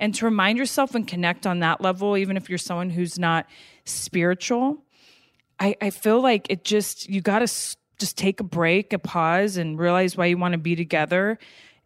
and 0.00 0.14
to 0.14 0.24
remind 0.24 0.56
yourself 0.58 0.94
and 0.94 1.06
connect 1.06 1.46
on 1.46 1.60
that 1.60 1.80
level, 1.82 2.16
even 2.16 2.36
if 2.36 2.48
you're 2.48 2.58
someone 2.58 2.90
who's 2.90 3.18
not 3.18 3.46
spiritual. 3.84 4.82
I, 5.60 5.76
I 5.80 5.90
feel 5.90 6.22
like 6.22 6.46
it 6.48 6.64
just, 6.64 7.08
you 7.08 7.20
got 7.20 7.40
to 7.40 7.44
s- 7.44 7.76
just 7.98 8.16
take 8.16 8.40
a 8.40 8.44
break, 8.44 8.94
a 8.94 8.98
pause, 8.98 9.58
and 9.58 9.78
realize 9.78 10.16
why 10.16 10.26
you 10.26 10.38
want 10.38 10.52
to 10.52 10.58
be 10.58 10.74
together. 10.74 11.38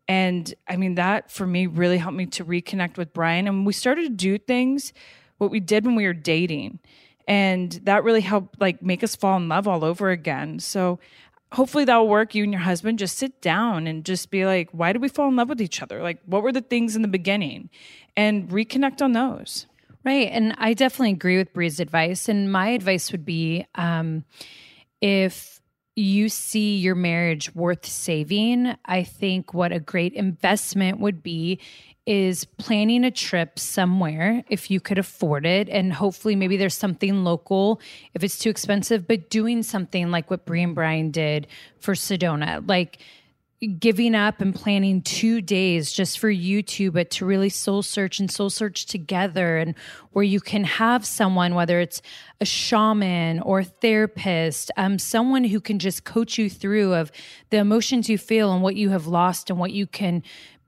And 0.09 0.53
I 0.69 0.77
mean, 0.77 0.97
that 0.97 1.31
for 1.31 1.47
me 1.47 1.67
really 1.67 1.99
helped 1.99 2.17
me 2.17 2.27
to 2.27 2.45
reconnect 2.45 2.97
with 2.97 3.13
Bryan. 3.13 3.49
And 3.49 3.67
we 3.67 3.73
started 3.73 4.03
to 4.03 4.11
do 4.11 4.39
things, 4.39 4.93
what 5.39 5.51
we 5.51 5.61
did 5.61 5.85
when 5.85 5.97
we 5.97 6.07
were 6.07 6.13
dating. 6.13 6.79
And 7.27 7.73
that 7.85 8.05
really 8.05 8.21
helped 8.21 8.61
like 8.61 8.83
make 8.83 9.03
us 9.03 9.17
fall 9.17 9.37
in 9.37 9.49
love 9.49 9.67
all 9.67 9.85
over 9.85 10.11
again. 10.11 10.59
So 10.59 10.99
hopefully 11.53 11.85
that'll 11.85 12.09
work. 12.09 12.35
You 12.35 12.43
and 12.43 12.53
your 12.53 12.63
husband 12.63 12.99
just 12.99 13.17
sit 13.17 13.41
down 13.41 13.87
and 13.87 14.05
just 14.05 14.31
be 14.31 14.45
like, 14.45 14.69
why 14.73 14.93
did 14.93 15.01
we 15.01 15.09
fall 15.09 15.29
in 15.29 15.37
love 15.37 15.49
with 15.49 15.63
each 15.63 15.81
other? 15.81 16.03
Like, 16.03 16.19
what 16.27 16.43
were 16.43 16.53
the 16.53 16.61
things 16.61 16.97
in 16.97 17.03
the 17.03 17.09
beginning? 17.09 17.71
And 18.17 18.49
reconnect 18.51 19.01
on 19.01 19.13
those. 19.13 19.67
Right. 20.05 20.29
And 20.31 20.55
I 20.59 20.75
definitely 20.75 21.13
agree 21.13 21.39
with 21.39 21.55
Brie's 21.55 21.81
advice. 21.81 22.29
And 22.29 22.53
my 22.53 22.69
advice 22.69 23.11
would 23.11 23.25
be 23.25 23.67
um, 23.75 24.25
if 25.01 25.54
you 25.97 26.29
see 26.29 26.77
your 26.77 26.95
marriage 26.95 27.55
worth 27.55 27.87
saving, 27.87 28.75
I 28.85 29.05
think 29.05 29.55
what 29.55 29.73
a 29.73 29.81
great 29.81 30.13
investment 30.15 30.99
would 31.01 31.23
be 31.23 31.61
is 32.07 32.45
planning 32.45 33.05
a 33.05 33.11
trip 33.11 33.59
somewhere 33.59 34.45
if 34.49 34.71
you 34.71 34.79
could 34.79 34.99
afford 34.99 35.47
it. 35.47 35.69
And 35.69 35.93
hopefully, 35.93 36.37
maybe 36.37 36.57
there's 36.57 36.77
something 36.77 37.25
local 37.25 37.81
if 38.13 38.23
it's 38.23 38.39
too 38.39 38.51
expensive, 38.51 39.07
but 39.07 39.31
doing 39.31 39.63
something 39.63 40.11
like 40.11 40.31
what 40.31 40.45
Brie 40.45 40.63
and 40.63 40.75
Bryan 40.75 41.11
did 41.11 41.47
for 41.79 41.95
Sedona. 41.95 42.67
Like, 42.69 42.99
giving 43.67 44.15
up 44.15 44.41
and 44.41 44.55
planning 44.55 45.03
two 45.03 45.41
days 45.41 45.93
just 45.93 46.19
for 46.19 46.31
you 46.31 46.63
two, 46.63 46.91
but 46.91 47.11
to 47.13 47.27
really 47.27 47.49
soul 47.49 47.83
search 47.83 48.19
and 48.19 48.31
soul 48.31 48.51
search 48.51 48.87
together, 48.87 49.59
and 49.59 49.75
where 50.13 50.25
you 50.25 50.41
can 50.41 50.65
have 50.65 51.05
someone, 51.05 51.55
whether 51.55 51.81
it's 51.81 52.01
a 52.41 52.45
shaman 52.45 53.41
or 53.41 53.65
therapist, 53.65 54.71
um, 54.77 54.99
someone 54.99 55.45
who 55.45 55.61
can 55.61 55.79
just 55.79 56.05
coach 56.05 56.39
you 56.39 56.49
through 56.49 56.95
of 56.95 57.11
the 57.51 57.57
emotions 57.57 58.09
you 58.09 58.19
feel 58.19 58.53
and 58.53 58.63
what 58.63 58.77
you 58.77 58.91
have 58.91 59.07
lost 59.07 59.51
and 59.51 59.59
what 59.59 59.73
you 59.73 59.87
can 59.87 60.23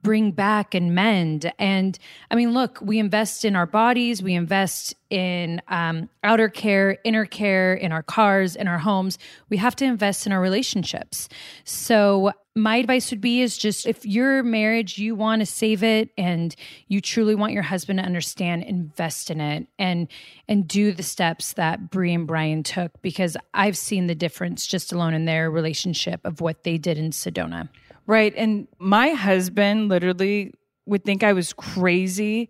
bring 0.07 0.31
back 0.31 0.73
and 0.73 0.95
mend. 0.95 1.51
And 1.59 1.99
I 2.31 2.35
mean, 2.35 2.53
look, 2.53 2.79
we 2.81 2.97
invest 2.97 3.43
in 3.43 3.57
our 3.57 3.65
bodies, 3.65 4.23
we 4.23 4.35
invest 4.35 4.95
in 5.09 5.61
um, 5.67 6.07
outer 6.23 6.47
care, 6.47 6.97
inner 7.03 7.25
care, 7.25 7.73
in 7.73 7.91
our 7.91 8.03
cars, 8.03 8.55
in 8.55 8.69
our 8.69 8.77
homes. 8.77 9.17
We 9.49 9.57
have 9.57 9.75
to 9.75 9.85
invest 9.85 10.25
in 10.25 10.31
our 10.31 10.39
relationships. 10.39 11.27
So, 11.65 12.31
my 12.55 12.77
advice 12.77 13.11
would 13.11 13.21
be 13.21 13.41
is 13.41 13.55
just 13.55 13.85
if 13.85 14.03
your 14.03 14.41
marriage, 14.41 14.97
you 14.97 15.13
want 15.13 15.41
to 15.41 15.45
save 15.45 15.83
it 15.83 16.09
and 16.17 16.55
you 16.87 17.01
truly 17.01 17.35
want 17.35 17.53
your 17.53 17.61
husband 17.61 17.99
to 17.99 18.05
understand, 18.05 18.63
invest 18.63 19.29
in 19.29 19.39
it 19.41 19.67
and 19.77 20.07
and 20.47 20.67
do 20.67 20.91
the 20.93 21.03
steps 21.03 21.53
that 21.53 21.91
Brie 21.91 22.13
and 22.13 22.25
Bryan 22.25 22.63
took 22.63 22.99
because 23.01 23.37
I've 23.53 23.77
seen 23.77 24.07
the 24.07 24.15
difference 24.15 24.65
just 24.65 24.91
alone 24.91 25.13
in 25.13 25.25
their 25.25 25.51
relationship 25.51 26.21
of 26.23 26.41
what 26.41 26.63
they 26.63 26.77
did 26.77 26.97
in 26.97 27.11
Sedona. 27.11 27.69
Right. 28.07 28.33
And 28.37 28.69
my 28.79 29.09
husband 29.09 29.89
literally 29.89 30.53
would 30.85 31.03
think 31.03 31.23
I 31.23 31.33
was 31.33 31.51
crazy 31.53 32.49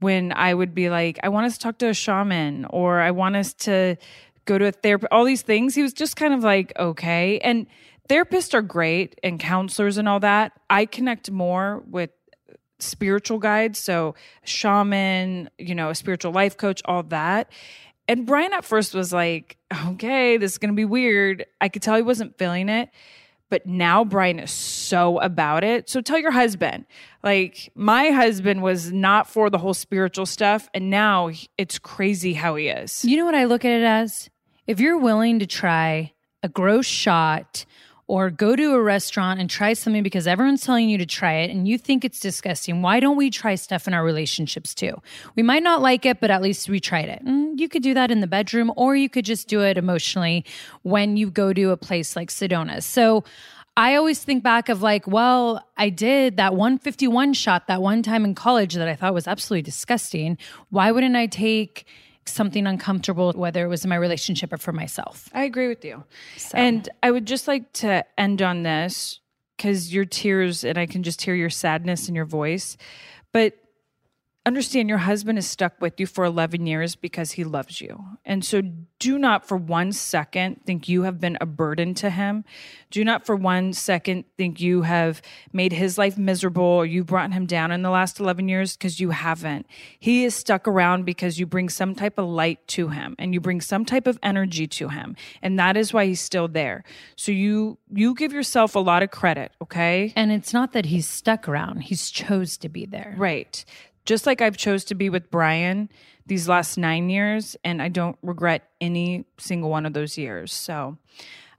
when 0.00 0.32
I 0.32 0.52
would 0.52 0.74
be 0.74 0.90
like, 0.90 1.18
I 1.22 1.30
want 1.30 1.46
us 1.46 1.54
to 1.54 1.60
talk 1.60 1.78
to 1.78 1.88
a 1.88 1.94
shaman 1.94 2.66
or 2.66 3.00
I 3.00 3.10
want 3.12 3.36
us 3.36 3.54
to 3.54 3.96
go 4.44 4.58
to 4.58 4.66
a 4.66 4.72
therapist, 4.72 5.10
all 5.10 5.24
these 5.24 5.42
things. 5.42 5.74
He 5.74 5.82
was 5.82 5.94
just 5.94 6.16
kind 6.16 6.34
of 6.34 6.44
like, 6.44 6.72
okay. 6.78 7.38
And 7.38 7.66
therapists 8.08 8.52
are 8.52 8.60
great 8.60 9.18
and 9.22 9.40
counselors 9.40 9.96
and 9.96 10.08
all 10.08 10.20
that. 10.20 10.52
I 10.68 10.84
connect 10.84 11.30
more 11.30 11.82
with 11.88 12.10
spiritual 12.78 13.38
guides. 13.38 13.78
So, 13.78 14.14
shaman, 14.44 15.48
you 15.56 15.74
know, 15.74 15.90
a 15.90 15.94
spiritual 15.94 16.32
life 16.32 16.58
coach, 16.58 16.82
all 16.84 17.04
that. 17.04 17.50
And 18.08 18.26
Bryan 18.26 18.52
at 18.52 18.64
first 18.64 18.92
was 18.92 19.12
like, 19.12 19.56
okay, 19.86 20.36
this 20.36 20.52
is 20.52 20.58
going 20.58 20.72
to 20.72 20.76
be 20.76 20.84
weird. 20.84 21.46
I 21.60 21.70
could 21.70 21.80
tell 21.80 21.96
he 21.96 22.02
wasn't 22.02 22.36
feeling 22.36 22.68
it 22.68 22.90
but 23.52 23.66
now 23.66 24.02
Bryan 24.02 24.38
is 24.38 24.50
so 24.50 25.20
about 25.20 25.62
it. 25.62 25.90
So 25.90 26.00
tell 26.00 26.18
your 26.18 26.30
husband. 26.30 26.86
Like 27.22 27.70
my 27.74 28.08
husband 28.08 28.62
was 28.62 28.90
not 28.90 29.28
for 29.28 29.50
the 29.50 29.58
whole 29.58 29.74
spiritual 29.74 30.24
stuff 30.24 30.70
and 30.72 30.88
now 30.88 31.30
it's 31.58 31.78
crazy 31.78 32.32
how 32.32 32.56
he 32.56 32.68
is. 32.68 33.04
You 33.04 33.18
know 33.18 33.26
what 33.26 33.34
I 33.34 33.44
look 33.44 33.66
at 33.66 33.70
it 33.70 33.82
as? 33.82 34.30
If 34.66 34.80
you're 34.80 34.96
willing 34.96 35.38
to 35.38 35.46
try 35.46 36.14
a 36.42 36.48
gross 36.48 36.86
shot 36.86 37.66
or 38.12 38.28
go 38.28 38.54
to 38.54 38.74
a 38.74 38.82
restaurant 38.82 39.40
and 39.40 39.48
try 39.48 39.72
something 39.72 40.02
because 40.02 40.26
everyone's 40.26 40.60
telling 40.60 40.86
you 40.86 40.98
to 40.98 41.06
try 41.06 41.32
it 41.32 41.50
and 41.50 41.66
you 41.66 41.78
think 41.78 42.04
it's 42.04 42.20
disgusting, 42.20 42.82
why 42.82 43.00
don't 43.00 43.16
we 43.16 43.30
try 43.30 43.54
stuff 43.54 43.88
in 43.88 43.94
our 43.94 44.04
relationships 44.04 44.74
too? 44.74 45.00
We 45.34 45.42
might 45.42 45.62
not 45.62 45.80
like 45.80 46.04
it, 46.04 46.20
but 46.20 46.30
at 46.30 46.42
least 46.42 46.68
we 46.68 46.78
tried 46.78 47.08
it. 47.08 47.22
And 47.22 47.58
you 47.58 47.70
could 47.70 47.82
do 47.82 47.94
that 47.94 48.10
in 48.10 48.20
the 48.20 48.26
bedroom 48.26 48.70
or 48.76 48.94
you 48.94 49.08
could 49.08 49.24
just 49.24 49.48
do 49.48 49.62
it 49.62 49.78
emotionally 49.78 50.44
when 50.82 51.16
you 51.16 51.30
go 51.30 51.54
to 51.54 51.70
a 51.70 51.76
place 51.78 52.14
like 52.14 52.28
Sedona. 52.28 52.82
So 52.82 53.24
I 53.78 53.94
always 53.94 54.22
think 54.22 54.42
back 54.42 54.68
of 54.68 54.82
like, 54.82 55.06
well, 55.06 55.66
I 55.78 55.88
did 55.88 56.36
that 56.36 56.54
151 56.54 57.32
shot 57.32 57.66
that 57.68 57.80
one 57.80 58.02
time 58.02 58.26
in 58.26 58.34
college 58.34 58.74
that 58.74 58.88
I 58.88 58.94
thought 58.94 59.14
was 59.14 59.26
absolutely 59.26 59.62
disgusting. 59.62 60.36
Why 60.68 60.92
wouldn't 60.92 61.16
I 61.16 61.28
take 61.28 61.86
something 62.26 62.66
uncomfortable, 62.66 63.32
whether 63.32 63.64
it 63.64 63.68
was 63.68 63.84
in 63.84 63.90
my 63.90 63.96
relationship 63.96 64.52
or 64.52 64.58
for 64.58 64.72
myself. 64.72 65.28
I 65.32 65.44
agree 65.44 65.68
with 65.68 65.84
you. 65.84 66.04
So. 66.36 66.56
And 66.56 66.88
I 67.02 67.10
would 67.10 67.26
just 67.26 67.48
like 67.48 67.72
to 67.74 68.04
end 68.18 68.42
on 68.42 68.62
this 68.62 69.20
because 69.56 69.92
your 69.92 70.04
tears, 70.04 70.64
and 70.64 70.78
I 70.78 70.86
can 70.86 71.02
just 71.02 71.22
hear 71.22 71.34
your 71.34 71.50
sadness 71.50 72.08
in 72.08 72.14
your 72.14 72.24
voice. 72.24 72.76
But 73.32 73.54
understand 74.44 74.88
your 74.88 74.98
husband 74.98 75.38
is 75.38 75.46
stuck 75.46 75.80
with 75.80 76.00
you 76.00 76.06
for 76.06 76.24
11 76.24 76.66
years 76.66 76.96
because 76.96 77.32
he 77.32 77.44
loves 77.44 77.80
you. 77.80 78.04
And 78.24 78.44
so 78.44 78.60
do 78.98 79.18
not 79.18 79.46
for 79.46 79.56
one 79.56 79.92
second 79.92 80.64
think 80.64 80.88
you 80.88 81.02
have 81.02 81.20
been 81.20 81.38
a 81.40 81.46
burden 81.46 81.94
to 81.94 82.10
him. 82.10 82.44
Do 82.90 83.04
not 83.04 83.24
for 83.24 83.36
one 83.36 83.72
second 83.72 84.24
think 84.36 84.60
you 84.60 84.82
have 84.82 85.22
made 85.52 85.72
his 85.72 85.96
life 85.96 86.18
miserable 86.18 86.62
or 86.64 86.86
you 86.86 87.04
brought 87.04 87.32
him 87.32 87.46
down 87.46 87.70
in 87.70 87.82
the 87.82 87.90
last 87.90 88.18
11 88.18 88.48
years 88.48 88.76
because 88.76 88.98
you 88.98 89.10
haven't. 89.10 89.66
He 89.98 90.24
is 90.24 90.34
stuck 90.34 90.66
around 90.66 91.04
because 91.04 91.38
you 91.38 91.46
bring 91.46 91.68
some 91.68 91.94
type 91.94 92.18
of 92.18 92.26
light 92.26 92.66
to 92.68 92.88
him 92.88 93.14
and 93.18 93.34
you 93.34 93.40
bring 93.40 93.60
some 93.60 93.84
type 93.84 94.08
of 94.08 94.18
energy 94.22 94.66
to 94.66 94.88
him. 94.88 95.16
And 95.40 95.58
that 95.58 95.76
is 95.76 95.92
why 95.92 96.06
he's 96.06 96.20
still 96.20 96.48
there. 96.48 96.82
So 97.16 97.30
you 97.30 97.78
you 97.94 98.14
give 98.14 98.32
yourself 98.32 98.74
a 98.74 98.80
lot 98.80 99.02
of 99.02 99.10
credit, 99.10 99.52
okay? 99.62 100.12
And 100.16 100.32
it's 100.32 100.52
not 100.52 100.72
that 100.72 100.86
he's 100.86 101.08
stuck 101.08 101.48
around. 101.48 101.82
He's 101.82 102.10
chose 102.10 102.56
to 102.58 102.68
be 102.68 102.86
there. 102.86 103.14
Right 103.16 103.64
just 104.04 104.26
like 104.26 104.40
I've 104.40 104.56
chose 104.56 104.84
to 104.86 104.94
be 104.94 105.08
with 105.08 105.30
Bryan 105.30 105.88
these 106.26 106.48
last 106.48 106.76
nine 106.76 107.10
years, 107.10 107.56
and 107.64 107.82
I 107.82 107.88
don't 107.88 108.16
regret 108.22 108.68
any 108.80 109.24
single 109.38 109.70
one 109.70 109.86
of 109.86 109.92
those 109.92 110.16
years. 110.16 110.52
So 110.52 110.96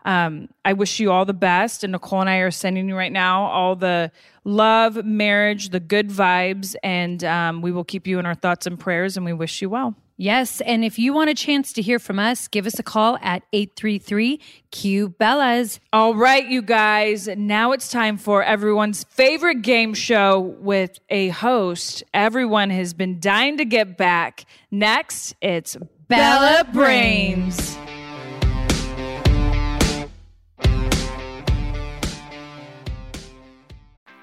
um, 0.06 0.50
I 0.66 0.74
wish 0.74 1.00
you 1.00 1.12
all 1.12 1.26
the 1.26 1.34
best. 1.34 1.84
And 1.84 1.92
Nicole 1.92 2.22
and 2.22 2.30
I 2.30 2.38
are 2.38 2.52
sending 2.52 2.88
you 2.88 2.96
right 2.96 3.12
now 3.12 3.46
all 3.46 3.76
the 3.76 4.12
love, 4.44 5.04
marriage, 5.06 5.70
the 5.70 5.80
good 5.80 6.10
vibes, 6.10 6.76
and 6.84 7.24
um, 7.24 7.62
we 7.62 7.72
will 7.72 7.84
keep 7.84 8.08
you 8.08 8.20
in 8.20 8.26
our 8.26 8.36
thoughts 8.36 8.68
and 8.68 8.80
prayers, 8.80 9.18
and 9.18 9.26
we 9.26 9.34
wish 9.34 9.62
you 9.62 9.70
well. 9.70 9.96
Yes, 10.16 10.62
and 10.62 10.86
if 10.86 11.00
you 11.00 11.12
want 11.14 11.32
a 11.32 11.34
chance 11.34 11.74
to 11.74 11.82
hear 11.82 11.98
from 11.98 12.20
us, 12.20 12.48
give 12.48 12.68
us 12.68 12.78
a 12.78 12.84
call 12.84 13.18
at 13.22 13.44
833 13.52 14.40
Q 14.72 15.10
Bellas. 15.10 15.80
All 15.92 16.14
right, 16.14 16.48
you 16.48 16.62
guys, 16.62 17.28
now 17.28 17.72
it's 17.72 17.90
time 17.90 18.18
for 18.18 18.44
everyone's 18.44 19.04
favorite 19.06 19.64
game 19.64 19.94
show 19.96 20.40
with 20.40 21.00
a 21.10 21.30
host 21.30 22.04
everyone 22.14 22.70
has 22.70 22.94
been 22.94 23.20
dying 23.20 23.58
to 23.58 23.66
get 23.66 23.98
back. 23.98 24.46
Next, 24.70 25.36
it's 25.42 25.78
Bella 26.08 26.64
Brains. 26.72 27.76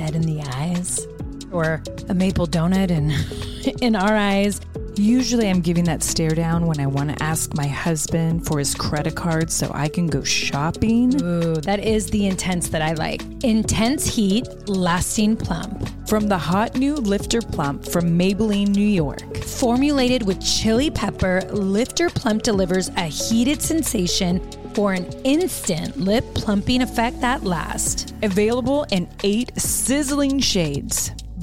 dead 0.00 0.14
in 0.14 0.22
the 0.22 0.40
eyes 0.40 1.06
or 1.52 1.82
a 2.08 2.14
maple 2.14 2.46
donut 2.46 2.90
And 2.90 3.12
in 3.82 3.96
our 3.96 4.16
eyes. 4.16 4.60
Usually, 4.96 5.48
I'm 5.48 5.60
giving 5.60 5.84
that 5.84 6.02
stare 6.02 6.34
down 6.34 6.66
when 6.66 6.78
I 6.80 6.86
want 6.86 7.16
to 7.16 7.22
ask 7.22 7.54
my 7.54 7.66
husband 7.66 8.46
for 8.46 8.58
his 8.58 8.74
credit 8.74 9.14
card 9.14 9.50
so 9.50 9.70
I 9.72 9.88
can 9.88 10.08
go 10.08 10.22
shopping. 10.22 11.22
Ooh, 11.22 11.54
that 11.56 11.80
is 11.80 12.08
the 12.08 12.26
intense 12.26 12.68
that 12.68 12.82
I 12.82 12.92
like. 12.92 13.22
Intense 13.42 14.06
heat, 14.06 14.46
lasting 14.68 15.36
plump. 15.36 15.88
From 16.06 16.28
the 16.28 16.36
hot 16.36 16.76
new 16.76 16.96
Lifter 16.96 17.40
Plump 17.40 17.86
from 17.86 18.18
Maybelline, 18.18 18.74
New 18.74 18.82
York. 18.82 19.36
Formulated 19.38 20.26
with 20.26 20.44
chili 20.44 20.90
pepper, 20.90 21.40
Lifter 21.52 22.10
Plump 22.10 22.42
delivers 22.42 22.88
a 22.96 23.04
heated 23.04 23.62
sensation 23.62 24.40
for 24.74 24.92
an 24.92 25.04
instant 25.24 25.96
lip 25.98 26.24
plumping 26.34 26.82
effect 26.82 27.20
that 27.20 27.44
lasts. 27.44 28.12
Available 28.22 28.86
in 28.90 29.08
eight 29.22 29.58
sizzling 29.58 30.40
shades 30.40 31.12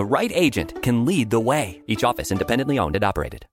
The 0.00 0.04
right 0.06 0.32
agent 0.34 0.82
can 0.82 1.04
lead 1.04 1.28
the 1.28 1.40
way. 1.40 1.82
Each 1.86 2.04
office 2.04 2.32
independently 2.32 2.78
owned 2.78 2.96
and 2.96 3.04
operated. 3.04 3.44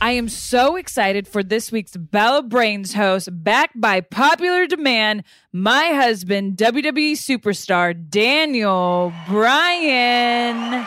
I 0.00 0.12
am 0.12 0.28
so 0.28 0.76
excited 0.76 1.26
for 1.26 1.42
this 1.42 1.72
week's 1.72 1.96
Bella 1.96 2.44
Brains 2.44 2.94
host, 2.94 3.28
backed 3.42 3.80
by 3.80 4.02
popular 4.02 4.68
demand, 4.68 5.24
my 5.52 5.86
husband, 5.86 6.56
WWE 6.58 7.14
superstar 7.14 7.92
Daniel 8.08 9.12
Bryan. 9.26 10.86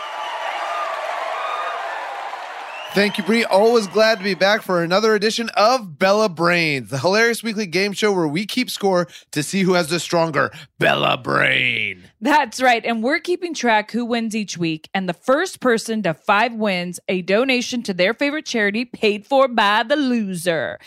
Thank 2.93 3.17
you, 3.17 3.23
Brie. 3.23 3.43
Always 3.43 3.87
glad 3.87 4.19
to 4.19 4.23
be 4.23 4.35
back 4.35 4.61
for 4.61 4.83
another 4.83 5.15
edition 5.15 5.49
of 5.57 5.97
Bella 5.97 6.29
Brains, 6.29 6.91
the 6.91 6.99
hilarious 6.99 7.41
weekly 7.41 7.65
game 7.65 7.91
show 7.93 8.11
where 8.11 8.27
we 8.27 8.45
keep 8.45 8.69
score 8.69 9.07
to 9.31 9.41
see 9.41 9.63
who 9.63 9.73
has 9.73 9.87
the 9.89 9.99
stronger 9.99 10.51
Bella 10.77 11.17
Brain. 11.17 12.03
That's 12.21 12.61
right. 12.61 12.85
And 12.85 13.01
we're 13.01 13.17
keeping 13.17 13.55
track 13.55 13.89
who 13.89 14.05
wins 14.05 14.35
each 14.35 14.59
week. 14.59 14.89
And 14.93 15.09
the 15.09 15.13
first 15.13 15.59
person 15.59 16.03
to 16.03 16.13
five 16.13 16.53
wins 16.53 16.99
a 17.07 17.23
donation 17.23 17.81
to 17.81 17.95
their 17.95 18.13
favorite 18.13 18.45
charity 18.45 18.85
paid 18.85 19.25
for 19.25 19.47
by 19.47 19.81
the 19.81 19.95
loser. 19.95 20.77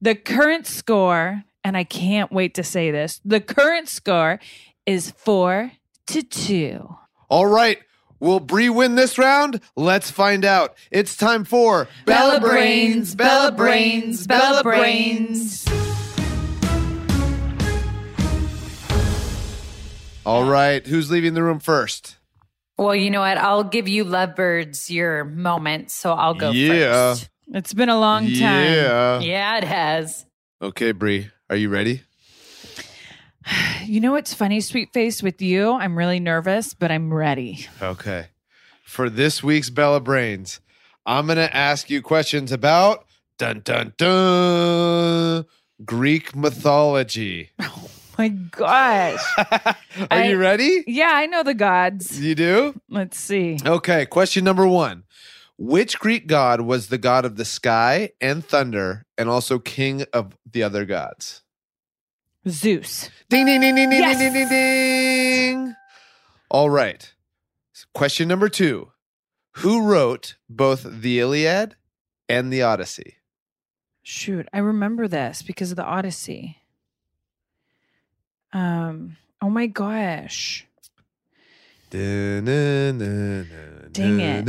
The 0.00 0.14
current 0.14 0.68
score, 0.68 1.42
and 1.64 1.76
I 1.76 1.82
can't 1.82 2.30
wait 2.30 2.54
to 2.54 2.62
say 2.62 2.92
this, 2.92 3.20
the 3.24 3.40
current 3.40 3.88
score 3.88 4.38
is 4.86 5.10
four 5.10 5.72
to 6.06 6.22
two. 6.22 6.96
All 7.28 7.46
right. 7.46 7.78
Will 8.18 8.40
Brie 8.40 8.68
win 8.70 8.94
this 8.94 9.18
round? 9.18 9.60
Let's 9.76 10.10
find 10.10 10.44
out. 10.44 10.74
It's 10.90 11.16
time 11.16 11.44
for 11.44 11.86
Bella 12.06 12.40
Brains, 12.40 13.14
Bella 13.14 13.52
Brains, 13.52 14.26
Bella 14.26 14.62
Brains. 14.62 15.64
All 20.24 20.44
right. 20.44 20.84
Who's 20.86 21.10
leaving 21.10 21.34
the 21.34 21.42
room 21.42 21.60
first? 21.60 22.16
Well, 22.78 22.94
you 22.96 23.10
know 23.10 23.20
what? 23.20 23.38
I'll 23.38 23.64
give 23.64 23.86
you 23.88 24.04
lovebirds 24.04 24.90
your 24.90 25.24
moment, 25.24 25.90
so 25.90 26.12
I'll 26.12 26.34
go 26.34 26.50
Yeah. 26.50 27.14
first. 27.14 27.30
It's 27.48 27.72
been 27.72 27.88
a 27.88 27.98
long 27.98 28.24
time. 28.24 28.32
Yeah. 28.34 29.20
Yeah, 29.20 29.58
it 29.58 29.64
has. 29.64 30.26
Okay, 30.60 30.90
Brie. 30.92 31.30
Are 31.48 31.56
you 31.56 31.68
ready? 31.68 32.02
You 33.86 34.00
know 34.00 34.10
what's 34.12 34.34
funny, 34.34 34.60
sweet 34.60 34.92
face, 34.92 35.22
with 35.22 35.40
you? 35.40 35.70
I'm 35.72 35.96
really 35.96 36.18
nervous, 36.18 36.74
but 36.74 36.90
I'm 36.90 37.14
ready. 37.14 37.68
Okay. 37.80 38.26
For 38.84 39.08
this 39.08 39.44
week's 39.44 39.70
Bella 39.70 40.00
Brains, 40.00 40.60
I'm 41.06 41.26
going 41.26 41.36
to 41.36 41.56
ask 41.56 41.88
you 41.88 42.02
questions 42.02 42.50
about 42.50 43.04
dun 43.38 43.60
dun 43.64 43.92
dun 43.96 45.44
Greek 45.84 46.34
mythology. 46.34 47.50
Oh 48.18 48.22
my 48.22 48.28
gosh. 48.28 49.20
Are 49.38 49.76
I- 50.10 50.28
you 50.28 50.38
ready? 50.38 50.84
Yeah, 50.86 51.10
I 51.12 51.26
know 51.26 51.42
the 51.42 51.52
gods. 51.52 52.18
You 52.18 52.34
do? 52.34 52.80
Let's 52.88 53.18
see. 53.20 53.58
Okay, 53.62 54.06
question 54.06 54.42
number 54.42 54.66
1. 54.66 55.04
Which 55.58 55.98
Greek 55.98 56.26
god 56.26 56.62
was 56.62 56.88
the 56.88 56.96
god 56.96 57.26
of 57.26 57.36
the 57.36 57.44
sky 57.44 58.12
and 58.18 58.42
thunder 58.42 59.04
and 59.18 59.28
also 59.28 59.58
king 59.58 60.06
of 60.14 60.34
the 60.50 60.62
other 60.62 60.86
gods? 60.86 61.42
Zeus. 62.48 63.10
Ding 63.28 63.46
ding 63.46 63.60
ding 63.60 63.74
ding 63.74 63.90
ding 63.90 64.00
Yes. 64.00 64.18
ding 64.18 64.32
ding 64.32 64.48
ding 64.48 65.64
ding. 65.64 65.74
All 66.50 66.70
right. 66.70 67.12
Question 67.92 68.28
number 68.28 68.48
2. 68.48 68.90
Who 69.58 69.82
wrote 69.82 70.36
both 70.48 70.86
the 70.88 71.18
Iliad 71.20 71.76
and 72.28 72.52
the 72.52 72.62
Odyssey? 72.62 73.16
Shoot, 74.02 74.46
I 74.52 74.58
remember 74.58 75.08
this 75.08 75.42
because 75.42 75.70
of 75.70 75.76
the 75.76 75.84
Odyssey. 75.84 76.58
Um, 78.52 79.16
oh 79.42 79.50
my 79.50 79.66
gosh. 79.66 80.66
Dang 81.90 82.44
Dang 83.92 84.20
it. 84.20 84.48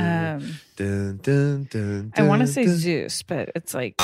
Um, 0.00 0.58
I 2.16 2.22
want 2.22 2.40
to 2.40 2.46
say 2.46 2.66
Zeus, 2.66 3.22
but 3.22 3.50
it's 3.54 3.74
like 3.74 3.94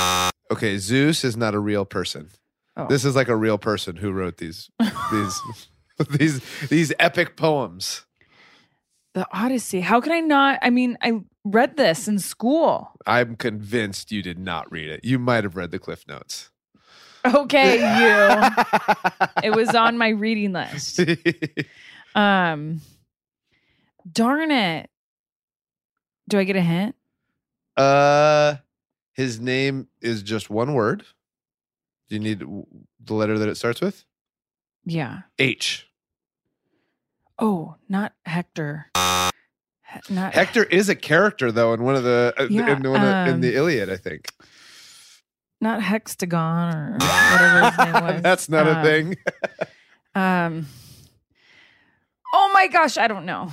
Okay, 0.52 0.78
Zeus 0.78 1.24
is 1.24 1.36
not 1.36 1.54
a 1.54 1.58
real 1.58 1.84
person. 1.84 2.30
Oh. 2.76 2.86
This 2.88 3.04
is 3.04 3.16
like 3.16 3.28
a 3.28 3.36
real 3.36 3.58
person 3.58 3.96
who 3.96 4.12
wrote 4.12 4.38
these 4.38 4.70
these 5.10 5.42
these 6.10 6.68
these 6.68 6.92
epic 6.98 7.36
poems. 7.36 8.04
the 9.14 9.26
Odyssey. 9.32 9.80
How 9.80 10.00
can 10.00 10.12
I 10.12 10.20
not? 10.20 10.58
I 10.62 10.70
mean, 10.70 10.98
I 11.02 11.20
read 11.44 11.76
this 11.76 12.06
in 12.06 12.18
school. 12.18 12.92
I'm 13.06 13.36
convinced 13.36 14.12
you 14.12 14.22
did 14.22 14.38
not 14.38 14.70
read 14.70 14.90
it. 14.90 15.04
You 15.04 15.18
might 15.18 15.44
have 15.44 15.56
read 15.56 15.70
the 15.70 15.78
cliff 15.78 16.06
notes. 16.06 16.50
Okay, 17.24 17.76
you. 17.76 18.48
it 19.42 19.50
was 19.56 19.74
on 19.74 19.98
my 19.98 20.10
reading 20.10 20.52
list. 20.52 21.00
Um, 22.14 22.80
darn 24.10 24.50
it. 24.50 24.90
Do 26.28 26.38
I 26.38 26.44
get 26.44 26.56
a 26.56 26.60
hint? 26.60 26.94
uh 27.76 28.56
his 29.12 29.40
name 29.40 29.88
is 30.00 30.22
just 30.22 30.50
one 30.50 30.74
word. 30.74 31.04
Do 32.08 32.16
you 32.16 32.20
need 32.20 32.40
the 32.40 33.14
letter 33.14 33.38
that 33.38 33.48
it 33.48 33.56
starts 33.56 33.80
with? 33.80 34.04
Yeah. 34.84 35.20
H. 35.38 35.88
Oh, 37.38 37.76
not 37.88 38.12
Hector. 38.24 38.86
He- 38.94 40.14
Not 40.14 40.34
Hector 40.34 40.64
is 40.64 40.88
a 40.88 40.94
character 40.94 41.50
though 41.52 41.72
in 41.72 41.82
one 41.82 41.96
of 41.96 42.02
the 42.04 42.34
uh, 42.38 42.46
Yeah, 42.50 42.76
in, 42.76 42.82
one 42.90 43.02
of- 43.02 43.28
in 43.28 43.34
um, 43.34 43.40
the 43.40 43.54
Iliad, 43.54 43.90
I 43.90 43.96
think. 43.96 44.28
not 45.60 45.80
Hextagon 45.80 46.74
or 46.74 46.92
whatever 46.98 47.70
his 47.70 47.78
name 47.78 47.92
was. 48.14 48.22
That's 48.22 48.48
not 48.48 48.66
a 48.66 48.76
Um, 48.78 48.84
thing. 48.84 49.16
Um. 50.14 50.66
Oh 52.32 52.50
my 52.52 52.66
gosh, 52.68 52.96
I 52.98 53.06
don't 53.08 53.26
know. 53.26 53.50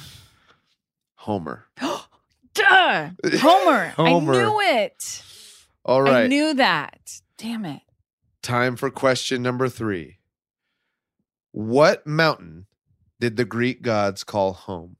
Homer. 1.15 1.65
Duh, 2.53 3.09
Homer. 3.39 3.87
Homer. 3.95 4.33
I 4.33 4.37
knew 4.37 4.59
it. 4.61 5.23
All 5.85 6.01
right. 6.01 6.23
I 6.25 6.27
knew 6.27 6.53
that. 6.55 7.21
Damn 7.37 7.65
it. 7.65 7.81
Time 8.43 8.75
for 8.75 8.91
question 8.91 9.41
number 9.41 9.67
three. 9.69 10.17
What 11.53 12.05
mountain 12.05 12.67
did 13.19 13.37
the 13.37 13.45
Greek 13.45 13.81
gods 13.81 14.23
call 14.23 14.53
home? 14.53 14.97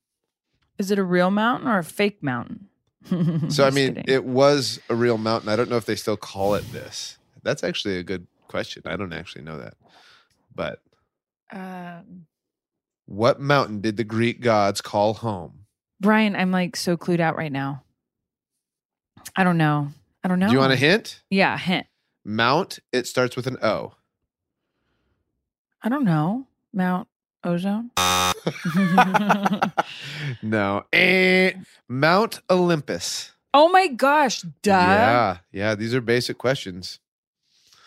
Is 0.80 0.90
it 0.92 0.98
a 0.98 1.04
real 1.04 1.30
mountain 1.30 1.68
or 1.68 1.78
a 1.78 1.84
fake 1.84 2.24
mountain? 2.24 2.70
So, 3.50 3.68
I 3.68 3.70
mean, 3.70 3.96
kidding. 3.96 4.06
it 4.08 4.24
was 4.24 4.80
a 4.90 4.96
real 4.96 5.18
mountain. 5.18 5.50
I 5.50 5.58
don't 5.58 5.70
know 5.70 5.76
if 5.76 5.86
they 5.86 5.98
still 5.98 6.16
call 6.16 6.56
it 6.56 6.64
this. 6.72 7.18
That's 7.44 7.62
actually 7.64 7.98
a 7.98 8.04
good 8.04 8.26
question. 8.48 8.82
I 8.86 8.96
don't 8.96 9.12
actually 9.12 9.44
know 9.44 9.58
that. 9.58 9.74
But 10.56 10.80
Um, 11.52 12.26
what 13.06 13.42
mountain 13.42 13.82
did 13.82 13.98
the 13.98 14.06
Greek 14.06 14.40
gods 14.40 14.80
call 14.80 15.16
home? 15.16 15.66
Bryan, 16.00 16.34
I'm 16.38 16.52
like 16.52 16.78
so 16.78 16.96
clued 16.96 17.20
out 17.20 17.36
right 17.36 17.52
now. 17.52 17.84
I 19.36 19.44
don't 19.44 19.58
know. 19.58 19.90
I 20.24 20.30
don't 20.30 20.40
know. 20.40 20.48
Do 20.48 20.54
you 20.54 20.60
want 20.60 20.72
a 20.72 20.78
hint? 20.78 21.22
Yeah, 21.30 21.58
hint. 21.58 21.86
Mount, 22.26 22.80
it 22.92 23.08
starts 23.08 23.36
with 23.36 23.48
an 23.48 23.58
O. 23.62 23.94
I 25.82 25.90
don't 25.90 26.06
know. 26.06 26.48
Mount 26.74 27.08
Ozone. 27.44 27.92
no. 30.42 30.84
Eh, 30.94 31.52
Mount 31.88 32.40
Olympus. 32.50 33.32
oh 33.54 33.70
my 33.70 33.88
gosh, 33.88 34.42
duh. 34.62 34.72
Yeah. 34.72 35.38
Yeah. 35.52 35.76
These 35.76 35.94
are 35.94 36.02
basic 36.02 36.38
questions. 36.38 37.00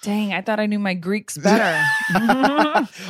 Dang, 0.03 0.33
I 0.35 0.41
thought 0.43 0.61
I 0.61 0.67
knew 0.67 0.79
my 0.79 0.95
Greeks 0.95 1.37
better. 1.43 1.83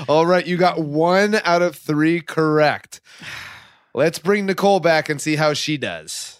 All 0.08 0.24
right. 0.24 0.46
You 0.46 0.56
got 0.56 0.78
one 0.80 1.34
out 1.44 1.60
of 1.62 1.76
three 1.76 2.20
correct. 2.20 3.00
Let's 3.94 4.18
bring 4.18 4.46
Nicole 4.46 4.80
back 4.80 5.08
and 5.08 5.20
see 5.20 5.36
how 5.36 5.52
she 5.54 5.76
does. 5.78 6.36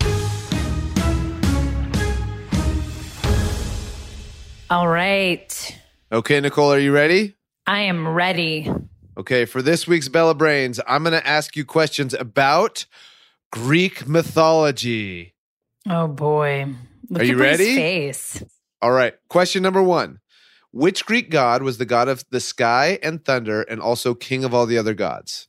All 4.71 4.89
right. 4.89 5.79
Okay, 6.11 6.41
Nicole, 6.41 6.73
are 6.73 6.79
you 6.79 6.93
ready? 6.93 7.35
I 7.67 7.83
am 7.83 8.07
ready. 8.09 8.71
Okay, 9.17 9.45
for 9.45 9.63
this 9.63 9.87
week's 9.87 10.09
Bella 10.09 10.35
Brains, 10.35 10.81
I'm 10.87 11.03
going 11.05 11.13
to 11.19 11.27
ask 11.27 11.57
you 11.57 11.65
questions 11.65 12.15
about 12.15 12.87
Greek 13.53 14.07
mythology. 14.09 15.35
Oh 15.89 16.09
boy. 16.09 16.67
Look 17.09 17.23
Are 17.23 17.25
you 17.25 17.37
ready? 17.39 17.77
Face. 17.77 18.43
All 18.83 18.91
right, 18.91 19.15
question 19.29 19.63
number 19.63 19.83
one 19.83 20.19
Which 20.73 21.07
Greek 21.07 21.31
god 21.31 21.63
was 21.63 21.79
the 21.79 21.87
god 21.87 22.09
of 22.09 22.25
the 22.31 22.41
sky 22.41 22.99
and 23.03 23.25
thunder 23.25 23.63
and 23.63 23.81
also 23.81 24.15
king 24.15 24.45
of 24.45 24.53
all 24.53 24.67
the 24.67 24.79
other 24.79 24.95
gods? 24.95 25.49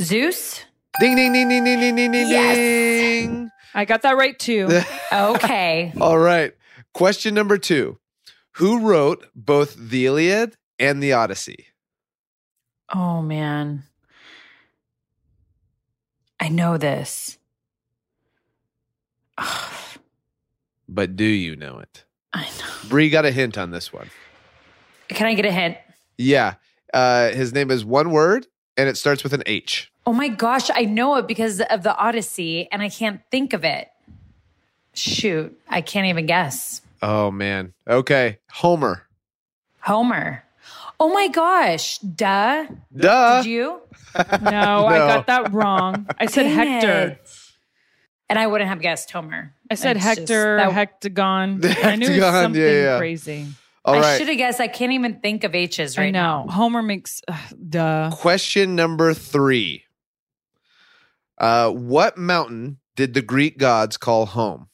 Zeus. 0.00 0.64
Ding, 0.98 1.14
ding, 1.16 1.32
ding, 1.34 1.48
ding, 1.48 1.64
ding, 1.64 1.78
ding, 1.78 1.94
ding, 1.96 2.12
ding, 2.12 2.28
Yes. 2.28 2.56
ding. 2.56 3.50
I 3.74 3.84
got 3.84 4.02
that 4.02 4.16
right 4.16 4.38
too. 4.38 4.68
Okay. 5.12 5.92
All 6.00 6.18
right, 6.18 6.52
question 6.96 7.34
number 7.34 7.58
two 7.58 7.98
Who 8.52 8.80
wrote 8.80 9.26
both 9.34 9.76
the 9.76 10.06
Iliad 10.06 10.56
and 10.78 11.02
the 11.02 11.12
Odyssey? 11.12 11.66
oh 12.94 13.20
man. 13.20 13.82
I 16.40 16.48
know 16.48 16.78
this. 16.78 17.38
But 20.88 21.16
do 21.16 21.24
you 21.24 21.56
know 21.56 21.80
it? 21.80 22.04
I 22.32 22.42
know. 22.44 22.88
Brie 22.88 23.10
got 23.10 23.24
a 23.24 23.32
hint 23.32 23.58
on 23.58 23.72
this 23.72 23.92
one. 23.92 24.08
Can 25.08 25.26
I 25.26 25.34
get 25.34 25.44
a 25.44 25.50
hint? 25.50 25.76
Yeah, 26.16 26.54
uh, 26.94 27.30
his 27.30 27.52
name 27.52 27.72
is 27.72 27.84
one 27.84 28.12
word 28.12 28.46
and 28.76 28.88
it 28.88 28.96
starts 28.96 29.24
with 29.24 29.32
an 29.32 29.42
H. 29.46 29.90
Oh 30.06 30.12
my 30.12 30.28
gosh, 30.28 30.70
I 30.72 30.84
know 30.84 31.16
it 31.16 31.26
because 31.26 31.60
of 31.60 31.82
the 31.82 31.94
Odyssey 31.96 32.68
and 32.70 32.82
I 32.82 32.88
can't 32.88 33.20
think 33.32 33.52
of 33.52 33.64
it. 33.64 33.88
Shoot, 34.94 35.58
I 35.68 35.80
can't 35.80 36.06
even 36.06 36.26
guess. 36.26 36.82
Oh 37.02 37.30
man. 37.30 37.72
Okay. 37.88 38.38
Homer. 38.50 39.06
Homer. 39.80 40.42
Oh 40.98 41.12
my 41.12 41.28
gosh, 41.28 41.98
duh. 41.98 42.66
Duh. 42.96 43.42
Did 43.42 43.48
you? 43.50 43.80
No, 44.16 44.22
I 44.86 44.98
got 44.98 45.26
that 45.26 45.52
wrong. 45.52 46.06
I 46.18 46.26
said 46.26 46.44
Dang 46.44 46.54
Hector. 46.56 47.08
it. 47.12 47.30
And 48.28 48.38
I 48.38 48.46
wouldn't 48.46 48.68
have 48.68 48.80
guessed 48.80 49.10
Homer. 49.10 49.52
I 49.70 49.74
said 49.74 49.96
It's 49.96 50.04
just- 50.06 50.18
Hector, 50.20 50.56
that- 50.56 50.72
hectagon. 51.02 51.60
The 51.60 51.76
I 51.86 51.96
knew 51.96 52.06
it 52.06 52.20
was 52.20 52.20
something 52.32 52.60
yeah, 52.60 52.70
yeah. 52.70 52.98
crazy. 52.98 53.46
All 53.84 53.94
I 53.94 54.00
right. 54.00 54.18
should 54.18 54.26
have 54.28 54.36
guessed. 54.38 54.58
I 54.58 54.66
can't 54.68 54.92
even 54.92 55.20
think 55.20 55.44
of 55.44 55.54
H's 55.54 55.96
right 55.98 56.06
I 56.06 56.10
know. 56.10 56.44
now. 56.46 56.52
Homer 56.52 56.82
makes 56.82 57.20
ugh, 57.28 57.38
duh. 57.68 58.10
Question 58.12 58.74
number 58.74 59.14
three. 59.14 59.84
Uh, 61.38 61.70
what 61.70 62.16
mountain 62.16 62.78
did 62.96 63.14
the 63.14 63.22
Greek 63.22 63.58
gods 63.58 63.96
call 63.96 64.26
home? 64.26 64.68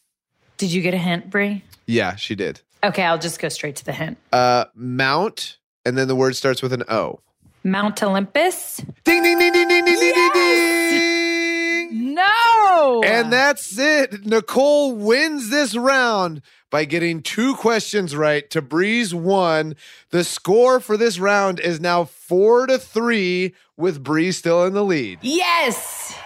Did 0.56 0.72
you 0.72 0.80
get 0.80 0.94
a 0.94 0.98
hint, 0.98 1.28
Brie? 1.28 1.64
Yeah, 1.86 2.16
she 2.16 2.34
did. 2.34 2.60
Okay, 2.84 3.04
I'll 3.04 3.18
just 3.18 3.38
go 3.40 3.48
straight 3.48 3.76
to 3.76 3.84
the 3.84 3.92
hint. 3.92 4.18
Uh, 4.32 4.64
Mount, 4.74 5.58
and 5.84 5.96
then 5.96 6.08
the 6.08 6.16
word 6.16 6.36
starts 6.36 6.62
with 6.62 6.72
an 6.72 6.82
O. 6.88 7.20
Mount 7.64 8.02
Olympus. 8.02 8.78
Ding 9.04 9.22
ding 9.22 9.38
ding 9.38 9.52
ding 9.52 9.68
ding 9.68 9.84
ding 9.84 10.00
ding 10.00 10.30
ding. 10.32 12.14
No. 12.14 13.02
And 13.04 13.32
that's 13.32 13.78
it. 13.78 14.26
Nicole 14.26 14.96
wins 14.96 15.50
this 15.50 15.76
round 15.76 16.42
by 16.70 16.84
getting 16.84 17.22
two 17.22 17.54
questions 17.54 18.16
right. 18.16 18.48
Tabriz 18.48 19.14
won. 19.14 19.76
The 20.10 20.24
score 20.24 20.80
for 20.80 20.96
this 20.96 21.18
round 21.18 21.60
is 21.60 21.80
now 21.80 22.04
four 22.04 22.66
to 22.66 22.78
three, 22.78 23.54
with 23.76 24.02
Brie 24.02 24.32
still 24.32 24.64
in 24.64 24.74
the 24.74 24.84
lead. 24.84 25.18
Yes. 25.22 26.16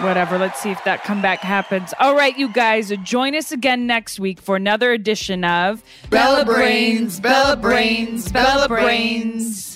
Whatever. 0.00 0.38
Let's 0.38 0.58
see 0.60 0.70
if 0.70 0.82
that 0.84 1.04
comeback 1.04 1.40
happens. 1.40 1.92
All 2.00 2.16
right, 2.16 2.36
you 2.36 2.48
guys, 2.52 2.92
join 3.04 3.34
us 3.34 3.52
again 3.52 3.86
next 3.86 4.18
week 4.18 4.40
for 4.40 4.56
another 4.56 4.92
edition 4.92 5.44
of 5.44 5.84
Bella 6.10 6.44
Brains, 6.44 7.20
Bella 7.20 7.56
Brains, 7.56 8.32
Bella 8.32 8.66
Brains. 8.68 9.71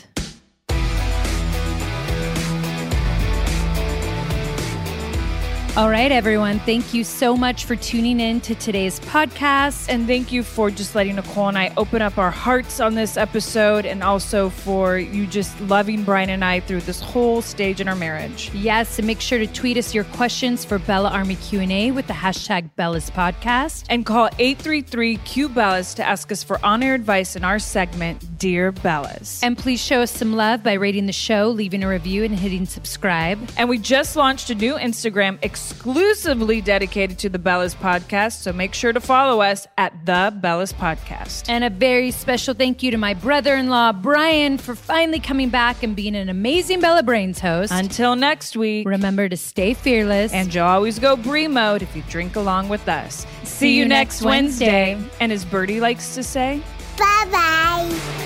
All 5.76 5.90
right, 5.90 6.10
everyone. 6.10 6.58
Thank 6.60 6.94
you 6.94 7.04
so 7.04 7.36
much 7.36 7.66
for 7.66 7.76
tuning 7.76 8.18
in 8.18 8.40
to 8.40 8.54
today's 8.54 8.98
podcast. 8.98 9.90
And 9.90 10.06
thank 10.06 10.32
you 10.32 10.42
for 10.42 10.70
just 10.70 10.94
letting 10.94 11.16
Nicole 11.16 11.48
and 11.48 11.58
I 11.58 11.70
open 11.76 12.00
up 12.00 12.16
our 12.16 12.30
hearts 12.30 12.80
on 12.80 12.94
this 12.94 13.18
episode 13.18 13.84
and 13.84 14.02
also 14.02 14.48
for 14.48 14.96
you 14.96 15.26
just 15.26 15.60
loving 15.60 16.02
Bryan 16.02 16.30
and 16.30 16.42
I 16.42 16.60
through 16.60 16.80
this 16.80 16.98
whole 16.98 17.42
stage 17.42 17.82
in 17.82 17.88
our 17.88 17.94
marriage. 17.94 18.50
Yes, 18.54 18.98
and 18.98 19.06
make 19.06 19.20
sure 19.20 19.38
to 19.38 19.46
tweet 19.46 19.76
us 19.76 19.94
your 19.94 20.04
questions 20.04 20.64
for 20.64 20.78
Bella 20.78 21.10
Army 21.10 21.36
Q&A 21.36 21.90
with 21.90 22.06
the 22.06 22.14
hashtag 22.14 22.70
Bella's 22.76 23.10
Podcast. 23.10 23.84
And 23.90 24.06
call 24.06 24.30
833 24.38 25.18
Q 25.18 25.50
Bellas 25.50 25.94
to 25.96 26.02
ask 26.02 26.32
us 26.32 26.42
for 26.42 26.58
on 26.64 26.82
air 26.82 26.94
advice 26.94 27.36
in 27.36 27.44
our 27.44 27.58
segment, 27.58 28.38
Dear 28.38 28.72
Bellas. 28.72 29.40
And 29.42 29.58
please 29.58 29.84
show 29.84 30.00
us 30.00 30.10
some 30.10 30.36
love 30.36 30.62
by 30.62 30.72
rating 30.72 31.04
the 31.04 31.12
show, 31.12 31.50
leaving 31.50 31.84
a 31.84 31.88
review, 31.88 32.24
and 32.24 32.34
hitting 32.34 32.64
subscribe. 32.64 33.38
And 33.58 33.68
we 33.68 33.76
just 33.76 34.16
launched 34.16 34.48
a 34.48 34.54
new 34.54 34.76
Instagram 34.76 35.38
exclusively 35.70 36.60
dedicated 36.60 37.18
to 37.18 37.28
the 37.28 37.38
Bellas 37.38 37.74
podcast. 37.74 38.40
So 38.42 38.52
make 38.52 38.74
sure 38.74 38.92
to 38.92 39.00
follow 39.00 39.40
us 39.40 39.66
at 39.76 39.92
the 40.06 40.32
Bellas 40.40 40.72
podcast. 40.72 41.44
And 41.48 41.64
a 41.64 41.70
very 41.70 42.10
special 42.10 42.54
thank 42.54 42.82
you 42.82 42.90
to 42.92 42.96
my 42.96 43.14
brother 43.14 43.54
in 43.56 43.68
law, 43.68 43.92
Bryan, 43.92 44.58
for 44.58 44.74
finally 44.74 45.20
coming 45.20 45.48
back 45.48 45.82
and 45.82 45.96
being 45.96 46.14
an 46.14 46.28
amazing 46.28 46.80
Bella 46.80 47.02
Brains 47.02 47.40
host. 47.40 47.72
Until 47.72 48.16
next 48.16 48.56
week. 48.56 48.86
Remember 48.86 49.28
to 49.28 49.36
stay 49.36 49.74
fearless. 49.74 50.32
And 50.32 50.54
you'll 50.54 50.66
always 50.66 50.98
go 50.98 51.16
Brie 51.16 51.48
mode 51.48 51.82
if 51.82 51.94
you 51.96 52.02
drink 52.08 52.36
along 52.36 52.68
with 52.68 52.88
us. 52.88 53.26
See, 53.42 53.76
you 53.76 53.86
next 53.86 54.22
Wednesday. 54.22 54.98
And 55.20 55.32
as 55.32 55.44
Birdie 55.44 55.80
likes 55.80 56.14
to 56.14 56.22
say, 56.22 56.62
Bye 56.98 57.28
bye. 57.30 58.25